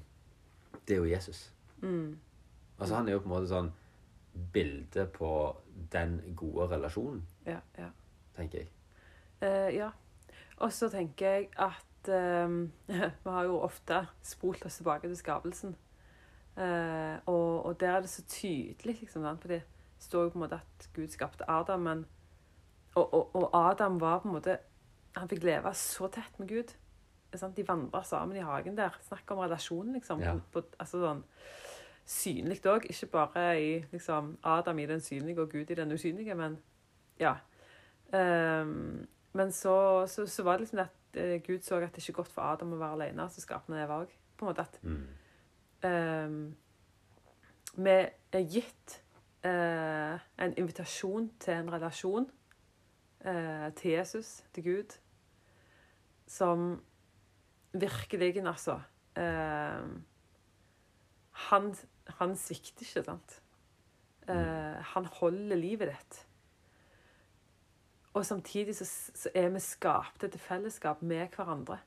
det 0.84 0.96
er 0.96 1.02
jo 1.02 1.10
Jesus. 1.10 1.46
Mm. 1.82 2.18
Altså 2.78 2.94
Han 2.94 3.08
er 3.08 3.16
jo 3.16 3.24
på 3.24 3.28
en 3.30 3.34
måte 3.34 3.50
sånn 3.50 3.72
bilde 4.54 5.06
på 5.14 5.30
den 5.92 6.18
gode 6.36 6.66
relasjonen, 6.74 7.22
ja, 7.46 7.60
ja. 7.78 7.90
tenker 8.36 8.64
jeg. 8.64 8.70
Eh, 9.44 9.74
ja. 9.76 9.90
Og 10.62 10.72
så 10.72 10.88
tenker 10.92 11.26
jeg 11.26 11.48
at 11.60 12.08
ehm, 12.08 12.72
Vi 13.24 13.30
har 13.30 13.44
jo 13.48 13.60
ofte 13.64 14.06
spolt 14.22 14.64
oss 14.66 14.80
tilbake 14.80 15.08
til 15.08 15.18
skapelsen. 15.18 15.76
Uh, 16.54 17.18
og, 17.26 17.66
og 17.66 17.80
der 17.80 17.96
er 17.96 18.00
det 18.00 18.10
så 18.10 18.22
tydelig, 18.30 19.00
liksom, 19.00 19.24
for 19.40 19.50
det 19.50 19.64
står 19.98 20.22
jo 20.22 20.28
på 20.28 20.38
en 20.38 20.44
måte 20.44 20.60
at 20.62 20.84
Gud 20.94 21.08
skapte 21.10 21.48
Adam, 21.50 21.80
men 21.80 22.04
og, 22.94 23.14
og, 23.14 23.34
og 23.34 23.70
Adam 23.70 24.00
var 24.00 24.20
på 24.22 24.28
en 24.28 24.36
måte 24.36 24.58
Han 25.16 25.28
fikk 25.28 25.42
leve 25.42 25.74
så 25.74 26.06
tett 26.10 26.38
med 26.38 26.48
Gud. 26.48 26.70
Sant? 27.34 27.56
De 27.56 27.66
vandra 27.66 28.02
sammen 28.02 28.36
i 28.36 28.42
hagen 28.42 28.76
der. 28.78 28.94
Snakk 29.02 29.30
om 29.30 29.38
relasjonen, 29.38 29.92
liksom. 29.94 30.22
Ja. 30.22 30.34
På, 30.52 30.62
altså 30.78 30.98
sånn 31.02 31.20
synlig 32.06 32.60
òg. 32.66 32.88
Ikke 32.90 33.06
bare 33.12 33.44
i 33.60 33.68
liksom, 33.92 34.36
Adam 34.42 34.78
i 34.78 34.86
den 34.90 35.02
synlige 35.02 35.42
og 35.42 35.52
Gud 35.54 35.70
i 35.70 35.78
den 35.78 35.94
usynlige, 35.94 36.34
men 36.34 36.58
ja. 37.20 37.36
Ehm, 38.14 39.06
men 39.34 39.52
så, 39.52 39.76
så, 40.10 40.26
så 40.30 40.44
var 40.46 40.58
det 40.58 40.64
liksom 40.64 40.80
det 40.80 40.86
at 40.88 41.18
eh, 41.20 41.36
Gud 41.42 41.64
så 41.66 41.80
at 41.82 41.94
det 41.94 42.02
ikke 42.02 42.14
er 42.14 42.20
godt 42.22 42.32
for 42.32 42.46
Adam 42.46 42.74
å 42.76 42.80
være 42.80 42.98
alene, 42.98 43.26
så 43.30 43.42
skapte 43.42 43.72
han 43.72 43.82
Eva 43.82 44.00
òg. 44.04 44.14
På 44.38 44.46
en 44.46 44.50
måte 44.52 44.66
at 44.66 44.78
Mm. 44.82 45.06
um, 45.84 46.56
vi 47.76 47.90
er 47.90 48.44
gitt 48.50 49.02
uh, 49.44 50.18
en 50.38 50.54
invitasjon 50.56 51.30
til 51.42 51.54
en 51.54 51.72
relasjon 51.72 52.26
uh, 53.26 53.68
til 53.74 53.90
Jesus, 53.90 54.44
til 54.54 54.64
Gud, 54.64 54.98
som 56.26 56.82
virkelig, 57.72 58.36
altså 58.46 58.78
uh, 59.18 59.88
han, 61.50 61.74
han 62.20 62.36
svikter 62.36 62.86
ikke, 62.86 63.04
sant? 63.04 63.40
Eh, 64.28 64.76
han 64.94 65.04
holder 65.18 65.56
livet 65.56 65.90
ditt. 65.92 66.20
Og 68.14 68.26
samtidig 68.26 68.76
så, 68.76 68.86
så 69.14 69.30
er 69.34 69.48
vi 69.50 69.60
skapte 69.60 70.28
til 70.28 70.40
fellesskap 70.40 71.02
med 71.02 71.28
hverandre. 71.34 71.78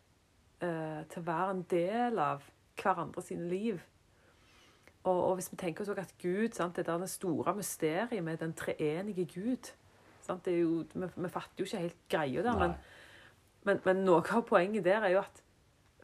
Eh, 0.62 1.04
til 1.10 1.22
å 1.22 1.28
være 1.28 1.52
en 1.54 1.66
del 1.72 2.20
av 2.20 2.44
hverandre 2.82 3.22
sine 3.24 3.48
liv. 3.50 3.82
Og, 5.04 5.24
og 5.24 5.36
hvis 5.38 5.52
vi 5.52 5.58
tenker 5.58 5.86
oss 5.86 5.94
at 5.96 6.16
Gud, 6.22 6.52
sant, 6.54 6.76
det 6.76 6.86
der 6.86 6.98
det 7.00 7.10
store 7.10 7.56
mysteriet 7.56 8.24
med 8.24 8.42
den 8.44 8.54
treenige 8.54 9.26
Gud 9.34 9.72
sant, 10.28 10.46
det 10.46 10.54
er 10.54 10.60
jo, 10.60 10.84
vi, 10.94 11.08
vi 11.16 11.30
fatter 11.32 11.64
jo 11.64 11.68
ikke 11.68 11.84
helt 11.86 12.02
greia 12.12 12.44
der, 12.44 12.60
men, 12.60 12.76
men, 13.64 13.82
men 13.86 14.04
noe 14.08 14.24
av 14.36 14.44
poenget 14.50 14.86
der 14.88 15.06
er 15.08 15.16
jo 15.16 15.24
at 15.24 15.44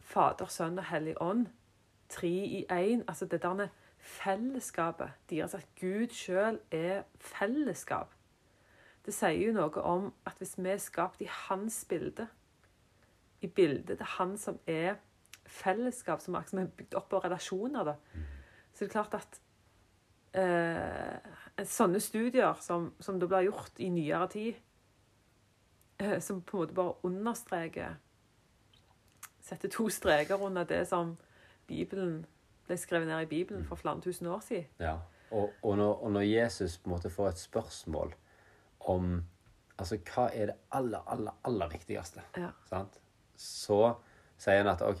Fader, 0.04 0.48
Sønn 0.52 0.80
og 0.80 0.88
Hellig 0.88 1.16
Ånd, 1.22 1.46
tre 2.12 2.30
i 2.30 2.64
én, 2.72 3.04
altså 3.08 3.26
det 3.28 3.42
der 3.42 3.68
fellesskapet 3.98 5.14
deres, 5.30 5.54
at 5.56 5.68
Gud 5.80 6.12
sjøl 6.12 6.60
er 6.70 7.04
fellesskap. 7.20 8.13
Det 9.04 9.12
sier 9.12 9.36
jo 9.36 9.52
noe 9.52 9.82
om 9.84 10.08
at 10.24 10.38
hvis 10.40 10.56
vi 10.56 10.70
er 10.72 10.80
skapt 10.80 11.20
i 11.20 11.28
hans 11.28 11.82
bilde, 11.88 12.26
i 13.44 13.48
bildet 13.48 13.98
til 14.00 14.12
han 14.16 14.38
som 14.40 14.58
er 14.66 14.96
fellesskap, 15.44 16.22
som 16.24 16.38
er 16.38 16.70
bygd 16.76 16.96
opp 16.96 17.12
av 17.12 17.26
relasjoner, 17.26 17.84
da, 17.84 18.22
så 18.72 18.84
det 18.84 18.88
er 18.88 18.94
klart 18.94 19.16
at 19.18 19.40
eh, 20.40 21.64
sånne 21.68 22.00
studier 22.00 22.56
som, 22.64 22.92
som 23.00 23.20
det 23.20 23.28
blir 23.28 23.50
gjort 23.50 23.82
i 23.84 23.90
nyere 23.92 24.28
tid, 24.32 24.62
eh, 26.00 26.16
som 26.24 26.40
på 26.40 26.56
en 26.56 26.64
måte 26.64 26.78
bare 26.80 26.96
understreker 27.10 28.00
Setter 29.44 29.68
to 29.68 29.90
streker 29.92 30.40
under 30.40 30.64
det 30.64 30.86
som 30.88 31.18
Bibelen 31.68 32.22
ble 32.64 32.78
skrevet 32.80 33.10
ned 33.10 33.26
i 33.26 33.28
Bibelen 33.28 33.66
for 33.68 33.76
flere 33.76 34.00
tusen 34.00 34.30
år 34.32 34.40
siden. 34.40 34.70
Ja. 34.80 34.94
Og, 35.30 35.52
og, 35.62 35.76
når, 35.76 35.92
og 36.00 36.12
når 36.12 36.20
Jesus 36.20 36.78
på 36.78 36.88
en 36.88 36.94
måte 36.94 37.10
får 37.10 37.28
et 37.28 37.42
spørsmål 37.42 38.14
om 38.90 39.22
Altså, 39.74 39.96
hva 40.06 40.28
er 40.30 40.52
det 40.52 40.54
aller, 40.78 41.00
aller, 41.10 41.34
aller 41.48 41.70
viktigste? 41.72 42.22
Ja. 42.38 42.52
Sant? 42.68 43.00
Så 43.34 43.80
sier 44.38 44.60
han 44.60 44.70
at 44.70 44.84
OK, 44.86 45.00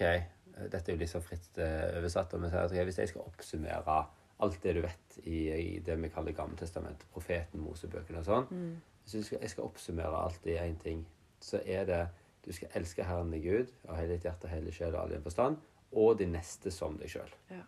dette 0.72 0.90
er 0.90 0.96
jo 0.96 0.98
litt 0.98 1.12
så 1.12 1.20
fritt 1.22 1.60
oversatt, 1.62 2.34
og 2.34 2.42
vi 2.42 2.50
sier 2.50 2.64
at 2.64 2.74
ok, 2.74 2.80
hvis 2.88 2.98
jeg 2.98 3.12
skal 3.12 3.22
oppsummere 3.22 3.98
alt 4.42 4.58
det 4.64 4.74
du 4.74 4.80
vet 4.82 5.18
i, 5.22 5.38
i 5.54 5.78
det 5.84 5.94
vi 6.02 6.10
kaller 6.10 6.34
Gammeltestamentet, 6.34 7.06
profeten, 7.14 7.62
Mosebøkene 7.62 8.24
og 8.24 8.26
sånn 8.26 8.50
Mm. 8.50 8.74
Hvis 9.04 9.14
jeg 9.14 9.24
skal, 9.28 9.40
jeg 9.44 9.52
skal 9.52 9.66
oppsummere 9.68 10.20
alt 10.24 10.46
i 10.48 10.54
én 10.56 10.78
ting, 10.80 11.02
så 11.38 11.58
er 11.60 11.84
det 11.84 12.02
du 12.44 12.52
skal 12.56 12.70
elske 12.78 13.04
Herren 13.04 13.30
din 13.32 13.42
Gud 13.44 13.72
av 13.84 13.98
hele 13.98 14.14
ditt 14.14 14.24
hjerte, 14.24 14.48
hele 14.48 14.72
sjel 14.72 14.94
og 14.94 15.02
all 15.02 15.12
din 15.12 15.24
forstand, 15.24 15.58
og 15.92 16.16
de 16.18 16.26
neste 16.28 16.72
som 16.72 16.96
deg 16.96 17.12
sjøl. 17.12 17.34
Ja. 17.50 17.60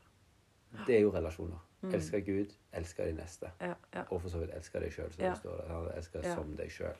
Det 0.86 0.96
er 0.96 1.00
jo 1.00 1.10
relasjoner. 1.14 1.62
Mm. 1.82 1.94
Elsker 1.94 2.20
Gud, 2.24 2.52
elsker 2.72 3.04
de 3.06 3.12
neste. 3.12 3.50
Ja, 3.60 3.74
ja. 3.94 4.02
Og 4.10 4.20
for 4.22 4.28
så 4.32 4.38
vidt 4.40 4.50
elsker 4.56 4.80
deg 4.80 4.92
sjøl, 4.92 5.12
som 5.12 5.24
Ja. 5.24 5.30
det 5.30 5.38
står 5.38 5.56
der. 5.68 5.92
Elsker 5.96 6.22
som 6.34 6.56
deg 6.56 6.70
sjøl. 6.70 6.96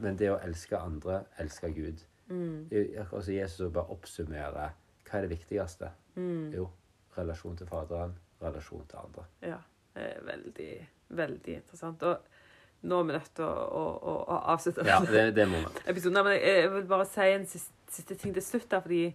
men 0.00 0.16
det 0.18 0.30
å 0.30 0.38
elske 0.44 0.78
andre, 0.78 1.24
elske 1.38 1.70
Gud 1.74 2.04
Mm. 2.30 2.68
som 3.22 3.34
Jesus 3.34 3.72
bare 3.72 3.90
oppsummerer 3.90 4.52
hva 5.04 5.18
er 5.18 5.20
det 5.26 5.30
viktigste. 5.30 5.88
Mm. 6.14 6.52
Jo, 6.54 6.68
relasjon 7.16 7.56
til 7.56 7.66
Faderen, 7.66 8.12
relasjon 8.42 8.84
til 8.86 8.98
andre. 8.98 9.24
Ja. 9.42 9.56
Det 9.94 10.02
er 10.16 10.20
veldig, 10.22 10.88
veldig 11.08 11.54
interessant. 11.56 12.02
Og 12.02 12.18
nå 12.82 13.00
er 13.00 13.02
vi 13.08 13.12
nødt 13.16 13.32
til 13.34 13.44
å, 13.44 13.48
å, 13.50 13.82
å, 13.98 14.14
å 14.30 14.36
avslutte 14.54 14.84
Ja, 14.86 15.00
det, 15.00 15.34
det 15.34 15.48
må 15.50 15.58
man. 15.64 15.72
episoden. 15.86 16.22
Men 16.24 16.32
jeg, 16.38 16.54
jeg 16.62 16.70
vil 16.72 16.86
bare 16.86 17.06
si 17.10 17.20
en 17.34 17.46
siste, 17.46 17.72
siste 17.90 18.14
ting 18.14 18.32
til 18.34 18.42
slutt. 18.46 18.70
der, 18.70 18.80
fordi 18.80 19.14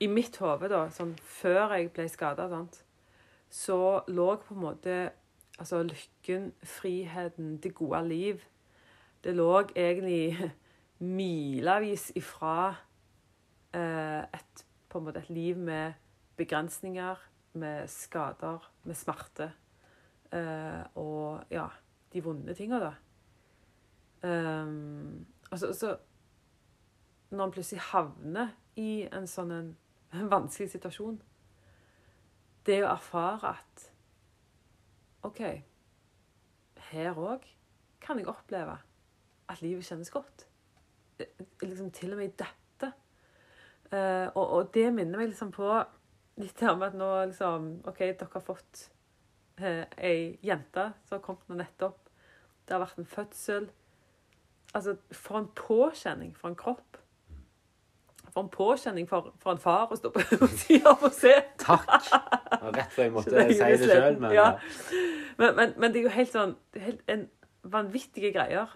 i 0.00 0.08
mitt 0.08 0.36
hode, 0.40 0.70
da, 0.72 0.86
sånn 0.94 1.12
før 1.20 1.74
jeg 1.76 1.90
ble 1.94 2.06
skada, 2.08 2.46
så 3.50 3.80
lå 4.08 4.28
på 4.40 4.54
en 4.54 4.62
måte 4.62 4.96
altså 5.60 5.82
lykken, 5.84 6.52
friheten, 6.64 7.58
det 7.60 7.74
gode 7.74 8.00
liv 8.08 8.44
Det 9.20 9.34
lå 9.36 9.50
egentlig 9.76 10.52
milevis 11.18 12.10
ifra 12.16 12.74
eh, 13.76 14.22
et, 14.24 14.62
på 14.88 14.98
en 14.98 15.04
måte 15.04 15.20
et 15.20 15.28
liv 15.28 15.58
med 15.58 15.92
begrensninger, 16.36 17.16
med 17.52 17.88
skader, 17.88 18.64
med 18.84 18.96
smerte. 18.96 19.50
Eh, 20.32 20.80
og 20.96 21.44
ja, 21.52 21.66
de 22.12 22.24
vonde 22.24 22.54
tinga, 22.56 22.80
da. 22.80 22.92
Um, 24.22 25.26
altså, 25.50 25.72
så, 25.72 25.78
så 25.78 25.96
Når 27.30 27.44
en 27.44 27.52
plutselig 27.52 27.80
havner 27.80 28.48
i 28.76 29.06
en 29.12 29.28
sånn 29.28 29.52
en, 29.54 29.70
en 30.12 30.30
vanskelig 30.30 30.70
situasjon 30.72 31.20
Det 32.66 32.80
å 32.82 32.90
erfare 32.90 33.54
at 33.54 33.86
OK, 35.26 35.40
her 36.90 37.18
òg 37.20 37.44
kan 38.00 38.18
jeg 38.18 38.28
oppleve 38.30 38.78
at 39.50 39.60
livet 39.60 39.84
kjennes 39.84 40.10
godt. 40.12 40.46
Eh, 41.20 41.44
Liksom 41.62 41.90
til 41.92 42.14
og 42.14 42.20
med 42.20 42.30
i 42.30 42.36
dette. 42.40 42.92
Eh, 43.92 44.28
og, 44.34 44.44
og 44.44 44.70
det 44.74 44.86
minner 44.94 45.20
meg 45.20 45.32
liksom 45.32 45.52
på 45.52 45.68
litt 46.40 46.62
om 46.70 46.86
at 46.86 46.96
nå 46.96 47.10
liksom 47.32 47.68
OK, 47.90 48.00
dere 48.00 48.30
har 48.32 48.44
fått 48.46 48.86
eh, 49.60 49.84
ei 49.98 50.38
jente 50.46 50.86
som 51.04 51.18
har 51.18 51.24
kommet 51.26 51.50
nå 51.50 51.58
nettopp. 51.60 52.08
Det 52.64 52.76
har 52.76 52.84
vært 52.84 53.02
en 53.02 53.12
fødsel. 53.12 53.68
Altså, 54.72 54.96
for 55.10 55.40
en 55.40 55.50
påkjenning 55.58 56.32
for 56.38 56.52
en 56.52 56.58
kropp. 56.58 56.99
For 58.30 58.44
en 58.44 58.50
påkjenning 58.52 59.08
for, 59.10 59.32
for 59.42 59.54
en 59.54 59.62
far 59.62 59.90
å 59.90 59.98
stå 59.98 60.12
på 60.14 60.22
sida 60.62 60.94
og 60.94 61.10
se. 61.16 61.34
Takk! 61.62 61.88
Det 62.50 62.60
var 62.66 62.76
Rett 62.76 62.92
før 62.92 63.06
jeg 63.06 63.12
måtte 63.14 63.32
det 63.32 63.44
si 63.56 63.58
det 63.62 63.88
sjøl, 63.88 64.16
men 64.20 64.32
Ja. 64.36 64.48
Men, 65.40 65.54
men, 65.56 65.70
men 65.80 65.92
det 65.92 66.00
er 66.00 66.04
jo 66.04 66.12
helt 66.12 66.32
sånn 66.34 66.50
helt 66.76 67.00
en 67.08 67.22
vanvittige 67.72 68.32
greier 68.34 68.74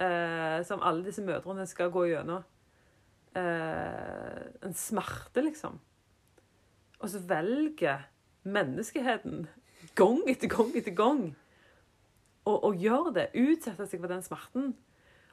eh, 0.00 0.62
som 0.64 0.80
alle 0.80 1.04
disse 1.04 1.24
mødrene 1.24 1.66
skal 1.68 1.90
gå 1.92 2.06
gjennom. 2.08 2.46
Eh, 3.36 4.40
en 4.64 4.76
smerte, 4.78 5.44
liksom. 5.44 5.76
Og 7.02 7.12
så 7.12 7.20
velger 7.28 8.06
menneskeheten 8.48 9.44
gang 9.98 10.22
etter 10.30 10.48
gang 10.48 10.72
etter 10.78 10.96
gang 10.96 11.22
å, 12.46 12.54
å 12.54 12.72
gjøre 12.72 13.12
det. 13.18 13.26
Utsette 13.36 13.88
seg 13.90 14.00
for 14.00 14.12
den 14.12 14.24
smerten. 14.24 14.72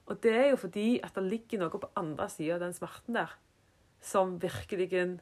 Og 0.09 0.19
det 0.23 0.35
er 0.35 0.49
jo 0.51 0.59
fordi 0.59 0.97
at 1.05 1.15
det 1.15 1.23
ligger 1.29 1.63
noe 1.63 1.79
på 1.79 1.93
andre 1.99 2.27
sida 2.31 2.57
av 2.57 2.65
den 2.65 2.75
smerten 2.75 3.15
der 3.15 3.31
som 4.03 4.41
virkelig 4.41 5.19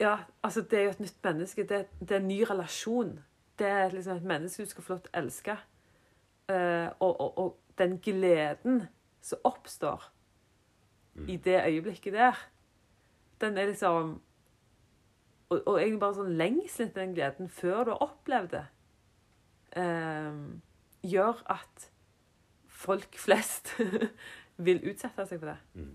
Ja, 0.00 0.16
altså, 0.42 0.62
det 0.62 0.78
er 0.78 0.82
jo 0.82 0.90
et 0.90 1.00
nytt 1.00 1.24
menneske. 1.24 1.62
Det, 1.62 1.86
det 2.00 2.10
er 2.10 2.20
en 2.20 2.28
ny 2.28 2.40
relasjon. 2.42 3.20
Det 3.58 3.66
er 3.66 3.92
liksom 3.92 4.16
et 4.16 4.22
menneske 4.22 4.64
du 4.64 4.68
skal 4.68 4.84
få 4.84 4.92
lov 4.92 5.00
til 5.04 5.12
å 5.12 5.18
elske. 5.20 5.56
Uh, 6.50 6.88
og, 6.98 7.20
og, 7.20 7.38
og 7.38 7.58
den 7.78 8.00
gleden 8.02 8.82
som 9.22 9.38
oppstår 9.44 10.08
i 11.28 11.36
det 11.36 11.60
øyeblikket 11.66 12.12
der, 12.12 12.48
den 13.40 13.58
er 13.58 13.66
liksom 13.66 14.20
Og, 15.52 15.62
og 15.66 15.74
egentlig 15.82 16.00
bare 16.00 16.16
sånn 16.16 16.36
lengselen 16.40 16.88
etter 16.88 17.02
den 17.02 17.10
gleden 17.12 17.48
før 17.52 17.82
du 17.84 17.90
har 17.92 18.04
opplevd 18.06 18.54
det, 18.54 18.62
uh, 19.76 20.38
gjør 21.04 21.42
at 21.52 21.90
folk 22.72 23.18
flest 23.20 23.74
vil 24.66 24.80
utsette 24.88 25.26
seg 25.28 25.42
for 25.42 25.52
det. 25.52 25.58
Mm. 25.76 25.90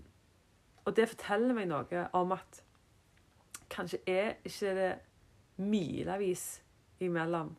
Og 0.88 0.96
det 0.96 1.04
forteller 1.10 1.52
meg 1.52 1.68
noe 1.68 2.04
om 2.16 2.32
at 2.32 2.62
kanskje 3.68 4.00
er 4.08 4.38
ikke 4.48 4.72
det 4.78 4.92
milevis 5.60 6.46
imellom 7.04 7.50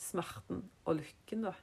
smerten 0.00 0.64
og 0.84 0.98
lykken, 0.98 1.46
da. 1.46 1.54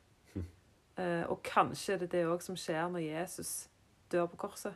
Eh, 0.98 1.26
og 1.26 1.42
kanskje 1.44 1.96
er 1.96 2.02
det 2.04 2.12
det 2.14 2.26
òg 2.30 2.44
som 2.46 2.58
skjer 2.60 2.86
når 2.94 3.02
Jesus 3.02 3.68
dør 4.14 4.28
på 4.32 4.40
korset. 4.46 4.76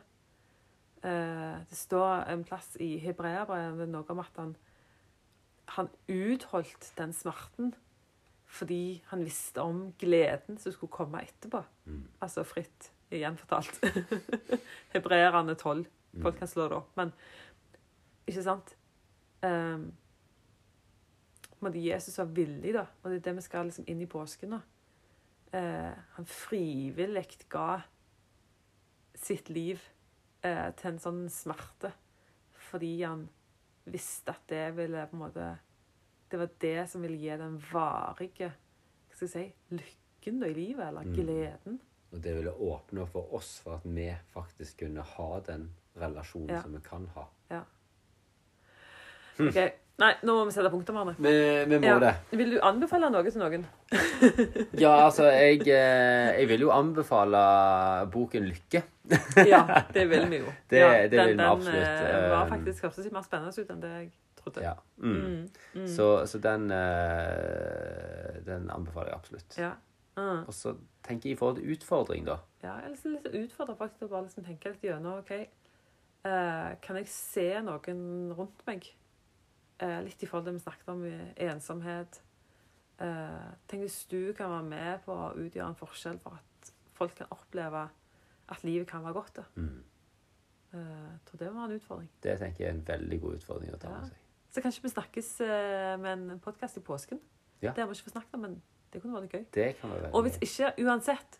Eh, 1.06 1.56
det 1.70 1.78
står 1.78 2.26
en 2.32 2.42
plass 2.44 2.74
i 2.82 2.96
hebreerbrevet 2.98 3.88
noe 3.88 4.04
om 4.10 4.22
at 4.22 4.40
han, 4.42 4.56
han 5.78 5.90
utholdt 6.10 6.92
den 6.98 7.14
smerten 7.14 7.76
fordi 8.48 9.02
han 9.10 9.22
visste 9.24 9.60
om 9.60 9.90
gleden 10.00 10.56
som 10.58 10.72
skulle 10.72 10.92
komme 10.92 11.20
etterpå. 11.22 11.60
Mm. 11.84 12.06
Altså 12.24 12.42
fritt, 12.48 12.92
igjen 13.10 13.36
fortalt. 13.40 13.80
Hebreerne 14.94 15.54
12. 15.54 15.86
Folk 16.22 16.38
kan 16.38 16.48
slå 16.48 16.68
det 16.68 16.78
opp, 16.78 16.90
men 16.98 17.12
ikke 18.28 18.44
sant? 18.44 18.74
Um, 19.44 19.90
Jesus 21.74 22.18
var 22.18 22.32
villig, 22.34 22.72
da, 22.74 22.84
og 23.02 23.10
det 23.10 23.20
er 23.20 23.24
det 23.28 23.36
vi 23.38 23.44
skal 23.44 23.68
liksom 23.68 23.86
inn 23.90 24.02
i 24.02 24.10
påsken 24.10 24.54
nå. 24.54 24.60
Eh, 25.52 25.94
han 26.16 26.26
frivillig 26.28 27.24
ga 27.48 27.80
sitt 29.16 29.48
liv 29.48 29.80
eh, 30.44 30.68
til 30.76 30.90
en 30.90 31.00
sånn 31.00 31.22
smerte 31.32 31.94
fordi 32.68 32.98
han 33.00 33.22
visste 33.88 34.34
at 34.34 34.44
det 34.52 34.66
ville 34.76 35.06
på 35.08 35.16
en 35.16 35.22
måte 35.22 35.46
Det 36.28 36.36
var 36.36 36.50
det 36.60 36.82
som 36.92 37.00
ville 37.00 37.16
gi 37.16 37.36
den 37.40 37.56
varige 37.70 38.50
hva 38.50 39.16
skal 39.16 39.24
jeg 39.24 39.32
si, 39.32 39.46
lykken 39.72 40.42
da 40.42 40.50
i 40.50 40.54
livet, 40.54 40.84
eller 40.84 41.08
Mm. 41.64 41.78
Og 42.12 42.22
det 42.24 42.34
ville 42.38 42.52
åpne 42.52 43.04
for 43.12 43.34
oss 43.36 43.58
for 43.64 43.74
at 43.78 43.84
vi 43.84 44.08
faktisk 44.34 44.78
kunne 44.84 45.02
ha 45.16 45.40
den 45.46 45.68
relasjonen 46.00 46.54
Ja. 46.56 46.62
som 46.62 46.72
vi 46.72 46.80
kan 46.84 47.06
ha. 47.14 47.26
Ja. 47.50 47.60
Hm. 49.38 49.48
Ok, 49.48 49.60
Nei, 49.98 50.12
nå 50.22 50.30
må 50.36 50.44
vi 50.46 50.52
sette 50.54 50.70
punktum, 50.70 50.94
Arne. 51.00 51.16
Vi, 51.18 51.30
vi 51.66 51.78
må 51.82 51.86
Ja. 51.88 51.96
det. 51.98 52.12
Vil 52.38 52.52
du 52.52 52.60
anbefale 52.62 53.08
noe 53.10 53.24
til 53.30 53.40
noen? 53.42 53.64
Ja, 54.78 54.92
altså, 55.08 55.24
jeg, 55.26 55.64
eh, 55.66 56.38
jeg 56.38 56.46
vil 56.52 56.60
jo 56.60 56.70
anbefale 56.70 57.40
boken 58.12 58.46
'Lykke'. 58.46 58.82
Ja, 59.50 59.82
det 59.92 60.04
vil 60.08 60.28
vi 60.30 60.38
jo. 60.38 60.52
Det- 60.70 60.78
ja, 60.78 61.08
det 61.08 61.18
vil 61.26 61.36
vi 61.36 61.42
absolutt, 61.42 61.82
Den 61.82 62.30
var 62.30 62.44
eh, 62.46 62.48
faktisk 62.54 62.82
hørtes 62.86 63.04
litt 63.04 63.12
mer 63.12 63.22
spennende 63.26 63.58
ut 63.58 63.70
enn 63.74 63.80
det 63.82 63.90
jeg 63.90 64.12
trodde. 64.38 64.62
Ja. 64.62 64.74
Mm. 65.02 65.16
Mm, 65.18 65.50
mm. 65.74 65.86
Så, 65.96 66.26
så 66.30 66.38
den 66.38 66.70
eh, 66.70 68.38
Den 68.46 68.70
anbefaler 68.70 69.10
jeg 69.10 69.18
absolutt. 69.18 69.58
Ja. 69.58 69.72
Mm. 70.18 70.44
Og 70.50 70.54
så 70.56 70.74
tenker 71.06 71.30
jeg 71.30 71.36
i 71.36 71.38
forhold 71.38 71.60
til 71.60 71.72
utfordring, 71.74 72.26
da. 72.26 72.40
Ja, 72.64 72.76
jeg 72.82 72.94
liksom 72.96 73.14
litt 73.14 73.28
utfordra 73.30 73.76
faktisk 73.78 74.02
til 74.02 74.08
å 74.08 74.12
bare 74.16 74.26
liksom 74.26 74.46
tenke 74.46 74.72
litt 74.72 74.86
gjennom 74.88 75.20
OK, 75.22 75.34
eh, 75.38 76.70
kan 76.84 76.98
jeg 76.98 77.10
se 77.12 77.50
noen 77.62 78.00
rundt 78.38 78.64
meg? 78.66 78.88
Eh, 79.78 80.00
litt 80.02 80.22
i 80.22 80.26
forhold 80.26 80.48
til 80.48 80.56
det 80.56 80.58
vi 80.58 80.64
snakket 80.64 80.90
om 80.94 81.04
ensomhet. 81.48 82.18
Eh, 82.98 83.50
tenk 83.70 83.84
hvis 83.86 84.00
du 84.10 84.32
kan 84.34 84.50
være 84.50 84.66
med 84.66 85.04
på 85.04 85.14
å 85.14 85.34
utgjøre 85.38 85.70
en 85.70 85.78
forskjell 85.78 86.18
for 86.24 86.40
at 86.40 86.72
folk 86.98 87.14
kan 87.20 87.30
oppleve 87.30 87.84
at 88.48 88.64
livet 88.66 88.88
kan 88.90 89.04
være 89.04 89.14
godt. 89.20 89.36
da. 89.36 89.44
Mm. 89.54 89.84
Eh, 90.72 90.80
jeg 91.12 91.20
tror 91.26 91.38
det 91.44 91.52
var 91.54 91.68
en 91.68 91.76
utfordring. 91.76 92.08
Det 92.22 92.38
tenker 92.40 92.64
jeg 92.64 92.72
er 92.72 92.74
en 92.74 92.88
veldig 92.88 93.20
god 93.22 93.38
utfordring 93.38 93.76
å 93.76 93.78
ta 93.78 93.92
med 93.92 94.10
seg. 94.10 94.24
Så 94.48 94.64
kanskje 94.64 94.82
vi 94.82 94.90
snakkes 94.90 95.28
eh, 95.44 95.94
med 96.00 96.10
en 96.12 96.40
podkast 96.42 96.80
i 96.80 96.82
påsken. 96.84 97.20
Ja. 97.62 97.72
Det 97.72 97.82
har 97.82 97.86
vi 97.86 97.96
ikke 97.96 98.08
fått 98.08 98.16
snakket 98.16 98.34
om, 98.34 98.46
men 98.46 98.58
det 98.92 99.02
kunne 99.02 99.20
vært 99.20 99.32
gøy. 99.34 99.44
Det 99.54 99.68
kan 99.80 99.90
være 99.90 100.10
Og 100.12 100.22
hvis 100.22 100.38
ikke, 100.44 100.72
uansett 100.84 101.38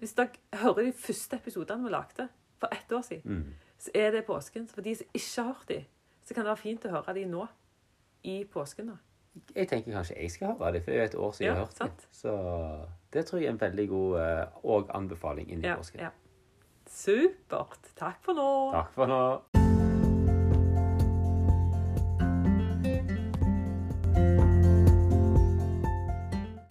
Hvis 0.00 0.12
dere 0.16 0.28
hører 0.62 0.82
de 0.88 0.92
første 0.96 1.36
episodene 1.36 1.84
vi 1.84 1.90
lagde 1.92 2.28
for 2.58 2.68
ett 2.72 2.92
år 2.92 3.02
siden, 3.04 3.36
mm. 3.36 3.54
så 3.78 3.90
er 3.94 4.10
det 4.10 4.24
påsken. 4.24 4.68
Så 4.68 4.74
for 4.74 4.82
de 4.86 4.94
som 4.96 5.06
ikke 5.14 5.42
har 5.42 5.44
hørt 5.52 5.68
de, 5.68 5.84
så 6.24 6.34
kan 6.34 6.44
det 6.44 6.48
være 6.54 6.56
fint 6.62 6.84
å 6.88 6.90
høre 6.94 7.14
de 7.14 7.24
nå. 7.28 7.46
I 8.24 8.44
påsken, 8.44 8.86
da. 8.94 8.96
Jeg 9.54 9.68
tenker 9.68 9.92
kanskje 9.92 10.16
jeg 10.18 10.30
skal 10.30 10.56
høre 10.58 10.72
det, 10.72 10.82
for 10.84 10.90
det 10.90 10.98
er 10.98 11.02
jo 11.02 11.08
et 11.08 11.14
år 11.14 11.32
siden 11.32 11.46
jeg 11.46 11.54
har 11.54 11.60
hørt 11.64 11.70
det. 11.70 11.76
sant. 11.76 12.08
Så 12.10 12.34
det 13.12 13.26
tror 13.26 13.38
jeg 13.40 13.46
er 13.46 13.52
en 13.52 13.60
veldig 13.60 13.88
god 13.88 14.18
eh, 14.20 14.44
og 14.64 14.90
anbefaling 14.94 15.50
inn 15.50 15.64
i 15.64 15.68
Ja, 15.68 15.76
påsken. 15.76 16.00
ja. 16.00 16.10
Supert. 16.90 17.92
Takk 17.96 18.24
for 18.24 18.32
nå. 18.34 18.50
Takk 18.72 18.92
for 18.96 19.06
nå. 19.06 19.59